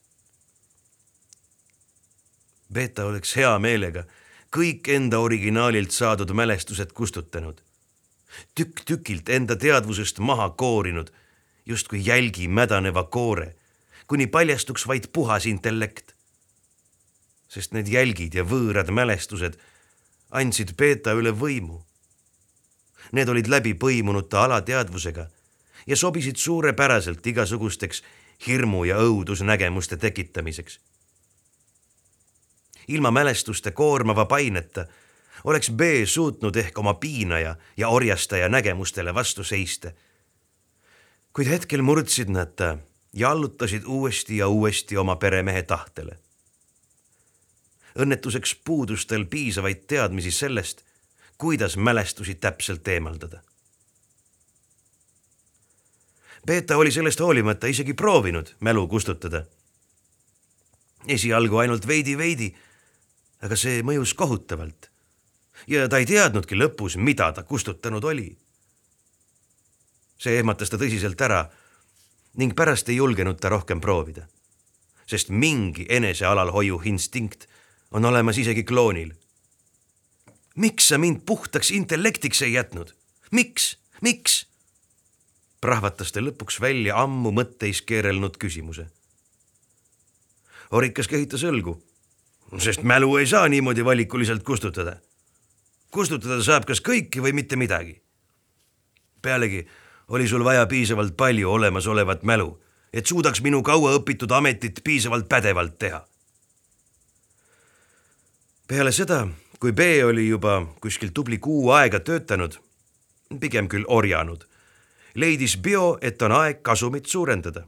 Beta 2.72 3.06
oleks 3.06 3.36
hea 3.38 3.52
meelega 3.62 4.06
kõik 4.56 4.88
enda 4.90 5.20
originaalilt 5.22 5.92
saadud 5.92 6.32
mälestused 6.34 6.92
kustutanud, 6.96 7.60
tükk 8.54 8.82
tükilt 8.88 9.28
enda 9.28 9.56
teadvusest 9.56 10.18
maha 10.18 10.50
koorinud, 10.50 11.12
justkui 11.66 12.02
jälgi 12.06 12.48
mädaneva 12.48 13.04
koore 13.04 13.54
kuni 14.06 14.26
paljastuks 14.26 14.86
vaid 14.86 15.04
puhas 15.12 15.46
intellekt. 15.46 16.14
sest 17.48 17.72
need 17.72 17.86
jälgid 17.88 18.34
ja 18.34 18.42
võõrad 18.42 18.90
mälestused 18.90 19.54
andsid 20.34 20.72
Peeta 20.76 21.12
üle 21.14 21.30
võimu. 21.30 21.84
Need 23.12 23.28
olid 23.28 23.46
läbi 23.46 23.74
põimunud 23.74 24.28
ta 24.28 24.44
alateadvusega 24.44 25.26
ja 25.86 25.96
sobisid 25.96 26.36
suurepäraselt 26.36 27.26
igasugusteks 27.26 28.02
hirmu 28.46 28.84
ja 28.84 28.96
õudusnägemuste 28.96 29.96
tekitamiseks. 29.96 30.80
ilma 32.88 33.10
mälestuste 33.10 33.70
koormava 33.70 34.24
paineta 34.24 34.86
oleks 35.44 35.70
B 35.70 35.80
suutnud 36.04 36.56
ehk 36.56 36.78
oma 36.78 36.94
piinaja 36.94 37.56
ja 37.76 37.88
orjastaja 37.88 38.48
nägemustele 38.48 39.14
vastu 39.14 39.44
seista. 39.44 39.90
kuid 41.32 41.48
hetkel 41.48 41.82
murdsid 41.82 42.28
nad 42.28 42.54
ta 42.56 42.78
ja 43.12 43.30
allutasid 43.30 43.82
uuesti 43.86 44.36
ja 44.36 44.48
uuesti 44.48 44.96
oma 44.96 45.16
peremehe 45.16 45.62
tahtele. 45.62 46.18
õnnetuseks 47.98 48.56
puudus 48.64 49.06
tal 49.06 49.24
piisavaid 49.24 49.86
teadmisi 49.86 50.30
sellest, 50.30 50.84
kuidas 51.38 51.76
mälestusi 51.76 52.34
täpselt 52.34 52.88
eemaldada. 52.88 53.42
Peeta 56.46 56.76
oli 56.76 56.90
sellest 56.90 57.20
hoolimata 57.20 57.66
isegi 57.66 57.94
proovinud 57.94 58.46
mälu 58.60 58.88
kustutada. 58.88 59.44
esialgu 61.08 61.56
ainult 61.56 61.86
veidi-veidi, 61.86 62.54
aga 63.42 63.56
see 63.56 63.82
mõjus 63.82 64.14
kohutavalt. 64.14 64.90
ja 65.66 65.88
ta 65.88 65.98
ei 65.98 66.06
teadnudki 66.06 66.54
lõpus, 66.54 66.96
mida 66.96 67.32
ta 67.32 67.42
kustutanud 67.42 68.04
oli. 68.04 68.38
see 70.18 70.38
ehmatas 70.38 70.70
ta 70.70 70.76
tõsiselt 70.76 71.20
ära 71.20 71.50
ning 72.36 72.54
pärast 72.54 72.88
ei 72.88 72.96
julgenud 72.96 73.40
ta 73.40 73.48
rohkem 73.48 73.80
proovida. 73.80 74.26
sest 75.06 75.28
mingi 75.28 75.86
enesealalhoiu 75.88 76.80
instinkt 76.84 77.48
on 77.90 78.04
olemas 78.04 78.38
isegi 78.38 78.64
kloonil. 78.64 79.12
Miks 80.56 80.88
sa 80.88 80.98
mind 80.98 81.24
puhtaks 81.26 81.70
intellektiks 81.70 82.42
ei 82.42 82.52
jätnud? 82.52 82.92
miks, 83.30 83.78
miks? 84.02 84.46
prahvatas 85.60 86.12
ta 86.12 86.20
lõpuks 86.20 86.60
välja 86.60 86.96
ammu 87.00 87.32
mõtteis 87.34 87.80
keerelnud 87.82 88.36
küsimuse. 88.38 88.86
Orikas 90.70 91.08
kehitas 91.10 91.42
õlgu, 91.46 91.76
sest 92.62 92.82
mälu 92.86 93.16
ei 93.18 93.26
saa 93.26 93.48
niimoodi 93.48 93.84
valikuliselt 93.84 94.42
kustutada. 94.42 94.96
kustutada 95.90 96.42
saab 96.42 96.66
kas 96.66 96.80
kõiki 96.80 97.22
või 97.22 97.32
mitte 97.32 97.56
midagi. 97.56 98.02
pealegi 99.22 99.66
oli 100.08 100.28
sul 100.28 100.44
vaja 100.44 100.66
piisavalt 100.66 101.16
palju 101.16 101.50
olemasolevat 101.50 102.22
mälu, 102.22 102.62
et 102.92 103.06
suudaks 103.06 103.42
minu 103.42 103.62
kauaõpitud 103.62 104.30
ametit 104.30 104.80
piisavalt 104.84 105.28
pädevalt 105.28 105.78
teha. 105.78 106.06
peale 108.68 108.92
seda, 108.92 109.28
kui 109.60 109.72
B 109.72 109.80
oli 110.04 110.28
juba 110.28 110.66
kuskil 110.80 111.12
tubli 111.14 111.38
kuu 111.38 111.70
aega 111.70 112.00
töötanud, 112.00 112.58
pigem 113.40 113.68
küll 113.68 113.86
orjanud, 113.88 114.44
leidis 115.14 115.56
Bio, 115.56 115.98
et 116.00 116.22
on 116.22 116.32
aeg 116.32 116.62
kasumit 116.62 117.06
suurendada. 117.06 117.66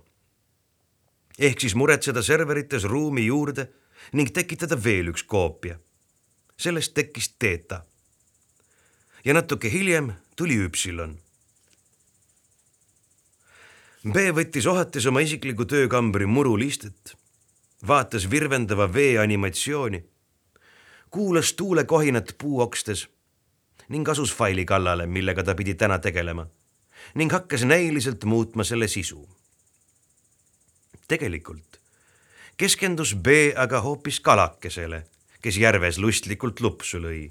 ehk 1.39 1.61
siis 1.61 1.75
muretseda 1.75 2.23
serverites 2.23 2.85
ruumi 2.85 3.27
juurde 3.27 3.69
ning 4.13 4.31
tekitada 4.31 4.77
veel 4.85 5.09
üks 5.09 5.23
koopia. 5.23 5.79
sellest 6.57 6.95
tekkis 6.95 7.35
Theta. 7.39 7.85
ja 9.25 9.35
natuke 9.35 9.71
hiljem 9.71 10.13
tuli 10.37 10.57
Üpsilon 10.65 11.19
B 14.07 14.29
võttis 14.31 14.67
ohates 14.71 15.07
oma 15.11 15.21
isikliku 15.21 15.65
töökambri 15.67 16.27
murulistet, 16.27 17.17
vaatas 17.87 18.29
virvendava 18.31 18.87
vee 18.95 19.19
animatsiooni, 19.19 19.99
kuulas 21.11 21.53
tuulekohinat 21.53 22.35
puuokstes 22.39 23.09
ning 23.89 24.09
asus 24.09 24.35
faili 24.35 24.65
kallale, 24.65 25.07
millega 25.07 25.43
ta 25.43 25.55
pidi 25.55 25.75
täna 25.75 25.99
tegelema 25.99 26.47
ning 27.15 27.33
hakkas 27.33 27.65
näiliselt 27.65 28.25
muutma 28.25 28.65
selle 28.65 28.89
sisu. 28.89 29.29
tegelikult 31.09 31.81
keskendus 32.57 33.15
B 33.15 33.27
aga 33.57 33.81
hoopis 33.81 34.21
kalakesele, 34.21 35.07
kes 35.43 35.57
järves 35.57 35.99
lustlikult 35.99 36.61
lupsu 36.61 36.99
lõi. 36.99 37.31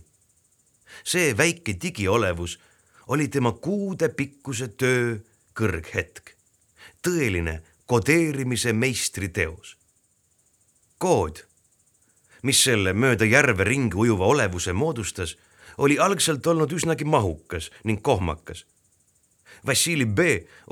see 1.03 1.38
väike 1.38 1.75
digiolevus 1.82 2.59
oli 3.07 3.28
tema 3.28 3.51
kuudepikkuse 3.51 4.67
töö 4.67 5.19
kõrghetk 5.53 6.38
tõeline 7.07 7.61
kodeerimise 7.86 8.73
meistriteos. 8.73 9.78
kood, 10.97 11.43
mis 12.47 12.63
selle 12.63 12.93
mööda 12.95 13.27
järve 13.27 13.67
ringi 13.67 13.99
ujuva 13.99 14.29
olevuse 14.31 14.73
moodustas, 14.73 15.35
oli 15.77 15.99
algselt 15.99 16.47
olnud 16.47 16.71
üsnagi 16.73 17.05
mahukas 17.05 17.69
ning 17.83 18.01
kohmakas. 18.01 18.63
Vassili 19.65 20.05
B 20.05 20.19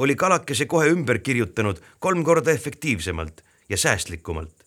oli 0.02 0.16
kalakese 0.16 0.66
kohe 0.66 0.90
ümber 0.94 1.20
kirjutanud 1.20 1.82
kolm 2.00 2.24
korda 2.24 2.52
efektiivsemalt 2.52 3.44
ja 3.70 3.78
säästlikumalt. 3.78 4.66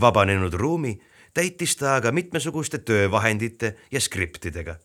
vabanenud 0.00 0.54
ruumi 0.54 1.00
täitis 1.34 1.76
ta 1.76 1.94
aga 1.94 2.12
mitmesuguste 2.12 2.78
töövahendite 2.78 3.76
ja 3.90 4.00
skriptidega. 4.00 4.76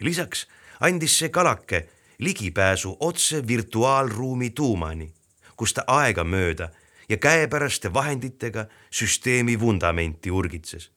lisaks 0.00 0.46
andis 0.80 1.18
see 1.18 1.28
kalake 1.28 1.88
ligipääsu 2.18 2.96
otse 3.00 3.46
virtuaalruumi 3.46 4.50
tuumani, 4.50 5.12
kus 5.56 5.74
ta 5.74 5.84
aegamööda 5.86 6.68
ja 7.08 7.16
käepäraste 7.16 7.94
vahenditega 7.94 8.66
süsteemi 8.90 9.60
vundamenti 9.60 10.30
urgitses. 10.30 10.90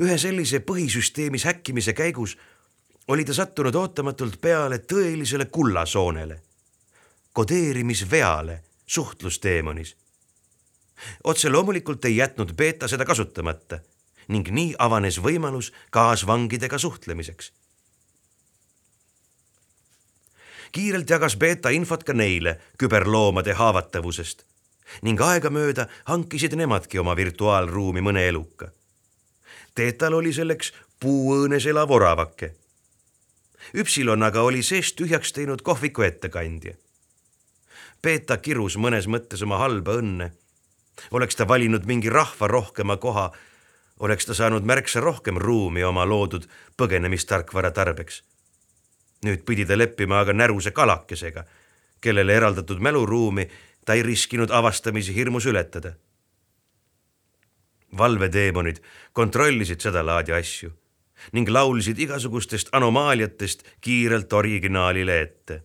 ühe 0.00 0.18
sellise 0.18 0.58
põhisüsteemis 0.58 1.44
häkkimise 1.44 1.92
käigus 1.92 2.38
oli 3.08 3.24
ta 3.24 3.34
sattunud 3.34 3.74
ootamatult 3.74 4.40
peale 4.40 4.78
tõelisele 4.78 5.44
kullasoonele, 5.44 6.42
kodeerimisveale 7.32 8.62
suhtlusteemonis. 8.86 9.96
otse 11.24 11.50
loomulikult 11.50 12.04
ei 12.04 12.16
jätnud 12.16 12.54
Beeta 12.54 12.88
seda 12.88 13.04
kasutamata 13.04 13.80
ning 14.28 14.48
nii 14.48 14.74
avanes 14.78 15.18
võimalus 15.18 15.72
kaasvangidega 15.90 16.78
suhtlemiseks 16.78 17.52
kiirelt 20.72 21.10
jagas 21.10 21.36
Beeta 21.36 21.70
infot 21.70 22.04
ka 22.04 22.12
neile 22.12 22.58
küberloomade 22.78 23.54
haavatavusest 23.58 24.46
ning 25.06 25.20
aegamööda 25.22 25.86
hankisid 26.10 26.56
nemadki 26.58 26.98
oma 26.98 27.14
virtuaalruumi 27.16 28.02
mõne 28.02 28.26
eluka. 28.28 28.70
Teetal 29.74 30.16
oli 30.18 30.32
selleks 30.34 30.72
puuõõnes 31.00 31.66
elav 31.70 31.90
oravake. 31.94 32.54
Üpsilon 33.76 34.22
aga 34.26 34.42
oli 34.42 34.62
seest 34.66 34.96
tühjaks 34.98 35.32
teinud 35.36 35.62
kohviku 35.62 36.02
ettekandja. 36.02 36.74
Peeta 38.02 38.38
kirus 38.40 38.78
mõnes 38.80 39.06
mõttes 39.06 39.42
oma 39.44 39.60
halba 39.60 39.98
õnne, 40.00 40.30
oleks 41.12 41.36
ta 41.36 41.46
valinud 41.48 41.84
mingi 41.86 42.10
rahva 42.10 42.48
rohkema 42.48 42.96
koha, 42.96 43.28
oleks 44.00 44.26
ta 44.26 44.34
saanud 44.34 44.64
märksa 44.64 45.00
rohkem 45.04 45.38
ruumi 45.38 45.84
oma 45.84 46.06
loodud 46.08 46.48
põgenemistarkvara 46.80 47.70
tarbeks. 47.76 48.22
Nüüd 49.24 49.44
pidi 49.44 49.66
ta 49.66 49.78
leppima 49.78 50.20
aga 50.20 50.32
näruse 50.32 50.70
kalakesega, 50.70 51.44
kellele 52.00 52.34
eraldatud 52.34 52.80
mäluruumi 52.80 53.48
ta 53.84 53.94
ei 53.94 54.02
riskinud 54.02 54.50
avastamise 54.50 55.14
hirmus 55.14 55.46
ületada. 55.46 55.92
valveteemonid 57.98 58.76
kontrollisid 59.12 59.80
sedalaadi 59.80 60.32
asju 60.32 60.70
ning 61.32 61.48
laulsid 61.48 61.98
igasugustest 61.98 62.68
anomaaliatest 62.72 63.64
kiirelt 63.80 64.32
originaalile 64.32 65.20
ette. 65.20 65.62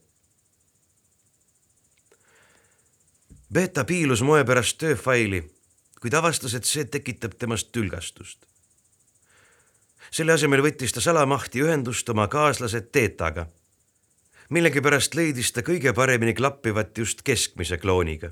Beta 3.54 3.86
piilus 3.86 4.22
moe 4.22 4.44
pärast 4.44 4.78
tööfaili, 4.78 5.44
kuid 6.02 6.14
avastas, 6.14 6.58
et 6.58 6.66
see 6.66 6.84
tekitab 6.86 7.38
temast 7.40 7.72
tülgastust. 7.72 8.46
Selle 10.12 10.34
asemel 10.34 10.64
võttis 10.66 10.94
ta 10.94 11.02
salamahti 11.02 11.62
ühendust 11.64 12.10
oma 12.10 12.28
kaaslase 12.28 12.82
Teetaga. 12.82 13.48
millegipärast 14.50 15.16
leidis 15.16 15.52
ta 15.52 15.62
kõige 15.62 15.94
paremini 15.94 16.34
klappivat 16.34 16.98
just 16.98 17.22
keskmise 17.22 17.78
klooniga. 17.78 18.32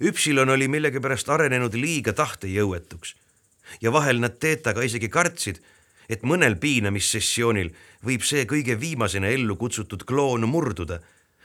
Üpsilon 0.00 0.48
oli 0.48 0.68
millegipärast 0.68 1.28
arenenud 1.28 1.74
liiga 1.74 2.12
tahtejõuetuks 2.12 3.14
ja 3.80 3.92
vahel 3.92 4.20
nad 4.20 4.38
Teetaga 4.40 4.82
isegi 4.82 5.08
kartsid, 5.08 5.60
et 6.08 6.22
mõnel 6.22 6.56
piinamissessioonil 6.58 7.70
võib 8.04 8.24
see 8.26 8.46
kõige 8.46 8.78
viimasena 8.80 9.28
ellu 9.28 9.56
kutsutud 9.56 10.04
kloon 10.04 10.48
murduda 10.48 11.00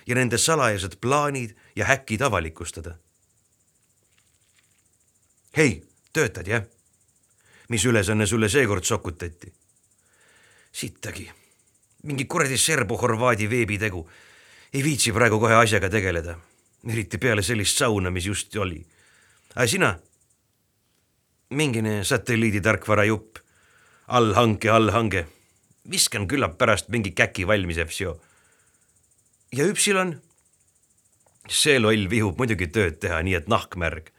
ja 0.08 0.16
nende 0.16 0.38
salajased 0.38 0.98
plaanid 1.02 1.56
ja 1.76 1.86
häkid 1.86 2.22
avalikustada. 2.22 2.98
hei, 5.58 5.84
töötad 6.14 6.48
jah? 6.48 6.75
Mis 7.70 7.86
ülesanne 7.86 8.28
sulle 8.28 8.50
seekord 8.50 8.84
sokutati? 8.84 9.54
sittagi, 10.76 11.30
mingi 12.04 12.26
kuradi 12.28 12.58
serbo-horvaadi 12.58 13.50
veebitegu. 13.50 14.10
ei 14.74 14.84
viitsi 14.84 15.12
praegu 15.12 15.40
kohe 15.40 15.56
asjaga 15.56 15.90
tegeleda, 15.90 16.36
eriti 16.92 17.18
peale 17.18 17.42
sellist 17.42 17.78
sauna, 17.78 18.12
mis 18.12 18.26
just 18.26 18.56
oli. 18.56 18.86
aga 19.56 19.68
sina? 19.68 19.96
mingine 21.50 22.04
satelliiditarkvara 22.04 23.06
jupp, 23.06 23.38
allhanke, 24.08 24.70
allhange. 24.70 25.28
viskan 25.90 26.28
küllap 26.28 26.58
pärast 26.58 26.90
mingi 26.90 27.12
käki 27.12 27.48
valmis, 27.48 27.78
Evsio. 27.78 28.20
ja 29.52 29.66
Üpsilon? 29.66 30.20
see 31.50 31.80
loll 31.80 32.10
vihub 32.10 32.38
muidugi 32.38 32.68
tööd 32.68 33.00
teha, 33.00 33.22
nii 33.22 33.36
et 33.40 33.48
nahk 33.48 33.76
märg. 33.78 34.10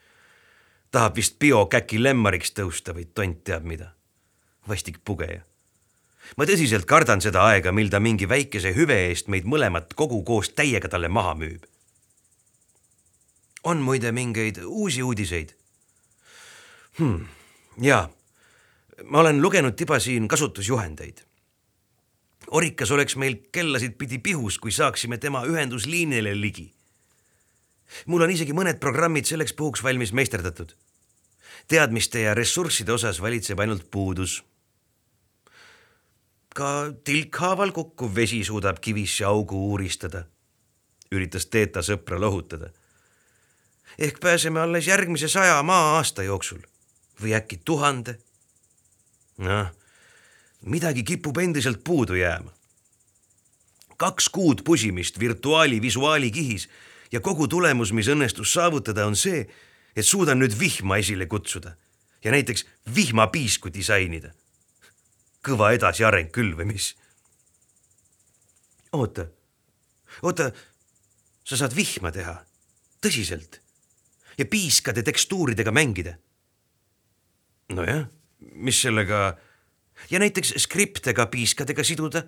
Tahab 0.96 1.18
vist 1.20 1.36
biokäki 1.42 2.00
lemmariks 2.00 2.54
tõusta 2.56 2.94
või 2.96 3.04
tont 3.12 3.42
teab 3.44 3.68
mida. 3.68 3.92
vastik 4.68 4.98
pugeja. 5.04 5.42
ma 6.36 6.44
tõsiselt 6.48 6.88
kardan 6.88 7.20
seda 7.20 7.44
aega, 7.44 7.72
mil 7.72 7.90
ta 7.92 8.00
mingi 8.00 8.28
väikese 8.28 8.72
hüve 8.74 8.96
eest 9.10 9.28
meid 9.28 9.44
mõlemat 9.44 9.92
kogu 9.94 10.22
koos 10.24 10.48
täiega 10.48 10.88
talle 10.88 11.08
maha 11.08 11.34
müüb. 11.34 11.68
on 13.64 13.84
muide 13.84 14.12
mingeid 14.12 14.62
uusi 14.64 15.02
uudiseid 15.02 15.52
hmm,? 16.98 17.26
jaa, 17.80 18.08
ma 19.04 19.20
olen 19.20 19.42
lugenud 19.42 19.76
tiba 19.76 19.98
siin 20.00 20.28
kasutusjuhendeid. 20.28 21.20
Orikas 22.46 22.90
oleks 22.90 23.16
meil 23.16 23.36
kellasid 23.52 23.96
pidi 23.98 24.18
pihus, 24.18 24.58
kui 24.58 24.72
saaksime 24.72 25.18
tema 25.18 25.44
ühendusliinile 25.44 26.32
ligi. 26.40 26.72
mul 28.06 28.22
on 28.22 28.30
isegi 28.30 28.52
mõned 28.52 28.78
programmid 28.80 29.26
selleks 29.26 29.52
puhuks 29.52 29.82
valmis 29.82 30.12
meisterdatud. 30.12 30.76
Teadmiste 31.68 32.20
ja 32.20 32.34
ressursside 32.34 32.92
osas 32.92 33.20
valitseb 33.20 33.60
ainult 33.60 33.90
puudus. 33.90 34.44
ka 36.56 36.92
tilkhaaval 37.04 37.72
kukkuv 37.72 38.14
vesi 38.14 38.44
suudab 38.44 38.78
kivisse 38.80 39.24
augu 39.24 39.58
uuristada, 39.68 40.24
üritas 41.12 41.46
Teeta 41.46 41.80
sõpra 41.80 42.20
lohutada. 42.20 42.70
ehk 43.98 44.20
pääseme 44.20 44.60
alles 44.60 44.86
järgmise 44.86 45.28
saja 45.28 45.62
maa-aasta 45.62 46.22
jooksul 46.22 46.60
või 47.22 47.34
äkki 47.34 47.60
tuhande? 47.64 48.18
noh, 49.38 49.68
midagi 50.62 51.02
kipub 51.02 51.38
endiselt 51.38 51.84
puudu 51.84 52.14
jääma. 52.14 52.50
kaks 53.96 54.28
kuud 54.28 54.64
pusimist 54.64 55.18
virtuaali 55.18 55.82
visuaali 55.82 56.30
kihis 56.30 56.68
ja 57.12 57.20
kogu 57.20 57.48
tulemus, 57.48 57.92
mis 57.92 58.08
õnnestus 58.08 58.52
saavutada, 58.52 59.06
on 59.06 59.16
see, 59.16 59.46
et 59.96 60.06
suudan 60.06 60.38
nüüd 60.38 60.54
vihma 60.58 60.98
esile 61.02 61.26
kutsuda 61.26 61.76
ja 62.24 62.30
näiteks 62.30 62.66
vihmapiisku 62.94 63.72
disainida. 63.72 64.34
kõva 65.46 65.70
edasiareng 65.72 66.32
küll 66.34 66.56
või 66.58 66.72
mis? 66.72 66.96
oota, 68.92 69.28
oota, 70.22 70.50
sa 71.44 71.56
saad 71.56 71.76
vihma 71.76 72.10
teha, 72.12 72.40
tõsiselt 73.00 73.60
ja 74.38 74.44
piiskade 74.44 75.02
tekstuuridega 75.02 75.72
mängida 75.72 76.16
nojah, 77.72 78.06
mis 78.38 78.80
sellega 78.82 79.36
ja 80.10 80.20
näiteks 80.22 80.54
skripte 80.62 81.14
ka 81.14 81.26
piiskadega 81.30 81.84
siduda? 81.84 82.26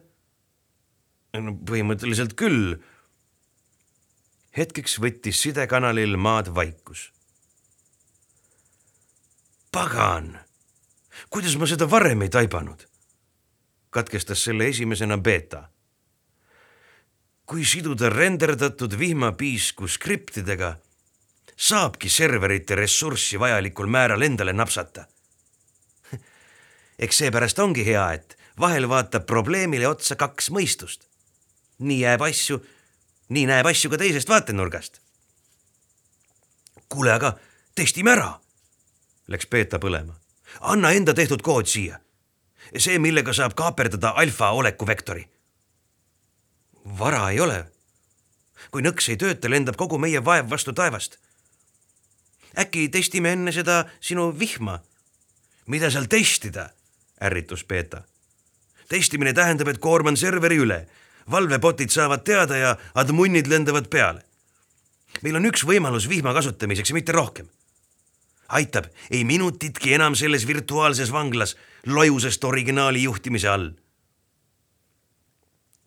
no 1.38 1.54
põhimõtteliselt 1.68 2.34
küll. 2.38 2.78
hetkeks 4.56 4.96
võttis 4.98 5.42
sidekanalil 5.44 6.16
maad 6.16 6.48
vaikus. 6.54 7.12
Pagan, 9.72 10.38
kuidas 11.30 11.56
ma 11.56 11.66
seda 11.66 11.90
varem 11.90 12.22
ei 12.22 12.28
taibanud? 12.28 12.86
katkestas 13.90 14.44
selle 14.44 14.68
esimesena 14.68 15.18
beeta. 15.18 15.68
kui 17.46 17.64
siduda 17.64 18.10
renderdatud 18.10 18.98
vihmapiisku 18.98 19.88
skriptidega, 19.88 20.76
saabki 21.56 22.08
serverite 22.08 22.74
ressurssi 22.74 23.40
vajalikul 23.40 23.86
määral 23.86 24.22
endale 24.22 24.52
napsata 24.52 25.06
eks 26.98 27.18
seepärast 27.18 27.58
ongi 27.58 27.86
hea, 27.86 28.04
et 28.12 28.36
vahel 28.60 28.88
vaatab 28.88 29.26
probleemile 29.26 29.88
otsa 29.88 30.16
kaks 30.16 30.50
mõistust. 30.50 31.06
nii 31.78 32.00
jääb 32.00 32.22
asju, 32.26 32.58
nii 33.28 33.46
näeb 33.46 33.66
asju 33.66 33.90
ka 33.90 33.98
teisest 33.98 34.28
vaatenurgast. 34.28 35.00
kuule, 36.88 37.12
aga 37.12 37.38
testime 37.74 38.10
ära, 38.10 38.40
läks 39.29 39.47
Peeta 39.47 39.79
põlema. 39.79 40.14
anna 40.61 40.91
enda 40.91 41.14
tehtud 41.14 41.43
kood 41.43 41.66
siia. 41.66 42.01
see, 42.76 42.99
millega 42.99 43.33
saab 43.33 43.55
kaaperdada 43.55 44.09
alfa 44.16 44.51
olekuvektori. 44.51 45.29
vara 46.99 47.31
ei 47.31 47.41
ole. 47.41 47.64
kui 48.70 48.83
nõks 48.83 49.09
ei 49.09 49.16
tööta, 49.16 49.51
lendab 49.51 49.76
kogu 49.76 49.99
meie 49.99 50.24
vaev 50.24 50.51
vastu 50.51 50.72
taevast. 50.72 51.18
äkki 52.59 52.89
testime 52.89 53.33
enne 53.33 53.53
seda 53.53 53.85
sinu 54.01 54.33
vihma? 54.39 54.81
mida 55.66 55.91
seal 55.91 56.07
testida 56.07 56.70
ärritus 57.20 57.64
Peeta. 57.64 58.03
testimine 58.89 59.33
tähendab, 59.33 59.68
et 59.68 59.79
koorman 59.79 60.16
serveri 60.16 60.57
üle, 60.57 60.87
valvebotid 61.31 61.91
saavad 61.91 62.24
teada 62.24 62.57
ja 62.57 62.76
admunnid 62.95 63.47
lendavad 63.47 63.89
peale. 63.91 64.24
meil 65.22 65.37
on 65.37 65.47
üks 65.51 65.64
võimalus 65.66 66.09
vihma 66.09 66.33
kasutamiseks 66.35 66.91
ja 66.91 66.95
mitte 66.95 67.12
rohkem. 67.12 67.49
Aitab, 68.49 68.84
ei 69.11 69.24
minutitki 69.24 69.94
enam 69.94 70.14
selles 70.14 70.46
virtuaalses 70.46 71.12
vanglas 71.12 71.57
lojusest 71.86 72.44
originaali 72.44 73.03
juhtimise 73.03 73.49
all. 73.49 73.70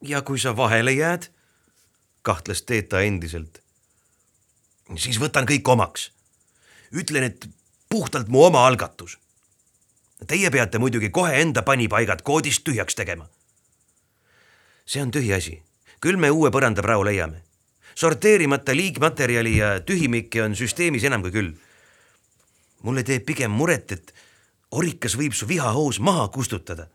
ja 0.01 0.21
kui 0.21 0.39
sa 0.39 0.57
vahele 0.57 0.91
jääd, 0.91 1.27
kahtles 2.21 2.61
Teeta 2.61 3.01
endiselt. 3.01 3.61
siis 4.95 5.19
võtan 5.19 5.45
kõik 5.45 5.67
omaks. 5.69 6.11
ütlen, 6.93 7.23
et 7.23 7.49
puhtalt 7.89 8.27
mu 8.27 8.45
oma 8.45 8.67
algatus 8.67 9.21
Teie 10.27 10.49
peate 10.53 10.77
muidugi 10.77 11.09
kohe 11.09 11.39
enda 11.41 11.63
panipaigad 11.65 12.21
koodist 12.21 12.63
tühjaks 12.63 12.95
tegema. 12.95 13.29
see 14.85 15.01
on 15.01 15.11
tühiasi, 15.11 15.61
küll 16.01 16.17
me 16.17 16.29
uue 16.29 16.51
põrandaprao 16.51 17.03
leiame. 17.05 17.41
sorteerimata 17.95 18.75
liigmaterjali 18.75 19.57
ja 19.57 19.79
tühimikke 19.79 20.43
on 20.43 20.55
süsteemis 20.55 21.03
enam 21.03 21.21
kui 21.21 21.31
küll. 21.31 21.51
Mulle 22.81 23.03
teeb 23.03 23.25
pigem 23.25 23.51
muret, 23.51 23.91
et 23.91 24.13
orikas 24.71 25.15
võib 25.17 25.35
su 25.35 25.47
vihahoos 25.47 25.99
maha 25.99 26.27
kustutada. 26.27 26.87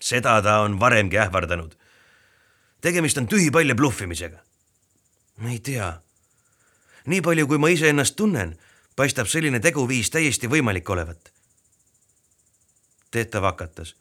seda 0.00 0.42
ta 0.42 0.60
on 0.60 0.80
varemgi 0.80 1.18
ähvardanud. 1.18 1.76
tegemist 2.80 3.18
on 3.18 3.26
tühipalja 3.26 3.74
bluffimisega. 3.74 4.38
ma 5.36 5.50
ei 5.50 5.60
tea. 5.60 6.02
nii 7.06 7.20
palju, 7.20 7.46
kui 7.46 7.58
ma 7.58 7.68
iseennast 7.68 8.16
tunnen, 8.16 8.58
paistab 8.96 9.26
selline 9.26 9.60
teguviis 9.60 10.10
täiesti 10.10 10.46
võimalik 10.46 10.90
olevat 10.90 11.32
Teeta 13.10 13.42
vakatas. 13.42 13.96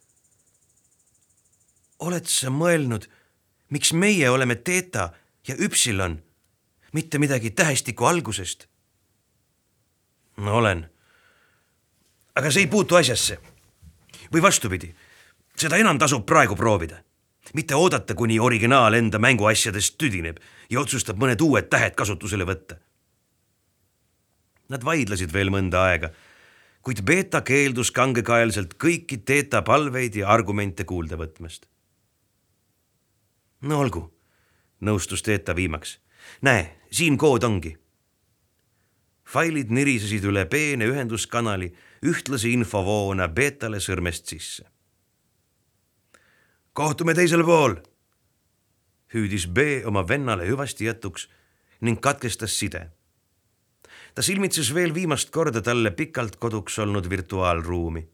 oled 1.99 2.26
sa 2.26 2.49
mõelnud, 2.49 3.09
miks 3.70 3.93
meie 3.93 4.30
oleme 4.30 4.55
Teeta 4.55 5.13
ja 5.47 5.55
Üpsilon, 5.55 6.24
mitte 6.93 7.20
midagi 7.20 7.51
tähestiku 7.51 8.05
algusest 8.05 8.68
olen. 10.38 10.90
aga 12.36 12.52
see 12.52 12.66
ei 12.66 12.68
puutu 12.68 12.96
asjasse. 12.96 13.38
või 14.34 14.42
vastupidi, 14.42 14.96
seda 15.56 15.78
enam 15.78 16.00
tasub 16.00 16.26
praegu 16.26 16.56
proovida. 16.56 17.04
mitte 17.54 17.76
oodata, 17.76 18.16
kuni 18.16 18.40
originaal 18.40 18.94
enda 18.94 19.20
mänguasjadest 19.20 19.98
tüdineb 19.98 20.38
ja 20.70 20.80
otsustab 20.80 21.18
mõned 21.18 21.42
uued 21.42 21.70
tähed 21.70 21.96
kasutusele 21.96 22.44
võtta. 22.44 22.76
Nad 24.70 24.84
vaidlesid 24.84 25.34
veel 25.34 25.50
mõnda 25.50 25.84
aega, 25.84 26.10
kuid 26.82 27.04
Beeta 27.06 27.42
keeldus 27.42 27.92
kangekaelselt 27.92 28.74
kõiki 28.74 29.18
Teeta 29.18 29.62
palveid 29.62 30.16
ja 30.16 30.28
argumente 30.30 30.84
kuulda 30.84 31.16
võtmast. 31.16 31.66
no 33.62 33.80
olgu, 33.80 34.14
nõustus 34.82 35.22
Teeta 35.22 35.56
viimaks. 35.56 36.00
näe, 36.42 36.76
siin 36.92 37.18
kood 37.18 37.44
ongi 37.44 37.78
failid 39.26 39.72
nirisesid 39.74 40.24
üle 40.30 40.46
peene 40.50 40.88
ühenduskanali 40.92 41.72
ühtlase 42.06 42.52
infovoona 42.54 43.28
beetale 43.28 43.82
sõrmest 43.82 44.30
sisse. 44.30 44.66
kohtume 46.74 47.14
teisel 47.16 47.44
pool, 47.48 47.78
hüüdis 49.14 49.48
B 49.48 49.82
oma 49.86 50.04
vennale 50.08 50.46
hüvasti 50.48 50.86
jätuks 50.86 51.30
ning 51.82 52.02
katkestas 52.02 52.60
side. 52.60 52.92
ta 54.14 54.22
silmitses 54.22 54.74
veel 54.74 54.94
viimast 54.94 55.30
korda 55.30 55.62
talle 55.62 55.92
pikalt 55.92 56.36
koduks 56.36 56.80
olnud 56.80 57.10
virtuaalruumi, 57.10 58.08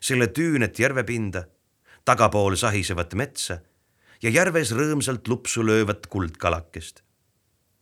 selle 0.00 0.26
tüünet 0.26 0.78
järvepinda, 0.78 1.44
tagapool 2.04 2.56
sahisevat 2.56 3.14
metsa 3.14 3.60
ja 4.22 4.30
järves 4.30 4.72
rõõmsalt 4.72 5.28
lupsu 5.28 5.66
löövat 5.66 6.06
kuldkalakest 6.06 7.02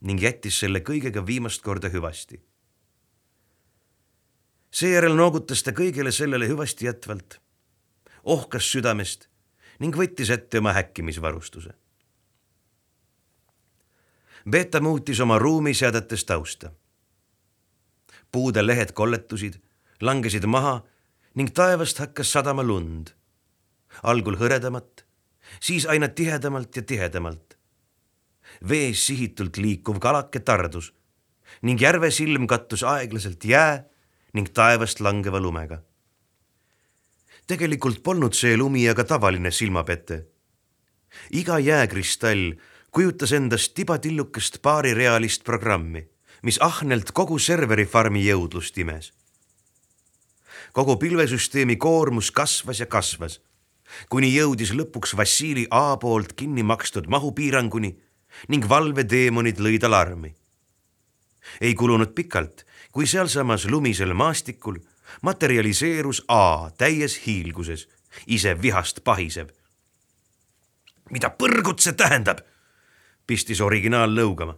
ning 0.00 0.22
jättis 0.22 0.60
selle 0.60 0.80
kõigega 0.80 1.24
viimast 1.26 1.62
korda 1.62 1.90
hüvasti. 1.92 2.40
seejärel 4.70 5.16
noogutas 5.16 5.62
ta 5.62 5.72
kõigele 5.72 6.12
sellele 6.12 6.48
hüvasti 6.48 6.86
jätvalt, 6.86 7.40
ohkas 8.24 8.70
südamest 8.72 9.28
ning 9.80 9.96
võttis 9.96 10.30
ette 10.30 10.58
oma 10.58 10.72
häkkimisvarustuse. 10.72 11.74
Beta 14.50 14.80
muutis 14.80 15.20
oma 15.20 15.38
ruumi 15.38 15.74
seadetes 15.74 16.24
tausta. 16.24 16.72
puude 18.32 18.62
lehed 18.66 18.92
kolletusid, 18.92 19.60
langesid 20.00 20.44
maha 20.46 20.82
ning 21.34 21.50
taevast 21.50 21.98
hakkas 21.98 22.32
sadama 22.32 22.62
lund. 22.62 23.10
algul 24.02 24.36
hõredamat, 24.36 25.04
siis 25.60 25.86
aina 25.86 26.08
tihedamalt 26.08 26.76
ja 26.76 26.82
tihedamalt 26.82 27.49
vees 28.68 29.06
sihitult 29.06 29.56
liikuv 29.56 29.98
kalake 29.98 30.40
tardus 30.40 30.92
ning 31.62 31.80
järve 31.80 32.10
silm 32.10 32.46
kattus 32.46 32.82
aeglaselt 32.86 33.44
jää 33.44 33.84
ning 34.34 34.48
taevast 34.54 35.00
langeva 35.00 35.40
lumega. 35.40 35.82
tegelikult 37.46 38.02
polnud 38.02 38.34
see 38.34 38.56
lumi 38.56 38.88
aga 38.88 39.04
tavaline 39.04 39.50
silmapete. 39.50 40.26
iga 41.30 41.58
jääkristall 41.58 42.52
kujutas 42.90 43.32
endast 43.32 43.74
tibatillukest 43.74 44.62
paarirealist 44.62 45.44
programmi, 45.44 46.08
mis 46.42 46.58
ahnelt 46.60 47.12
kogu 47.12 47.38
serveri 47.38 47.86
farmi 47.86 48.24
jõudlust 48.26 48.78
imes. 48.78 49.12
kogu 50.72 50.96
pilvesüsteemi 50.96 51.76
koormus 51.76 52.30
kasvas 52.30 52.80
ja 52.80 52.86
kasvas, 52.86 53.40
kuni 54.08 54.30
jõudis 54.36 54.70
lõpuks 54.70 55.16
Vassili 55.16 55.66
A 55.70 55.96
poolt 55.96 56.32
kinni 56.32 56.62
makstud 56.62 57.08
mahupiiranguni 57.08 57.96
ning 58.48 58.68
valveteemonid 58.68 59.58
lõid 59.58 59.84
alarmi. 59.84 60.34
ei 61.60 61.74
kulunud 61.74 62.14
pikalt, 62.14 62.66
kui 62.92 63.06
sealsamas 63.06 63.66
lumisel 63.66 64.14
maastikul 64.14 64.78
materialiseerus 65.22 66.24
A 66.28 66.70
täies 66.78 67.26
hiilguses, 67.26 67.88
ise 68.26 68.62
vihast 68.62 69.04
pahisev. 69.04 69.48
mida 71.10 71.30
põrgut 71.30 71.80
see 71.80 71.92
tähendab? 71.92 72.38
pistis 73.26 73.60
originaal 73.60 74.10
lõugama. 74.14 74.56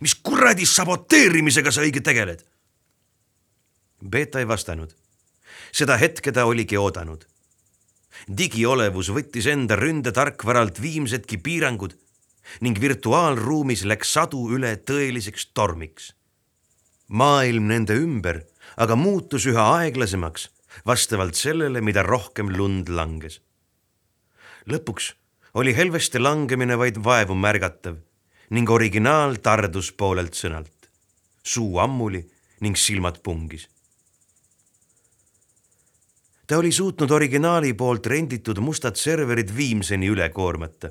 mis 0.00 0.14
kuradi 0.14 0.66
saboteerimisega 0.66 1.70
sa 1.70 1.80
õige 1.80 2.00
tegeled? 2.00 2.44
Beeta 4.08 4.38
ei 4.38 4.48
vastanud. 4.48 4.94
seda 5.72 5.96
hetke 5.96 6.32
ta 6.32 6.44
oligi 6.44 6.76
oodanud 6.76 7.32
digiolevus 8.28 9.10
võttis 9.10 9.46
enda 9.50 9.76
ründetarkvaralt 9.76 10.80
viimsedki 10.82 11.38
piirangud 11.38 11.94
ning 12.60 12.80
virtuaalruumis 12.80 13.84
läks 13.84 14.12
sadu 14.12 14.48
üle 14.54 14.76
tõeliseks 14.76 15.50
tormiks. 15.54 16.14
maailm 17.08 17.66
nende 17.66 17.94
ümber 17.94 18.42
aga 18.76 18.96
muutus 18.96 19.46
üha 19.46 19.64
aeglasemaks 19.78 20.48
vastavalt 20.86 21.36
sellele, 21.36 21.80
mida 21.80 22.02
rohkem 22.02 22.50
lund 22.56 22.88
langes. 22.88 23.40
lõpuks 24.66 25.12
oli 25.54 25.74
helveste 25.76 26.18
langemine 26.18 26.78
vaid 26.78 26.96
vaevu 27.04 27.34
märgatav 27.34 27.98
ning 28.50 28.70
originaal 28.70 29.36
tardus 29.36 29.92
poolelt 29.92 30.36
sõnalt, 30.36 30.88
suu 31.42 31.78
ammuli 31.78 32.22
ning 32.60 32.76
silmad 32.76 33.20
pungis. 33.22 33.68
ta 36.46 36.58
oli 36.58 36.72
suutnud 36.72 37.10
originaali 37.10 37.74
poolt 37.74 38.06
renditud 38.06 38.58
mustad 38.58 38.96
serverid 38.96 39.52
viimseni 39.56 40.08
üle 40.08 40.28
koormata 40.28 40.90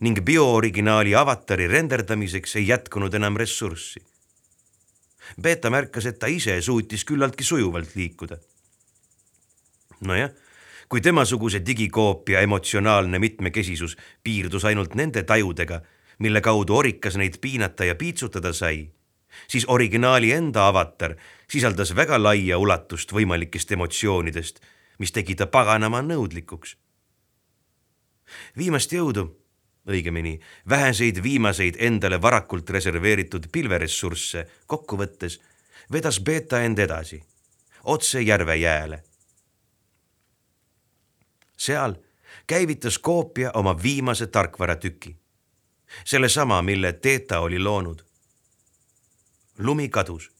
ning 0.00 0.20
biooriginaali 0.24 1.14
avatari 1.14 1.68
renderdamiseks 1.68 2.56
ei 2.56 2.68
jätkunud 2.68 3.14
enam 3.14 3.36
ressurssi. 3.36 4.02
Beta 5.40 5.70
märkas, 5.70 6.06
et 6.06 6.18
ta 6.18 6.26
ise 6.26 6.60
suutis 6.62 7.04
küllaltki 7.04 7.44
sujuvalt 7.44 7.94
liikuda. 7.96 8.36
nojah, 10.04 10.30
kui 10.88 11.00
temasuguse 11.00 11.62
digikoopia 11.66 12.40
emotsionaalne 12.40 13.18
mitmekesisus 13.18 13.96
piirdus 14.22 14.64
ainult 14.64 14.94
nende 14.94 15.22
tajudega, 15.22 15.80
mille 16.18 16.40
kaudu 16.40 16.76
Orikas 16.76 17.16
neid 17.16 17.38
piinata 17.40 17.84
ja 17.84 17.94
piitsutada 17.94 18.52
sai, 18.52 18.90
siis 19.48 19.64
originaali 19.68 20.32
enda 20.32 20.68
avatar 20.68 21.16
sisaldas 21.50 21.96
väga 21.96 22.22
laia 22.22 22.58
ulatust 22.58 23.12
võimalikest 23.12 23.72
emotsioonidest, 23.72 24.60
mis 24.98 25.12
tegi 25.12 25.34
ta 25.34 25.46
paganama 25.46 26.02
nõudlikuks. 26.02 26.76
viimast 28.56 28.92
jõudu 28.92 29.43
õigemini 29.88 30.38
väheseid 30.68 31.22
viimaseid 31.22 31.76
endale 31.78 32.22
varakult 32.22 32.70
reserveeritud 32.70 33.48
pilveressursse 33.52 34.46
kokku 34.66 34.96
võttes 34.96 35.40
vedas 35.92 36.20
Beta 36.20 36.62
end 36.62 36.78
edasi, 36.78 37.22
otse 37.84 38.20
järve 38.20 38.56
jääle. 38.56 39.02
seal 41.56 41.94
käivitas 42.46 42.98
koopia 42.98 43.50
oma 43.54 43.82
viimase 43.82 44.26
tarkvaratüki, 44.26 45.16
sellesama, 46.04 46.62
mille 46.62 46.92
Theta 46.92 47.40
oli 47.40 47.58
loonud. 47.58 48.04
lumi 49.58 49.88
kadus. 49.88 50.32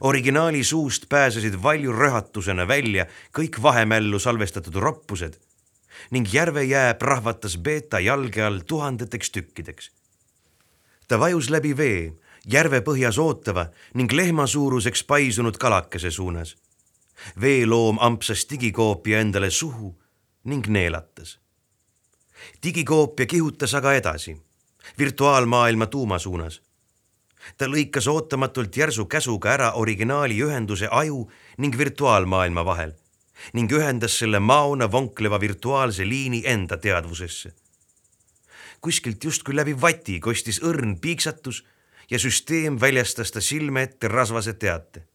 originaali 0.00 0.64
suust 0.64 1.08
pääsesid 1.08 1.62
valju 1.62 1.92
röhatusena 1.92 2.68
välja 2.68 3.06
kõik 3.38 3.62
vahemällu 3.62 4.18
salvestatud 4.18 4.74
roppused 4.74 5.45
ning 6.10 6.34
järvejää 6.34 6.94
prahvatas 6.94 7.58
Beeta 7.58 8.00
jalge 8.00 8.42
all 8.42 8.58
tuhandeteks 8.58 9.30
tükkideks. 9.30 9.90
ta 11.08 11.20
vajus 11.20 11.50
läbi 11.50 11.76
vee 11.76 12.12
järve 12.46 12.80
põhjas 12.80 13.18
ootava 13.18 13.66
ning 13.94 14.12
lehmasuuruseks 14.12 15.04
paisunud 15.04 15.56
kalakese 15.56 16.10
suunas. 16.10 16.56
veeloom 17.40 17.98
ampsas 18.00 18.46
digikoopia 18.50 19.20
endale 19.20 19.50
suhu 19.50 19.98
ning 20.44 20.66
neelatas. 20.66 21.38
digikoopia 22.62 23.26
kihutas 23.26 23.74
aga 23.74 23.94
edasi, 23.94 24.36
virtuaalmaailma 24.98 25.86
tuuma 25.86 26.18
suunas. 26.18 26.62
ta 27.58 27.66
lõikas 27.66 28.08
ootamatult 28.08 28.76
järsu 28.76 29.06
käsuga 29.06 29.52
ära 29.52 29.72
originaali 29.72 30.42
ühenduse 30.42 30.88
aju 30.90 31.30
ning 31.58 31.78
virtuaalmaailma 31.78 32.64
vahel 32.64 32.92
ning 33.52 33.72
ühendas 33.72 34.18
selle 34.18 34.38
maona 34.38 34.92
vonkleva 34.92 35.40
virtuaalse 35.40 36.08
liini 36.08 36.42
enda 36.44 36.76
teadvusesse. 36.76 37.52
kuskilt 38.80 39.24
justkui 39.24 39.56
läbi 39.56 39.80
vati 39.80 40.20
kostis 40.20 40.60
õrn 40.62 40.98
piiksatus 41.00 41.64
ja 42.10 42.18
süsteem 42.18 42.80
väljastas 42.80 43.30
ta 43.30 43.40
silme 43.40 43.82
ette 43.82 44.08
rasvase 44.08 44.52
teate. 44.52 45.06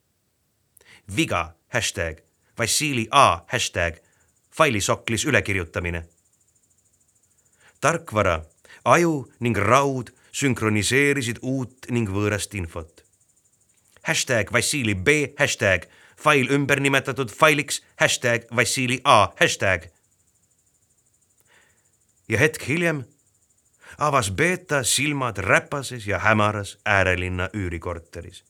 viga, 1.16 1.56
hashtag, 1.68 2.22
Vassili 2.58 3.08
A 3.12 3.46
hashtag, 3.48 3.96
failisoklis 4.52 5.26
ülekirjutamine. 5.26 6.06
tarkvara, 7.82 8.46
aju 8.86 9.32
ning 9.40 9.58
raud 9.58 10.12
sünkroniseerisid 10.32 11.40
uut 11.42 11.88
ning 11.90 12.10
võõrast 12.10 12.54
infot. 12.54 13.04
hashtag 14.04 14.52
Vassili 14.52 14.96
B 14.96 15.08
hashtag 15.40 15.88
fail 16.24 16.50
ümber 16.52 16.80
nimetatud 16.80 17.30
failiks 17.30 17.82
hashtag 18.00 18.46
Vassili 18.56 19.02
A 19.04 19.28
hashtag. 19.40 19.90
ja 22.30 22.38
hetk 22.38 22.68
hiljem 22.68 23.04
avas 23.98 24.32
Beeta 24.32 24.84
silmad 24.84 25.38
räpases 25.38 26.08
ja 26.08 26.20
hämaras 26.20 26.78
äärelinna 26.86 27.50
üürikorteris. 27.54 28.44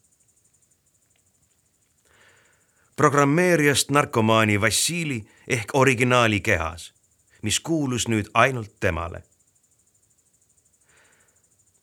programmeerijast 2.96 3.90
narkomaani 3.90 4.62
Vassili 4.62 5.26
ehk 5.48 5.70
originaali 5.74 6.40
kehas, 6.40 6.94
mis 7.42 7.60
kuulus 7.60 8.08
nüüd 8.08 8.30
ainult 8.34 8.80
temale. 8.80 9.24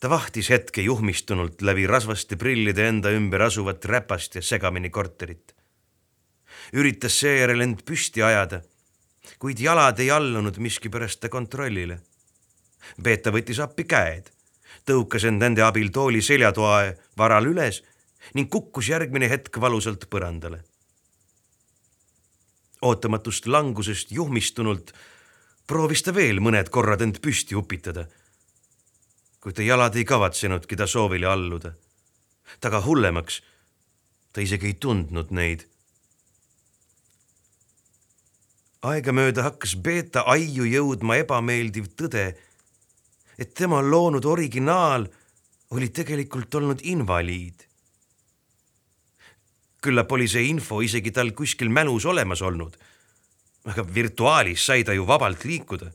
ta 0.01 0.11
vahtis 0.11 0.51
hetke 0.51 0.82
juhmistunult 0.82 1.62
läbi 1.62 1.86
rasvaste 1.86 2.36
prillide 2.36 2.89
enda 2.89 3.11
ümber 3.11 3.41
asuvat 3.41 3.84
räpast 3.84 4.34
ja 4.34 4.43
segamini 4.43 4.91
korterit. 4.91 5.58
Üritas 6.73 7.19
seejärel 7.21 7.64
end 7.64 7.85
püsti 7.87 8.23
ajada, 8.23 8.62
kuid 9.39 9.61
jalad 9.61 10.01
ei 10.01 10.11
allunud 10.11 10.59
miskipärast 10.59 11.21
ta 11.21 11.29
kontrollile. 11.29 12.01
Beeta 13.03 13.33
võttis 13.35 13.61
appi 13.61 13.85
käed, 13.85 14.31
tõukas 14.87 15.27
end 15.29 15.43
nende 15.43 15.62
abil 15.62 15.93
tooli 15.93 16.23
seljatoa 16.23 16.81
varal 17.16 17.51
üles 17.51 17.83
ning 18.35 18.51
kukkus 18.51 18.89
järgmine 18.91 19.29
hetk 19.31 19.61
valusalt 19.61 20.09
põrandale 20.11 20.62
ootamatust 22.83 23.47
langusest 23.47 24.12
juhmistunult 24.12 24.93
proovis 25.66 26.03
ta 26.03 26.14
veel 26.14 26.41
mõned 26.45 26.71
korrad 26.71 27.03
end 27.03 27.21
püsti 27.25 27.57
upitada. 27.59 28.07
kuid 29.41 29.55
ta 29.55 29.62
jalad 29.62 29.97
ei 29.97 30.05
kavatsenudki 30.05 30.77
ta 30.77 30.87
soovile 30.87 31.27
alluda. 31.27 31.73
taga 32.61 32.81
hullemaks, 32.81 33.43
ta 34.33 34.41
isegi 34.41 34.66
ei 34.66 34.75
tundnud 34.75 35.31
neid. 35.31 35.66
Aegamööda 38.91 39.45
hakkas 39.47 39.76
Beeta 39.76 40.24
aiu 40.26 40.66
jõudma 40.68 41.20
ebameeldiv 41.22 41.93
tõde, 41.99 42.26
et 43.39 43.55
tema 43.55 43.80
loonud 43.82 44.24
originaal 44.24 45.07
oli 45.70 45.89
tegelikult 45.95 46.55
olnud 46.55 46.80
invaliid 46.82 47.68
küllap 49.84 50.12
oli 50.12 50.26
see 50.28 50.49
info 50.51 50.80
isegi 50.82 51.12
tal 51.14 51.32
kuskil 51.36 51.70
mälus 51.70 52.07
olemas 52.07 52.43
olnud. 52.43 52.76
aga 53.68 53.82
virtuaalis 53.95 54.64
sai 54.66 54.84
ta 54.84 54.93
ju 54.93 55.07
vabalt 55.07 55.45
liikuda. 55.45 55.91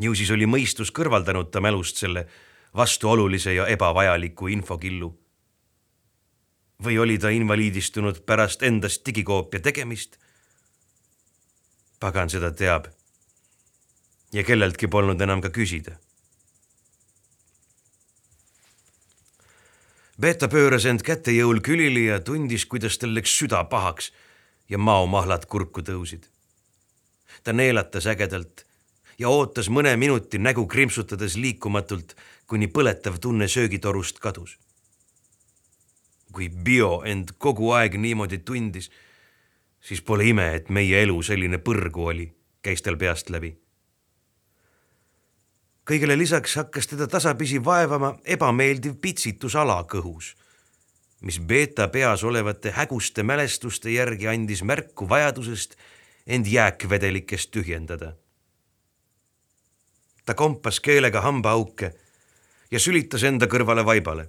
ju 0.00 0.14
siis 0.14 0.30
oli 0.30 0.46
mõistus 0.46 0.92
kõrvaldanud 0.92 1.50
ta 1.50 1.60
mälust 1.60 1.96
selle 1.96 2.26
vastuolulise 2.76 3.54
ja 3.54 3.66
ebavajaliku 3.66 4.48
infokillu. 4.48 5.14
või 6.84 6.98
oli 6.98 7.18
ta 7.18 7.28
invaliidistunud 7.30 8.20
pärast 8.26 8.62
endast 8.62 9.06
digikoopia 9.06 9.60
tegemist? 9.60 10.18
Pagan 12.04 12.28
seda 12.28 12.50
teab. 12.52 12.90
ja 14.32 14.42
kelleltki 14.44 14.88
polnud 14.92 15.20
enam 15.24 15.40
ka 15.40 15.48
küsida 15.48 15.94
Beeta 20.20 20.46
pööras 20.46 20.84
end 20.86 21.02
käte 21.02 21.32
jõul 21.34 21.58
külili 21.58 22.04
ja 22.06 22.20
tundis, 22.22 22.66
kuidas 22.70 23.00
tal 23.02 23.16
läks 23.16 23.32
süda 23.34 23.64
pahaks 23.70 24.12
ja 24.70 24.78
maomahlad 24.78 25.46
kurku 25.50 25.82
tõusid. 25.82 26.28
ta 27.42 27.52
neelatas 27.52 28.06
ägedalt 28.06 28.64
ja 29.18 29.28
ootas 29.28 29.68
mõne 29.68 29.96
minuti 29.96 30.38
nägu 30.38 30.66
krimpsutades 30.66 31.36
liikumatult, 31.36 32.14
kuni 32.46 32.68
põletav 32.68 33.18
tunne 33.18 33.48
söögitorust 33.48 34.20
kadus. 34.20 34.58
kui 36.32 36.48
bio 36.48 37.02
end 37.04 37.34
kogu 37.38 37.72
aeg 37.72 37.98
niimoodi 37.98 38.38
tundis, 38.38 38.90
siis 39.84 40.00
pole 40.02 40.24
ime, 40.32 40.48
et 40.54 40.70
meie 40.72 41.02
elu 41.04 41.20
selline 41.22 41.60
põrgu 41.60 42.08
oli, 42.14 42.30
käis 42.64 42.82
tal 42.82 42.96
peast 42.96 43.30
läbi 43.30 43.52
kõigele 45.88 46.16
lisaks 46.18 46.56
hakkas 46.56 46.88
teda 46.88 47.06
tasapisi 47.10 47.60
vaevama 47.64 48.14
ebameeldiv 48.24 48.96
pitsitus 49.00 49.56
alakõhus, 49.60 50.32
mis 51.20 51.38
Beeta 51.40 51.88
peas 51.88 52.24
olevate 52.24 52.72
häguste 52.72 53.22
mälestuste 53.22 53.92
järgi 53.92 54.28
andis 54.28 54.62
märku 54.62 55.08
vajadusest 55.08 55.76
end 56.26 56.46
jääkvedelikest 56.46 57.50
tühjendada. 57.50 58.14
ta 60.24 60.34
kompas 60.34 60.80
keelega 60.80 61.20
hambaauke 61.20 61.92
ja 62.70 62.80
sülitas 62.80 63.22
enda 63.22 63.46
kõrvale 63.46 63.84
vaibale, 63.84 64.28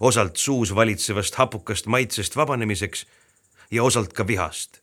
osalt 0.00 0.36
suus 0.36 0.74
valitsevast 0.74 1.34
hapukast 1.34 1.86
maitsest 1.86 2.36
vabanemiseks 2.36 3.06
ja 3.74 3.82
osalt 3.82 4.12
ka 4.12 4.26
vihast. 4.26 4.80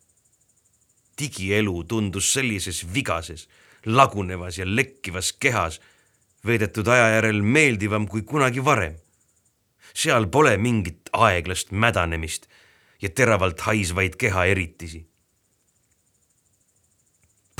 digielu 1.19 1.83
tundus 1.83 2.33
sellises 2.33 2.85
vigases 2.93 3.47
lagunevas 3.85 4.57
ja 4.57 4.65
lekkivas 4.65 5.33
kehas 5.33 5.81
veedetud 6.45 6.87
aja 6.87 7.09
järel 7.15 7.41
meeldivam 7.41 8.07
kui 8.07 8.21
kunagi 8.21 8.65
varem. 8.65 8.95
seal 9.93 10.27
pole 10.27 10.57
mingit 10.57 11.09
aeglast 11.13 11.71
mädanemist 11.71 12.47
ja 13.01 13.09
teravalt 13.09 13.59
haisvaid 13.59 14.15
keha 14.15 14.45
eritisi. 14.45 15.07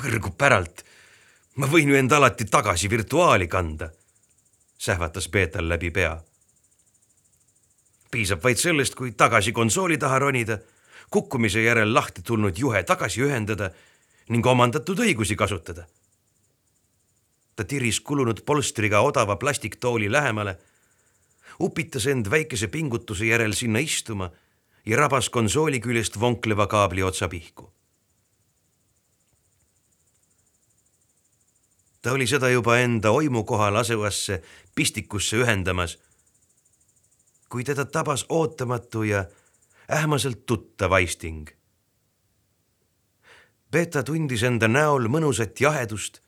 põrgu 0.02 0.32
päralt, 0.38 0.84
ma 1.56 1.68
võin 1.68 1.90
ju 1.90 1.96
end 1.96 2.12
alati 2.12 2.46
tagasi 2.46 2.90
virtuaali 2.90 3.48
kanda, 3.48 3.92
sähvatas 4.78 5.28
Peeter 5.28 5.64
läbi 5.64 5.92
pea. 5.92 6.24
piisab 8.12 8.44
vaid 8.44 8.58
sellest, 8.58 8.96
kui 8.96 9.12
tagasi 9.12 9.52
konsooli 9.52 9.98
taha 9.98 10.20
ronida, 10.20 10.58
kukkumise 11.12 11.62
järel 11.62 11.94
lahti 11.94 12.24
tulnud 12.26 12.58
juhe 12.58 12.84
tagasi 12.84 13.22
ühendada 13.28 13.72
ning 14.32 14.46
omandatud 14.48 15.04
õigusi 15.04 15.36
kasutada 15.36 15.86
ta 17.56 17.68
tiris 17.68 18.00
kulunud 18.00 18.42
polstriga 18.46 19.02
odava 19.06 19.36
plastiktooli 19.36 20.12
lähemale, 20.12 20.58
upitas 21.60 22.08
end 22.08 22.30
väikese 22.32 22.68
pingutuse 22.68 23.26
järel 23.26 23.54
sinna 23.54 23.80
istuma 23.80 24.32
ja 24.86 24.98
rabas 24.98 25.30
konsooli 25.30 25.80
küljest 25.80 26.20
vonkleva 26.20 26.68
kaabli 26.68 27.04
otsa 27.04 27.30
pihku. 27.30 27.72
ta 32.02 32.12
oli 32.18 32.26
seda 32.28 32.50
juba 32.50 32.80
enda 32.82 33.12
oimu 33.14 33.44
kohal 33.44 33.76
asuvasse 33.78 34.42
pistikusse 34.76 35.38
ühendamas, 35.38 36.00
kui 37.50 37.64
teda 37.64 37.86
tabas 37.86 38.26
ootamatu 38.30 39.04
ja 39.04 39.26
ähmaselt 39.92 40.46
tuttav 40.46 40.92
aisting. 40.92 41.50
Beeta 43.72 44.04
tundis 44.04 44.44
enda 44.44 44.68
näol 44.68 45.08
mõnusat 45.12 45.60
jahedust 45.60 46.22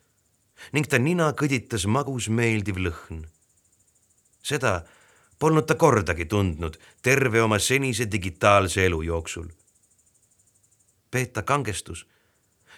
ning 0.75 0.87
ta 0.87 0.99
nina 0.99 1.31
kõditas 1.35 1.87
magus 1.87 2.29
meeldiv 2.29 2.79
lõhn. 2.79 3.25
seda 4.43 4.83
polnud 5.39 5.65
ta 5.67 5.75
kordagi 5.75 6.25
tundnud 6.25 6.77
terve 7.01 7.41
oma 7.41 7.59
senise 7.59 8.11
digitaalse 8.11 8.85
elu 8.85 9.01
jooksul. 9.01 9.47
Peeta 11.11 11.43
kangestus 11.43 12.05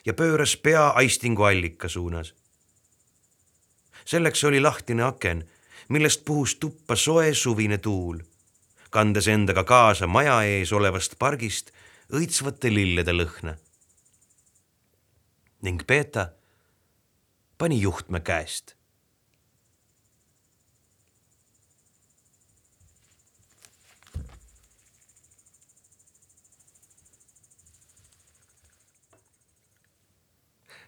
ja 0.06 0.14
pööras 0.14 0.58
pea 0.58 0.88
aistingu 0.90 1.44
allika 1.44 1.90
suunas. 1.90 2.34
selleks 4.06 4.44
oli 4.44 4.60
lahtine 4.60 5.04
aken, 5.04 5.50
millest 5.90 6.26
puhus 6.26 6.56
tuppa 6.56 6.96
soe 6.96 7.34
suvine 7.34 7.78
tuul, 7.78 8.20
kandes 8.90 9.28
endaga 9.28 9.64
kaasa 9.64 10.08
maja 10.08 10.42
ees 10.44 10.72
olevast 10.74 11.18
pargist 11.20 11.72
õitsvate 12.14 12.74
lillede 12.74 13.12
lõhna. 13.12 13.58
ning 15.62 15.82
Peeta 15.88 16.30
pani 17.58 17.82
juhtme 17.82 18.20
käest. 18.20 18.76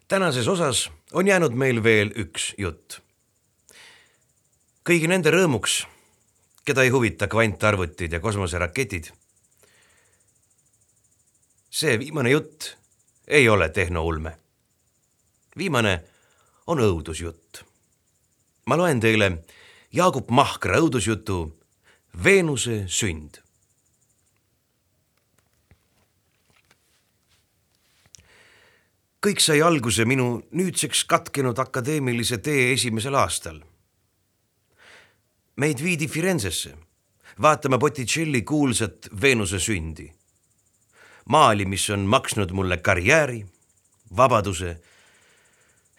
tänases 0.08 0.48
osas 0.48 0.92
on 1.14 1.28
jäänud 1.28 1.52
meil 1.52 1.84
veel 1.84 2.12
üks 2.16 2.54
jutt. 2.58 3.02
kõigi 4.88 5.08
nende 5.08 5.32
rõõmuks, 5.32 5.84
keda 6.68 6.84
ei 6.84 6.90
huvita 6.92 7.28
kvantarvutid 7.32 8.12
ja 8.12 8.20
kosmoseraketid. 8.20 9.06
see 11.70 12.00
viimane 12.00 12.30
jutt 12.30 12.76
ei 13.28 13.50
ole 13.50 13.70
tehnoulme. 13.70 14.38
viimane 15.58 16.04
on 16.68 16.80
õudusjutt. 16.80 17.64
ma 18.66 18.78
loen 18.78 19.00
teile 19.00 19.32
Jaagup 19.94 20.30
Mahkra 20.30 20.80
õudusjutu 20.84 21.38
Veenuse 22.24 22.84
sünd. 22.88 23.40
kõik 29.24 29.40
sai 29.40 29.62
alguse 29.62 30.06
minu 30.06 30.44
nüüdseks 30.52 31.06
katkenud 31.06 31.60
akadeemilise 31.60 32.38
tee 32.38 32.74
esimesel 32.74 33.16
aastal. 33.16 33.64
Meid 35.58 35.84
viidi 35.84 36.08
Firenzesse 36.08 36.78
vaatama 37.42 37.78
Botticelli 37.78 38.42
kuulsat 38.42 39.10
Veenuse 39.22 39.60
sündi. 39.60 40.14
maali, 41.30 41.66
mis 41.66 41.90
on 41.90 42.00
maksnud 42.00 42.52
mulle 42.52 42.78
karjääri, 42.78 43.46
vabaduse 44.18 44.82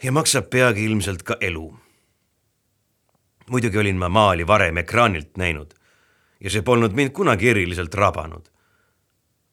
ja 0.02 0.12
maksab 0.12 0.50
peagi 0.50 0.84
ilmselt 0.84 1.22
ka 1.22 1.36
elu. 1.40 1.78
muidugi 3.50 3.78
olin 3.78 3.96
ma 3.96 4.08
maali 4.08 4.46
varem 4.46 4.76
ekraanilt 4.76 5.36
näinud 5.36 5.74
ja 6.40 6.50
see 6.50 6.62
polnud 6.62 6.92
mind 6.92 7.10
kunagi 7.10 7.48
eriliselt 7.48 7.94
rabanud. 7.94 8.48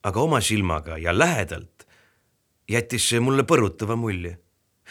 aga 0.02 0.20
oma 0.20 0.40
silmaga 0.40 0.98
ja 0.98 1.18
lähedalt 1.18 1.86
jättis 2.68 3.08
see 3.08 3.20
mulle 3.20 3.42
põrutava 3.42 3.96
mulje, 3.96 4.38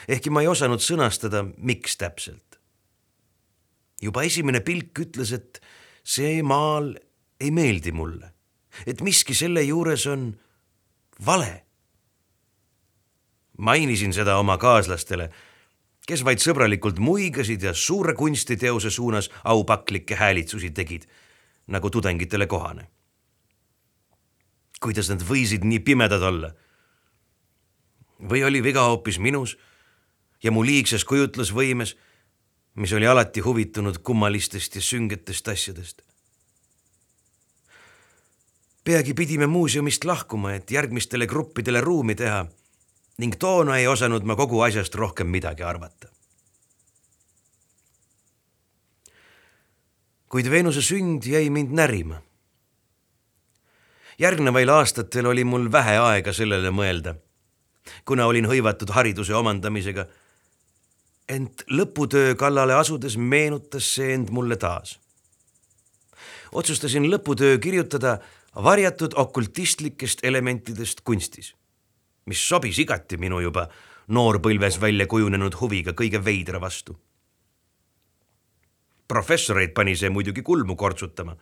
ehkki 0.08 0.30
ma 0.30 0.42
ei 0.42 0.48
osanud 0.48 0.80
sõnastada, 0.80 1.44
miks 1.58 1.98
täpselt. 1.98 2.45
Juba 4.06 4.23
esimene 4.27 4.61
pilk 4.65 5.03
ütles, 5.06 5.34
et 5.36 5.60
see 6.06 6.40
maal 6.45 6.94
ei 7.41 7.52
meeldi 7.52 7.91
mulle, 7.95 8.32
et 8.86 9.02
miski 9.06 9.36
selle 9.36 9.64
juures 9.65 10.06
on 10.11 10.30
vale. 11.26 11.61
mainisin 13.57 14.11
seda 14.14 14.38
oma 14.38 14.57
kaaslastele, 14.60 15.30
kes 16.06 16.26
vaid 16.27 16.41
sõbralikult 16.44 16.99
muigasid 16.99 17.64
ja 17.64 17.72
suure 17.73 18.14
kunstiteose 18.14 18.91
suunas 18.91 19.30
aupaklikke 19.44 20.15
häälitsusi 20.15 20.72
tegid, 20.72 21.07
nagu 21.68 21.90
tudengitele 21.90 22.48
kohane. 22.48 22.90
kuidas 24.80 25.10
nad 25.10 25.23
võisid 25.23 25.64
nii 25.64 25.80
pimedad 25.80 26.22
olla? 26.22 26.52
või 28.19 28.44
oli 28.48 28.64
viga 28.64 28.84
hoopis 28.88 29.19
minus 29.19 29.57
ja 30.44 30.52
mu 30.52 30.64
liigses 30.64 31.06
kujutlusvõimes, 31.06 31.95
mis 32.76 32.94
oli 32.94 33.08
alati 33.08 33.40
huvitunud 33.40 33.98
kummalistest 34.04 34.76
ja 34.76 34.82
süngetest 34.82 35.48
asjadest 35.48 36.02
peagi 38.86 39.14
pidime 39.18 39.48
muuseumist 39.50 40.06
lahkuma, 40.06 40.54
et 40.54 40.72
järgmistele 40.72 41.26
gruppidele 41.28 41.82
ruumi 41.82 42.16
teha 42.16 42.46
ning 43.18 43.38
toona 43.40 43.80
ei 43.82 43.88
osanud 43.88 44.24
ma 44.28 44.36
kogu 44.38 44.62
asjast 44.62 44.96
rohkem 44.96 45.28
midagi 45.28 45.64
arvata. 45.64 46.12
kuid 50.30 50.50
Veenuse 50.52 50.82
sünd 50.82 51.24
jäi 51.24 51.50
mind 51.50 51.72
närima. 51.72 52.22
järgnevail 54.20 54.70
aastatel 54.70 55.26
oli 55.26 55.44
mul 55.44 55.72
vähe 55.72 55.98
aega 55.98 56.34
sellele 56.34 56.70
mõelda, 56.70 57.16
kuna 58.06 58.26
olin 58.26 58.46
hõivatud 58.46 58.92
hariduse 58.92 59.34
omandamisega. 59.36 60.06
Ent 61.30 61.66
lõputöö 61.70 62.36
kallale 62.38 62.74
asudes 62.74 63.18
meenutas 63.18 63.88
see 63.96 64.14
end 64.14 64.30
mulle 64.30 64.56
taas. 64.56 65.00
otsustasin 66.52 67.10
lõputöö 67.12 67.58
kirjutada 67.60 68.20
varjatud 68.56 69.14
okultistlikest 69.16 70.24
elementidest 70.24 71.02
kunstis, 71.02 71.56
mis 72.26 72.48
sobis 72.48 72.80
igati 72.80 73.18
minu 73.18 73.40
juba 73.40 73.68
noorpõlves 74.08 74.80
välja 74.82 75.08
kujunenud 75.08 75.58
huviga 75.62 75.92
kõige 75.92 76.24
veidra 76.26 76.62
vastu. 76.62 76.98
professoreid 79.08 79.74
pani 79.74 79.96
see 79.96 80.10
muidugi 80.10 80.42
kulmu 80.42 80.76
kortsutama. 80.76 81.36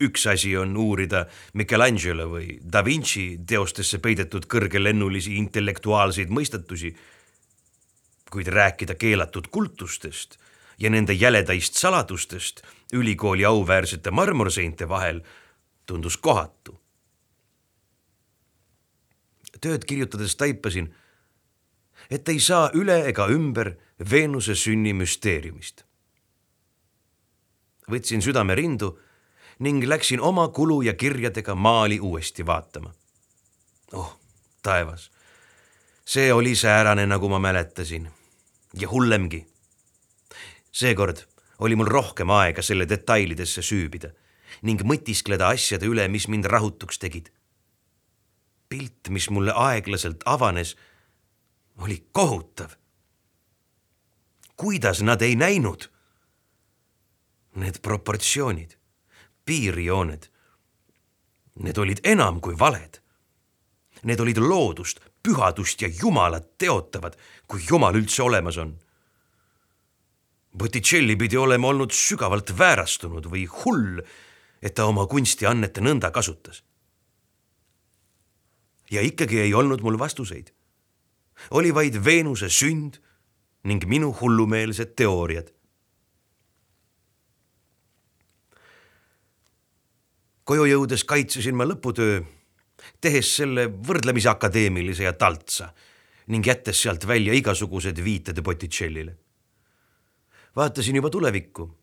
üks 0.00 0.26
asi 0.26 0.56
on 0.56 0.76
uurida 0.76 1.26
Michelangelo 1.54 2.28
või 2.28 2.60
Da 2.72 2.84
Vinci 2.84 3.38
teostesse 3.46 3.98
peidetud 3.98 4.46
kõrgelennulisi 4.46 5.36
intellektuaalseid 5.36 6.28
mõistatusi, 6.30 6.96
kuid 8.30 8.46
rääkida 8.46 8.94
keelatud 8.94 9.48
kultustest 9.50 10.38
ja 10.80 10.90
nende 10.90 11.12
jäledaist 11.12 11.74
saladustest 11.74 12.62
ülikooli 12.92 13.44
auväärsete 13.44 14.10
marmorseinte 14.10 14.88
vahel 14.88 15.20
tundus 15.86 16.16
kohatu. 16.16 16.80
tööd 19.60 19.84
kirjutades 19.84 20.36
taipasin, 20.36 20.94
et 22.10 22.28
ei 22.28 22.40
saa 22.40 22.70
üle 22.74 23.02
ega 23.08 23.26
ümber 23.28 23.74
Veenuse 24.10 24.54
sünni 24.54 24.94
müsteeriumist. 24.96 25.84
võtsin 27.90 28.22
südame 28.22 28.54
rindu 28.54 28.98
ning 29.58 29.84
läksin 29.84 30.20
oma 30.20 30.48
kulu 30.48 30.82
ja 30.82 30.94
kirjadega 30.94 31.54
maali 31.54 32.00
uuesti 32.00 32.46
vaatama. 32.46 32.94
oh, 33.92 34.16
taevas, 34.62 35.10
see 36.04 36.32
oli 36.32 36.54
säärane, 36.54 37.06
nagu 37.06 37.28
ma 37.28 37.38
mäletasin 37.38 38.08
ja 38.74 38.88
hullemgi. 38.90 39.46
seekord 40.72 41.26
oli 41.58 41.76
mul 41.76 41.86
rohkem 41.86 42.30
aega 42.30 42.62
selle 42.62 42.86
detailidesse 42.88 43.62
süübida 43.62 44.12
ning 44.62 44.82
mõtiskleda 44.82 45.50
asjade 45.54 45.86
üle, 45.86 46.08
mis 46.08 46.28
mind 46.28 46.44
rahutuks 46.44 46.98
tegid. 46.98 47.30
pilt, 48.68 49.08
mis 49.08 49.30
mulle 49.30 49.52
aeglaselt 49.52 50.22
avanes, 50.24 50.76
oli 51.76 52.04
kohutav. 52.12 52.70
kuidas 54.56 55.02
nad 55.02 55.22
ei 55.22 55.36
näinud? 55.36 55.90
Need 57.54 57.80
proportsioonid, 57.82 58.76
piirjooned, 59.44 60.28
need 61.54 61.78
olid 61.78 62.00
enam 62.04 62.40
kui 62.40 62.58
valed. 62.58 63.00
Need 64.02 64.20
olid 64.20 64.38
loodust, 64.38 65.00
pühadust 65.22 65.82
ja 65.82 65.88
Jumalat 66.02 66.58
teotavad, 66.58 67.16
kui 67.46 67.60
Jumal 67.68 67.94
üldse 67.94 68.22
olemas 68.22 68.58
on 68.58 68.78
Botticelli 70.58 71.14
pidi 71.16 71.38
olema 71.38 71.68
olnud 71.68 71.92
sügavalt 71.94 72.50
väärastunud 72.58 73.28
või 73.30 73.44
hull 73.46 74.00
et 74.62 74.74
ta 74.76 74.86
oma 74.88 75.06
kunstiannete 75.08 75.80
nõnda 75.80 76.10
kasutas. 76.12 76.62
ja 78.90 79.00
ikkagi 79.06 79.38
ei 79.38 79.54
olnud 79.54 79.80
mul 79.80 79.98
vastuseid. 79.98 80.52
oli 81.50 81.74
vaid 81.74 82.04
Veenuse 82.04 82.48
sünd 82.48 82.98
ning 83.64 83.84
minu 83.86 84.12
hullumeelsed 84.20 84.94
teooriad. 84.96 85.52
koju 90.44 90.64
jõudes 90.64 91.04
kaitsesin 91.04 91.56
ma 91.56 91.64
lõputöö, 91.64 92.24
tehes 93.00 93.36
selle 93.36 93.68
võrdlemisi 93.68 94.28
akadeemilise 94.28 95.04
ja 95.04 95.12
taltsa 95.12 95.70
ning 96.30 96.46
jättes 96.46 96.82
sealt 96.82 97.06
välja 97.06 97.34
igasugused 97.34 97.98
viited 98.04 98.42
Botticellile. 98.42 99.16
vaatasin 100.56 100.96
juba 100.96 101.10
tulevikku. 101.10 101.78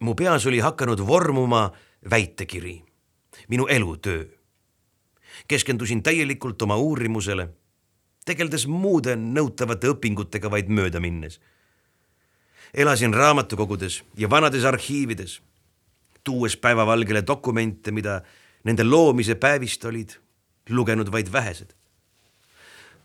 mu 0.00 0.14
peas 0.14 0.46
oli 0.46 0.58
hakanud 0.58 0.98
vormuma 1.06 1.72
väitekiri, 2.10 2.82
minu 3.48 3.66
elutöö. 3.66 4.24
keskendusin 5.48 6.02
täielikult 6.02 6.62
oma 6.62 6.76
uurimusele, 6.76 7.48
tegeldes 8.24 8.66
muude 8.66 9.16
nõutavate 9.16 9.88
õpingutega 9.88 10.50
vaid 10.50 10.68
mööda 10.68 11.00
minnes. 11.00 11.40
elasin 12.74 13.14
raamatukogudes 13.14 14.02
ja 14.16 14.30
vanades 14.30 14.64
arhiivides, 14.64 15.42
tuues 16.24 16.56
päevavalgele 16.56 17.26
dokumente, 17.26 17.90
mida 17.90 18.22
nende 18.64 18.84
loomise 18.84 19.34
päevist 19.34 19.84
olid 19.84 20.23
lugenud 20.70 21.12
vaid 21.12 21.32
vähesed. 21.32 21.74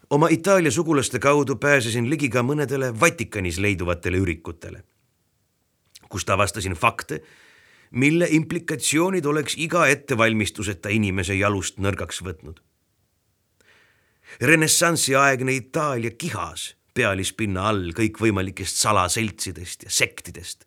oma 0.10 0.28
Itaalia 0.28 0.72
sugulaste 0.72 1.20
kaudu 1.20 1.56
pääsesin 1.56 2.10
ligi 2.10 2.30
ka 2.30 2.42
mõnedele 2.42 3.00
Vatikanis 3.00 3.60
leiduvatele 3.60 4.18
ürikutele, 4.18 4.84
kust 6.10 6.30
avastasin 6.30 6.74
fakte 6.74 7.22
mille 7.92 8.28
implikatsioonid 8.30 9.26
oleks 9.26 9.56
iga 9.58 9.88
ettevalmistuseta 9.88 10.90
inimese 10.90 11.34
jalust 11.34 11.78
nõrgaks 11.78 12.22
võtnud. 12.24 12.62
renessansiaegne 14.42 15.54
Itaalia 15.54 16.12
kihas 16.12 16.76
pealispinna 16.94 17.68
all 17.70 17.92
kõikvõimalikest 17.98 18.78
salaseltsidest 18.78 19.84
ja 19.84 19.90
sektidest, 19.90 20.66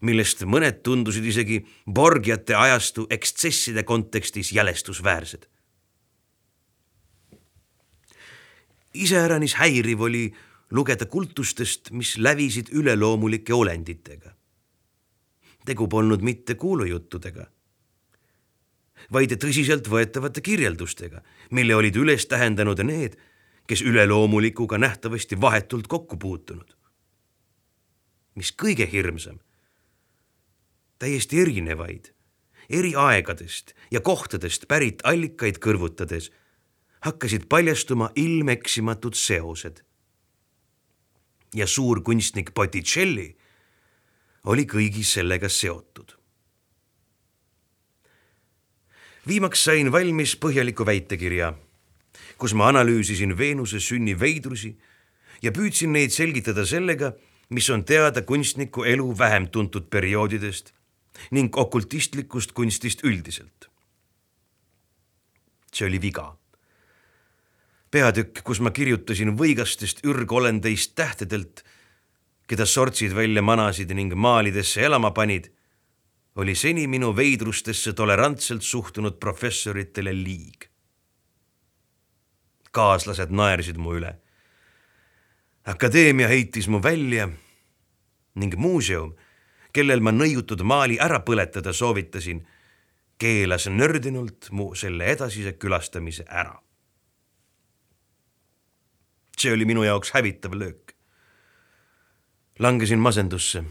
millest 0.00 0.44
mõned 0.44 0.82
tundusid 0.82 1.24
isegi 1.24 1.64
Borgiate 1.88 2.54
ajastu 2.54 3.06
ekstsesside 3.10 3.82
kontekstis 3.82 4.52
jälestusväärsed. 4.52 5.46
Iseäranis 8.94 9.54
häiriv 9.54 10.00
oli 10.00 10.32
lugeda 10.70 11.06
kultustest, 11.06 11.90
mis 11.90 12.16
lävisid 12.18 12.70
üleloomulike 12.72 13.54
olenditega 13.54 14.34
tegu 15.64 15.88
polnud 15.88 16.22
mitte 16.24 16.54
kuulujuttudega, 16.54 17.44
vaid 19.12 19.34
tõsiseltvõetavate 19.42 20.42
kirjeldustega, 20.44 21.22
mille 21.56 21.76
olid 21.76 21.96
üles 22.00 22.26
tähendanud 22.30 22.80
need, 22.86 23.16
kes 23.70 23.82
üleloomulikuga 23.86 24.78
nähtavasti 24.78 25.40
vahetult 25.40 25.86
kokku 25.86 26.16
puutunud. 26.16 26.76
mis 28.34 28.52
kõige 28.56 28.86
hirmsam, 28.88 29.40
täiesti 30.98 31.40
erinevaid, 31.42 32.12
eri 32.70 32.94
aegadest 32.96 33.74
ja 33.90 34.00
kohtadest 34.00 34.68
pärit 34.68 35.02
allikaid 35.04 35.58
kõrvutades 35.58 36.30
hakkasid 37.00 37.48
paljastuma 37.48 38.10
ilmeksimatud 38.14 39.14
seosed. 39.14 39.76
ja 41.54 41.66
suurkunstnik 41.66 42.54
Botticelli 42.54 43.36
oli 44.44 44.64
kõigis 44.64 45.14
sellega 45.14 45.48
seotud. 45.48 46.16
viimaks 49.26 49.64
sain 49.64 49.92
valmis 49.92 50.36
põhjaliku 50.36 50.86
väitekirja, 50.86 51.52
kus 52.38 52.54
ma 52.54 52.68
analüüsisin 52.68 53.38
Veenuse 53.38 53.80
sünni 53.80 54.20
veidrusi 54.20 54.76
ja 55.42 55.52
püüdsin 55.52 55.92
neid 55.92 56.10
selgitada 56.10 56.66
sellega, 56.66 57.12
mis 57.50 57.70
on 57.70 57.84
teada 57.84 58.22
kunstniku 58.22 58.84
elu 58.84 59.18
vähem 59.18 59.48
tuntud 59.48 59.90
perioodidest 59.90 60.72
ning 61.30 61.56
okultistlikust 61.56 62.52
kunstist 62.52 63.04
üldiselt. 63.04 63.70
see 65.72 65.86
oli 65.86 66.00
viga. 66.02 66.39
Peatükk, 67.90 68.42
kus 68.46 68.60
ma 68.60 68.70
kirjutasin 68.70 69.34
võigastest 69.38 70.04
ürgolendeist 70.06 70.94
tähtedelt, 70.98 71.64
keda 72.50 72.66
sortsid 72.66 73.14
välja 73.14 73.42
manasid 73.42 73.90
ning 73.94 74.14
maalidesse 74.14 74.82
elama 74.86 75.10
panid, 75.14 75.50
oli 76.36 76.54
seni 76.54 76.86
minu 76.86 77.10
veidrustesse 77.16 77.92
tolerantselt 77.92 78.62
suhtunud 78.62 79.18
professoritele 79.20 80.14
liig. 80.14 80.66
kaaslased 82.70 83.30
naersid 83.30 83.76
mu 83.76 83.96
üle. 83.98 84.14
akadeemia 85.64 86.28
heitis 86.28 86.68
mu 86.68 86.82
välja 86.82 87.28
ning 88.34 88.54
muuseum, 88.56 89.14
kellel 89.72 90.00
ma 90.00 90.10
nõiutud 90.10 90.62
maali 90.62 90.98
ära 90.98 91.18
põletada 91.20 91.72
soovitasin 91.72 92.46
keelas 93.18 93.66
nördinult 93.66 94.48
mu 94.50 94.74
selle 94.74 95.10
edasise 95.12 95.52
külastamise 95.52 96.24
ära. 96.28 96.69
See 99.40 99.52
oli 99.52 99.64
minu 99.64 99.82
jaoks 99.82 100.10
hävitav 100.12 100.52
löök. 100.54 100.92
langesin 102.58 102.98
masendusse 102.98 103.64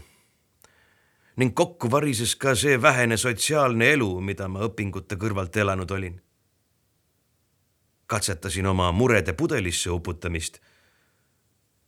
ning 1.36 1.54
kokku 1.54 1.90
varises 1.90 2.34
ka 2.36 2.54
see 2.54 2.82
vähene 2.82 3.16
sotsiaalne 3.16 3.92
elu, 3.92 4.20
mida 4.20 4.48
ma 4.48 4.66
õpingute 4.66 5.16
kõrvalt 5.16 5.56
elanud 5.56 5.90
olin. 5.90 6.20
katsetasin 8.06 8.66
oma 8.66 8.92
murede 8.92 9.32
pudelisse 9.32 9.90
uputamist. 9.90 10.60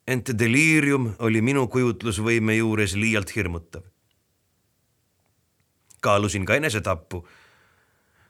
ent 0.07 0.39
deliirium 0.39 1.15
oli 1.19 1.41
minu 1.43 1.69
kujutlusvõime 1.69 2.57
juures 2.57 2.95
liialt 2.95 3.37
hirmutav. 3.37 3.83
kaalusin 6.01 6.45
ka 6.45 6.55
enesetappu 6.55 7.27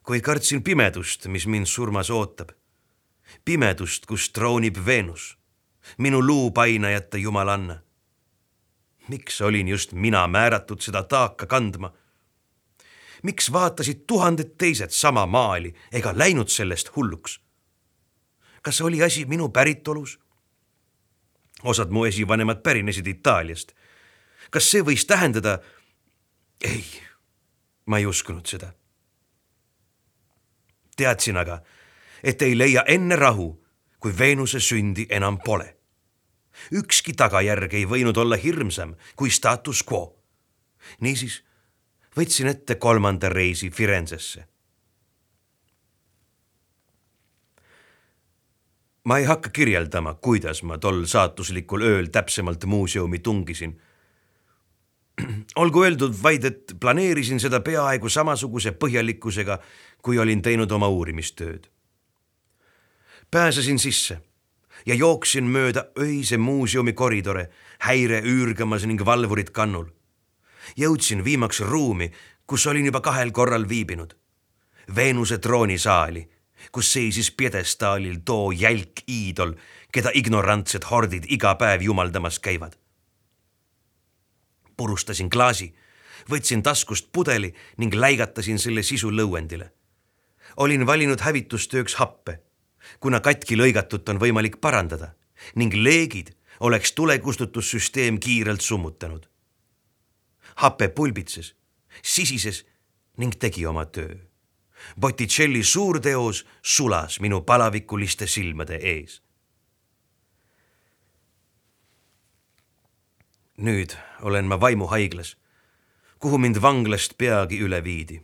kuid 0.03 0.23
kartsin 0.23 0.63
pimedust, 0.63 1.27
mis 1.27 1.47
mind 1.47 1.67
surmas 1.67 2.11
ootab. 2.11 2.51
pimedust, 3.45 4.07
kus 4.07 4.31
troonib 4.31 4.77
Veenus, 4.87 5.39
minu 5.99 6.27
luupainajate 6.27 7.19
jumalanna. 7.19 7.81
miks 9.09 9.41
olin 9.41 9.69
just 9.69 9.93
mina 9.93 10.27
määratud 10.29 10.81
seda 10.81 11.03
taaka 11.03 11.47
kandma? 11.47 11.93
miks 13.23 13.53
vaatasid 13.53 14.05
tuhanded 14.07 14.55
teised 14.59 14.91
sama 14.91 15.27
maali 15.27 15.75
ega 15.93 16.13
läinud 16.17 16.49
sellest 16.49 16.97
hulluks? 16.97 17.41
kas 18.63 18.81
oli 18.81 19.03
asi 19.03 19.25
minu 19.25 19.49
päritolus? 19.49 20.21
osad 21.63 21.91
mu 21.91 22.05
esivanemad 22.05 22.63
pärinesid 22.63 23.07
Itaaliast. 23.07 23.73
kas 24.51 24.71
see 24.71 24.83
võis 24.83 25.07
tähendada? 25.07 25.59
ei, 26.65 26.85
ma 27.87 27.99
ei 27.99 28.07
uskunud 28.07 28.47
seda 28.47 28.73
teadsin 30.97 31.37
aga, 31.37 31.61
et 32.25 32.43
ei 32.43 32.59
leia 32.59 32.85
enne 32.87 33.17
rahu, 33.17 33.62
kui 34.03 34.13
Veenuse 34.19 34.61
sündi 34.61 35.07
enam 35.11 35.39
pole. 35.45 35.77
ükski 36.73 37.15
tagajärg 37.17 37.75
ei 37.75 37.87
võinud 37.89 38.19
olla 38.19 38.37
hirmsam 38.37 38.95
kui 39.17 39.31
status 39.31 39.85
quo. 39.87 40.19
niisiis 41.01 41.43
võtsin 42.17 42.51
ette 42.51 42.75
kolmanda 42.75 43.29
reisi 43.29 43.71
Firenzesse. 43.71 44.45
ma 49.05 49.19
ei 49.19 49.25
hakka 49.25 49.51
kirjeldama, 49.51 50.15
kuidas 50.15 50.63
ma 50.63 50.79
tol 50.79 51.05
saatuslikul 51.07 51.83
ööl 51.83 52.11
täpsemalt 52.11 52.65
muuseumi 52.65 53.19
tungisin 53.19 53.81
olgu 55.57 55.85
öeldud 55.85 56.15
vaid, 56.23 56.45
et 56.45 56.75
planeerisin 56.81 57.41
seda 57.43 57.61
peaaegu 57.61 58.09
samasuguse 58.09 58.73
põhjalikkusega, 58.79 59.59
kui 60.03 60.19
olin 60.19 60.43
teinud 60.43 60.71
oma 60.73 60.89
uurimistööd. 60.89 61.72
Pääsesin 63.33 63.79
sisse 63.79 64.21
ja 64.87 64.95
jooksin 64.95 65.45
mööda 65.45 65.87
öise 65.99 66.37
muuseumi 66.37 66.93
koridore, 66.93 67.49
häire 67.81 68.21
üürgamas 68.21 68.87
ning 68.87 69.05
valvurid 69.05 69.51
kannul. 69.51 69.87
jõudsin 70.77 71.25
viimaks 71.25 71.61
ruumi, 71.61 72.13
kus 72.47 72.67
olin 72.67 72.87
juba 72.87 73.01
kahel 73.01 73.31
korral 73.31 73.69
viibinud. 73.69 74.15
Veenuse 74.97 75.39
troonisaali, 75.39 76.29
kus 76.73 76.93
seisis 76.93 77.31
pjedestaalil 77.31 78.21
too 78.25 78.53
jälk 78.53 79.03
iidol, 79.09 79.53
keda 79.93 80.11
ignorantsed 80.15 80.85
hordid 80.91 81.27
iga 81.29 81.55
päev 81.55 81.83
jumaldamas 81.83 82.39
käivad 82.39 82.79
purustasin 84.83 85.31
klaasi, 85.31 85.69
võtsin 86.31 86.63
taskust 86.63 87.13
pudeli 87.13 87.53
ning 87.79 87.95
läigatasin 87.95 88.59
selle 88.59 88.83
sisu 88.83 89.11
lõuendile. 89.11 89.71
olin 90.57 90.87
valinud 90.87 91.21
hävitustööks 91.21 91.95
happe, 91.95 92.41
kuna 93.01 93.21
katki 93.21 93.57
lõigatut 93.57 94.09
on 94.09 94.21
võimalik 94.21 94.61
parandada 94.61 95.15
ning 95.55 95.75
leegid 95.75 96.35
oleks 96.61 96.93
tulekustutussüsteem 96.93 98.19
kiirelt 98.19 98.61
summutanud. 98.61 99.27
hape 100.55 100.89
pulbitses, 100.89 101.55
sisises 102.03 102.67
ning 103.17 103.35
tegi 103.35 103.67
oma 103.67 103.85
töö. 103.87 104.15
Botticelli 105.01 105.63
suurteos 105.63 106.47
sulas 106.63 107.21
minu 107.21 107.41
palavikuliste 107.41 108.27
silmade 108.27 108.77
ees 108.77 109.23
nüüd 113.63 113.95
olen 114.23 114.45
ma 114.45 114.61
vaimuhaiglas, 114.61 115.37
kuhu 116.19 116.39
mind 116.39 116.63
vanglast 116.63 117.19
peagi 117.19 117.61
üle 117.63 117.85
viidi. 117.85 118.23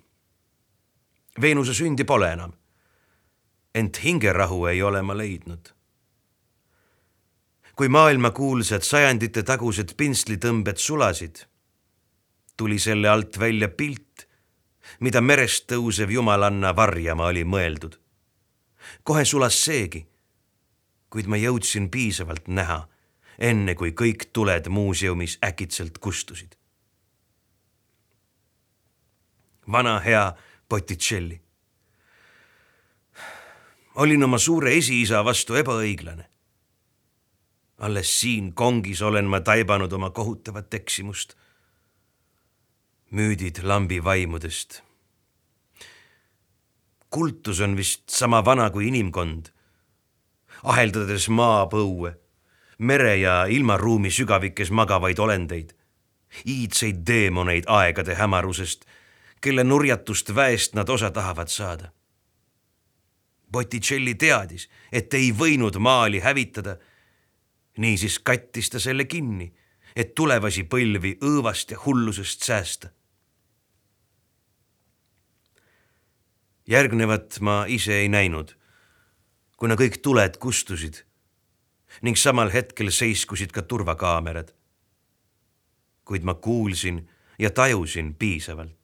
Veenuse 1.41 1.75
sündi 1.75 2.05
pole 2.05 2.33
enam. 2.33 2.53
Ent 3.79 4.01
hingerahu 4.05 4.67
ei 4.67 4.83
ole 4.83 5.03
ma 5.03 5.17
leidnud. 5.17 5.75
kui 7.79 7.89
maailmakuulsad 7.89 8.83
sajandite 8.83 9.43
tagused 9.47 9.95
pintslitõmbed 9.95 10.81
sulasid, 10.83 11.45
tuli 12.57 12.79
selle 12.79 13.09
alt 13.09 13.39
välja 13.39 13.69
pilt, 13.69 14.27
mida 15.01 15.21
merest 15.21 15.69
tõusev 15.71 16.11
jumalanna 16.11 16.75
varjama 16.77 17.31
oli 17.31 17.45
mõeldud. 17.45 17.99
kohe 19.03 19.25
sulas 19.25 19.65
seegi, 19.65 20.07
kuid 21.11 21.27
ma 21.27 21.37
jõudsin 21.37 21.91
piisavalt 21.91 22.49
näha 22.49 22.89
enne 23.39 23.75
kui 23.79 23.93
kõik 23.95 24.29
tuled 24.33 24.69
muuseumis 24.69 25.39
äkitselt 25.45 25.99
kustusid. 25.99 26.55
vana 29.73 29.99
hea 30.01 30.33
Botticelli. 30.69 31.41
Olin 33.99 34.23
oma 34.23 34.39
suure 34.39 34.77
esiisa 34.79 35.25
vastu 35.25 35.57
ebaõiglane. 35.59 36.25
alles 37.79 38.21
siin 38.21 38.55
kongis 38.55 39.03
olen 39.03 39.25
ma 39.25 39.41
taibanud 39.41 39.93
oma 39.93 40.11
kohutavat 40.11 40.75
eksimust. 40.75 41.35
müüdid 43.11 43.63
lambi 43.63 44.05
vaimudest. 44.05 44.83
kultus 47.11 47.61
on 47.61 47.77
vist 47.77 48.09
sama 48.09 48.45
vana 48.45 48.71
kui 48.71 48.89
inimkond 48.89 49.51
aheldades 50.63 51.29
maapõue 51.29 52.15
mere 52.79 53.17
ja 53.17 53.45
ilmaruumi 53.45 54.11
sügavikes 54.11 54.71
magavaid 54.71 55.19
olendeid, 55.19 55.75
iidseid 56.47 57.03
teemoneid 57.05 57.67
aegade 57.67 58.15
hämarusest, 58.15 58.85
kelle 59.41 59.65
nurjatust 59.65 60.35
väest 60.35 60.75
nad 60.75 60.89
osa 60.89 61.11
tahavad 61.11 61.49
saada. 61.49 61.98
Botticelli 63.53 64.15
teadis, 64.15 64.69
et 64.93 65.15
ei 65.15 65.33
võinud 65.33 65.79
maali 65.79 66.21
hävitada. 66.21 66.77
niisiis 67.79 68.19
kattis 68.19 68.71
ta 68.71 68.79
selle 68.79 69.05
kinni, 69.05 69.55
et 69.97 70.15
tulevasi 70.15 70.65
põlvi 70.65 71.19
õõvast 71.23 71.71
ja 71.71 71.79
hullusest 71.87 72.43
säästa. 72.43 72.89
järgnevat 76.69 77.41
ma 77.41 77.65
ise 77.69 77.93
ei 77.93 78.09
näinud, 78.09 78.53
kuna 79.57 79.75
kõik 79.75 80.03
tuled 80.05 80.37
kustusid 80.37 81.05
ning 82.03 82.17
samal 82.17 82.53
hetkel 82.53 82.91
seiskusid 82.93 83.53
ka 83.53 83.63
turvakaamerad. 83.63 84.53
kuid 86.05 86.23
ma 86.25 86.35
kuulsin 86.35 87.09
ja 87.39 87.51
tajusin 87.51 88.15
piisavalt. 88.15 88.78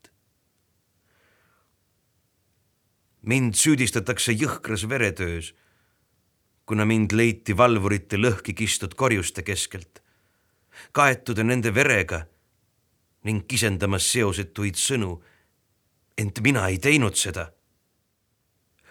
Mind 3.27 3.55
süüdistatakse 3.55 4.33
jõhkras 4.33 4.89
veretöös, 4.89 5.55
kuna 6.67 6.85
mind 6.85 7.13
leiti 7.13 7.57
valvurite 7.57 8.17
lõhki 8.17 8.55
kistud 8.55 8.95
korjuste 8.95 9.43
keskelt, 9.43 10.03
kaetud 10.93 11.39
nende 11.45 11.75
verega 11.75 12.25
ning 13.25 13.47
kisendamas 13.49 14.11
seosetuid 14.13 14.77
sõnu. 14.77 15.23
ent 16.19 16.41
mina 16.41 16.69
ei 16.69 16.79
teinud 16.79 17.15
seda. 17.15 17.53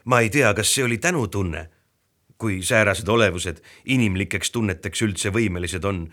ma 0.06 0.20
ei 0.20 0.30
tea, 0.30 0.54
kas 0.54 0.74
see 0.74 0.84
oli 0.84 0.98
tänutunne 0.98 1.70
kui 2.44 2.60
säärased 2.62 3.08
olevused 3.08 3.62
inimlikeks 3.86 4.52
tunneteks 4.52 5.02
üldse 5.06 5.32
võimelised 5.32 5.86
on. 5.88 6.08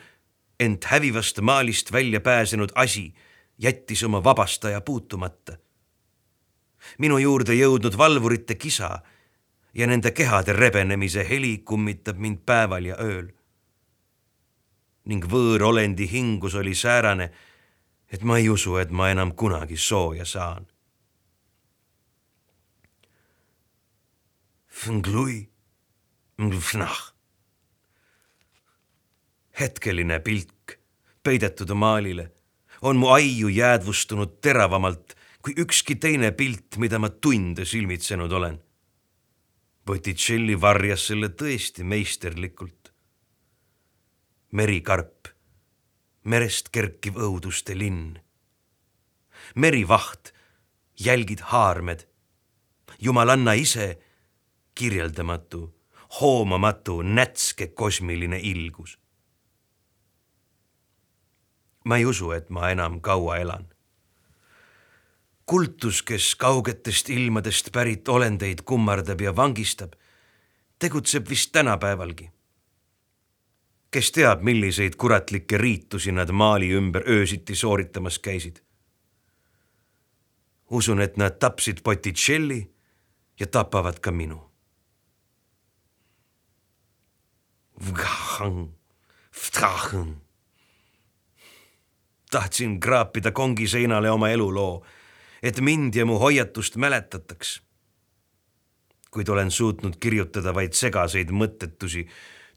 ent 0.60 0.84
hävivast 0.84 1.40
maalist 1.40 1.92
välja 1.92 2.20
pääsenud 2.20 2.70
asi 2.74 3.14
jättis 3.58 4.02
oma 4.04 4.24
vabastaja 4.24 4.80
puutumata. 4.80 5.56
Minu 6.98 7.18
juurde 7.18 7.54
jõudnud 7.54 7.96
valvurite 7.98 8.54
kisa 8.54 9.02
ja 9.74 9.86
nende 9.86 10.10
kehade 10.10 10.52
rebenemise 10.52 11.26
heli 11.28 11.58
kummitab 11.58 12.18
mind 12.18 12.42
päeval 12.46 12.84
ja 12.84 12.96
ööl. 13.00 13.30
ning 15.04 15.24
võõrolendi 15.24 16.06
hingus 16.06 16.54
oli 16.54 16.74
säärane, 16.74 17.30
et 18.12 18.22
ma 18.22 18.36
ei 18.38 18.48
usu, 18.48 18.76
et 18.76 18.90
ma 18.90 19.08
enam 19.10 19.32
kunagi 19.34 19.76
sooja 19.76 20.24
saan. 20.24 20.66
Hetkeline 29.60 30.20
pilk 30.20 30.78
peidetud 31.22 31.72
maalile 31.74 32.30
on 32.82 32.96
mu 32.96 33.08
aiu 33.08 33.48
jäädvustunud 33.48 34.38
teravamalt 34.40 35.16
kui 35.42 35.54
ükski 35.56 35.96
teine 35.96 36.32
pilt, 36.36 36.76
mida 36.76 36.98
ma 36.98 37.08
tunde 37.08 37.64
silmitsenud 37.64 38.32
olen. 38.32 38.58
Botticelli 39.86 40.60
varjas 40.60 41.06
selle 41.08 41.32
tõesti 41.32 41.84
meisterlikult. 41.84 42.92
merikarp, 44.52 45.28
merest 46.24 46.68
kerkiv 46.68 47.16
õuduste 47.16 47.78
linn. 47.78 48.18
merivaht, 49.54 50.34
jälgid 50.98 51.40
haarmed, 51.40 52.06
jumalanna 52.98 53.52
ise, 53.52 53.98
kirjeldamatu, 54.74 55.74
hoomamatu, 56.20 57.02
nätske 57.02 57.66
kosmiline 57.66 58.40
ilgus. 58.40 58.98
ma 61.84 61.96
ei 61.96 62.04
usu, 62.04 62.32
et 62.32 62.50
ma 62.50 62.70
enam 62.70 63.00
kaua 63.00 63.36
elan 63.36 63.69
kultus, 65.50 66.02
kes 66.02 66.34
kaugetest 66.38 67.08
ilmadest 67.10 67.72
pärit 67.74 68.08
olendeid 68.08 68.60
kummardab 68.62 69.20
ja 69.20 69.32
vangistab, 69.36 69.92
tegutseb 70.78 71.28
vist 71.28 71.52
tänapäevalgi. 71.52 72.30
kes 73.90 74.12
teab, 74.12 74.42
milliseid 74.42 74.94
kuratlikke 74.94 75.58
riitusi 75.58 76.12
nad 76.12 76.30
maali 76.30 76.68
ümber 76.70 77.02
öösiti 77.08 77.54
sooritamas 77.54 78.18
käisid. 78.18 78.62
usun, 80.70 81.00
et 81.00 81.16
nad 81.16 81.30
tapsid 81.30 81.82
Botticelli 81.82 82.74
ja 83.40 83.46
tapavad 83.46 83.98
ka 84.00 84.10
minu. 84.10 84.50
tahtsin 92.30 92.80
kraapida 92.80 93.32
kongi 93.32 93.68
seinale 93.68 94.10
oma 94.10 94.28
eluloo 94.28 94.86
et 95.42 95.60
mind 95.60 95.94
ja 95.94 96.06
mu 96.06 96.18
hoiatust 96.18 96.76
mäletataks. 96.76 97.62
kuid 99.10 99.28
olen 99.28 99.50
suutnud 99.50 99.96
kirjutada 99.96 100.54
vaid 100.54 100.72
segaseid 100.72 101.30
mõttetusi 101.30 102.06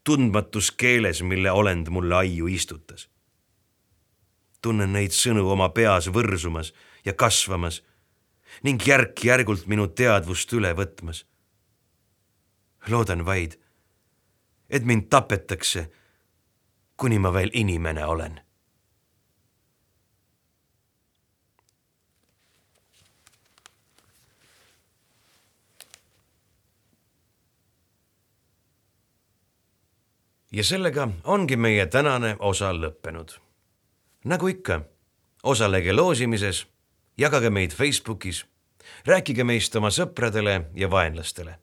tundmatus 0.03 0.71
keeles, 0.71 1.23
mille 1.23 1.51
olend 1.51 1.87
mulle 1.89 2.15
aiu 2.15 2.47
istutas. 2.47 3.09
tunnen 4.61 4.93
neid 4.93 5.11
sõnu 5.11 5.49
oma 5.51 5.69
peas 5.69 6.07
võrsumas 6.07 6.73
ja 7.05 7.13
kasvamas 7.13 7.83
ning 8.63 8.87
järk-järgult 8.87 9.67
minu 9.67 9.87
teadvust 9.87 10.53
üle 10.53 10.73
võtmas. 10.73 11.25
loodan 12.87 13.25
vaid, 13.25 13.59
et 14.69 14.83
mind 14.83 15.09
tapetakse, 15.09 15.91
kuni 16.97 17.19
ma 17.19 17.33
veel 17.33 17.49
inimene 17.53 18.05
olen 18.05 18.41
ja 30.53 30.63
sellega 30.63 31.07
ongi 31.23 31.57
meie 31.57 31.85
tänane 31.85 32.35
osa 32.39 32.71
lõppenud. 32.73 33.39
nagu 34.25 34.47
ikka, 34.47 34.81
osalege 35.43 35.93
loosimises, 35.93 36.67
jagage 37.17 37.49
meid 37.49 37.71
Facebookis, 37.71 38.45
rääkige 39.05 39.43
meist 39.43 39.75
oma 39.75 39.89
sõpradele 39.89 40.69
ja 40.75 40.91
vaenlastele. 40.91 41.59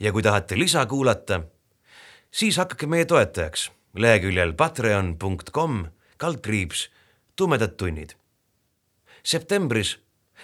ja 0.00 0.12
kui 0.12 0.22
tahate 0.22 0.58
lisa 0.58 0.86
kuulata, 0.86 1.40
siis 2.30 2.56
hakake 2.56 2.86
meie 2.86 3.04
toetajaks 3.04 3.70
leheküljel 3.94 4.52
patreon.com 4.52 5.86
kaldkriips 6.16 6.90
tumedad 7.36 7.76
tunnid. 7.76 8.10
septembris 9.22 9.98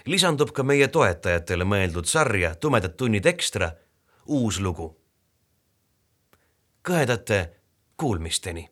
lisandub 0.07 0.53
ka 0.53 0.63
meie 0.63 0.89
toetajatele 0.89 1.65
mõeldud 1.65 2.05
sarja 2.05 2.55
Tumedad 2.55 2.97
tunnid 2.97 3.27
ekstra 3.27 3.71
uus 4.27 4.61
lugu 4.61 5.06
kõhedate 6.87 7.39
kuulmisteni 7.97 8.69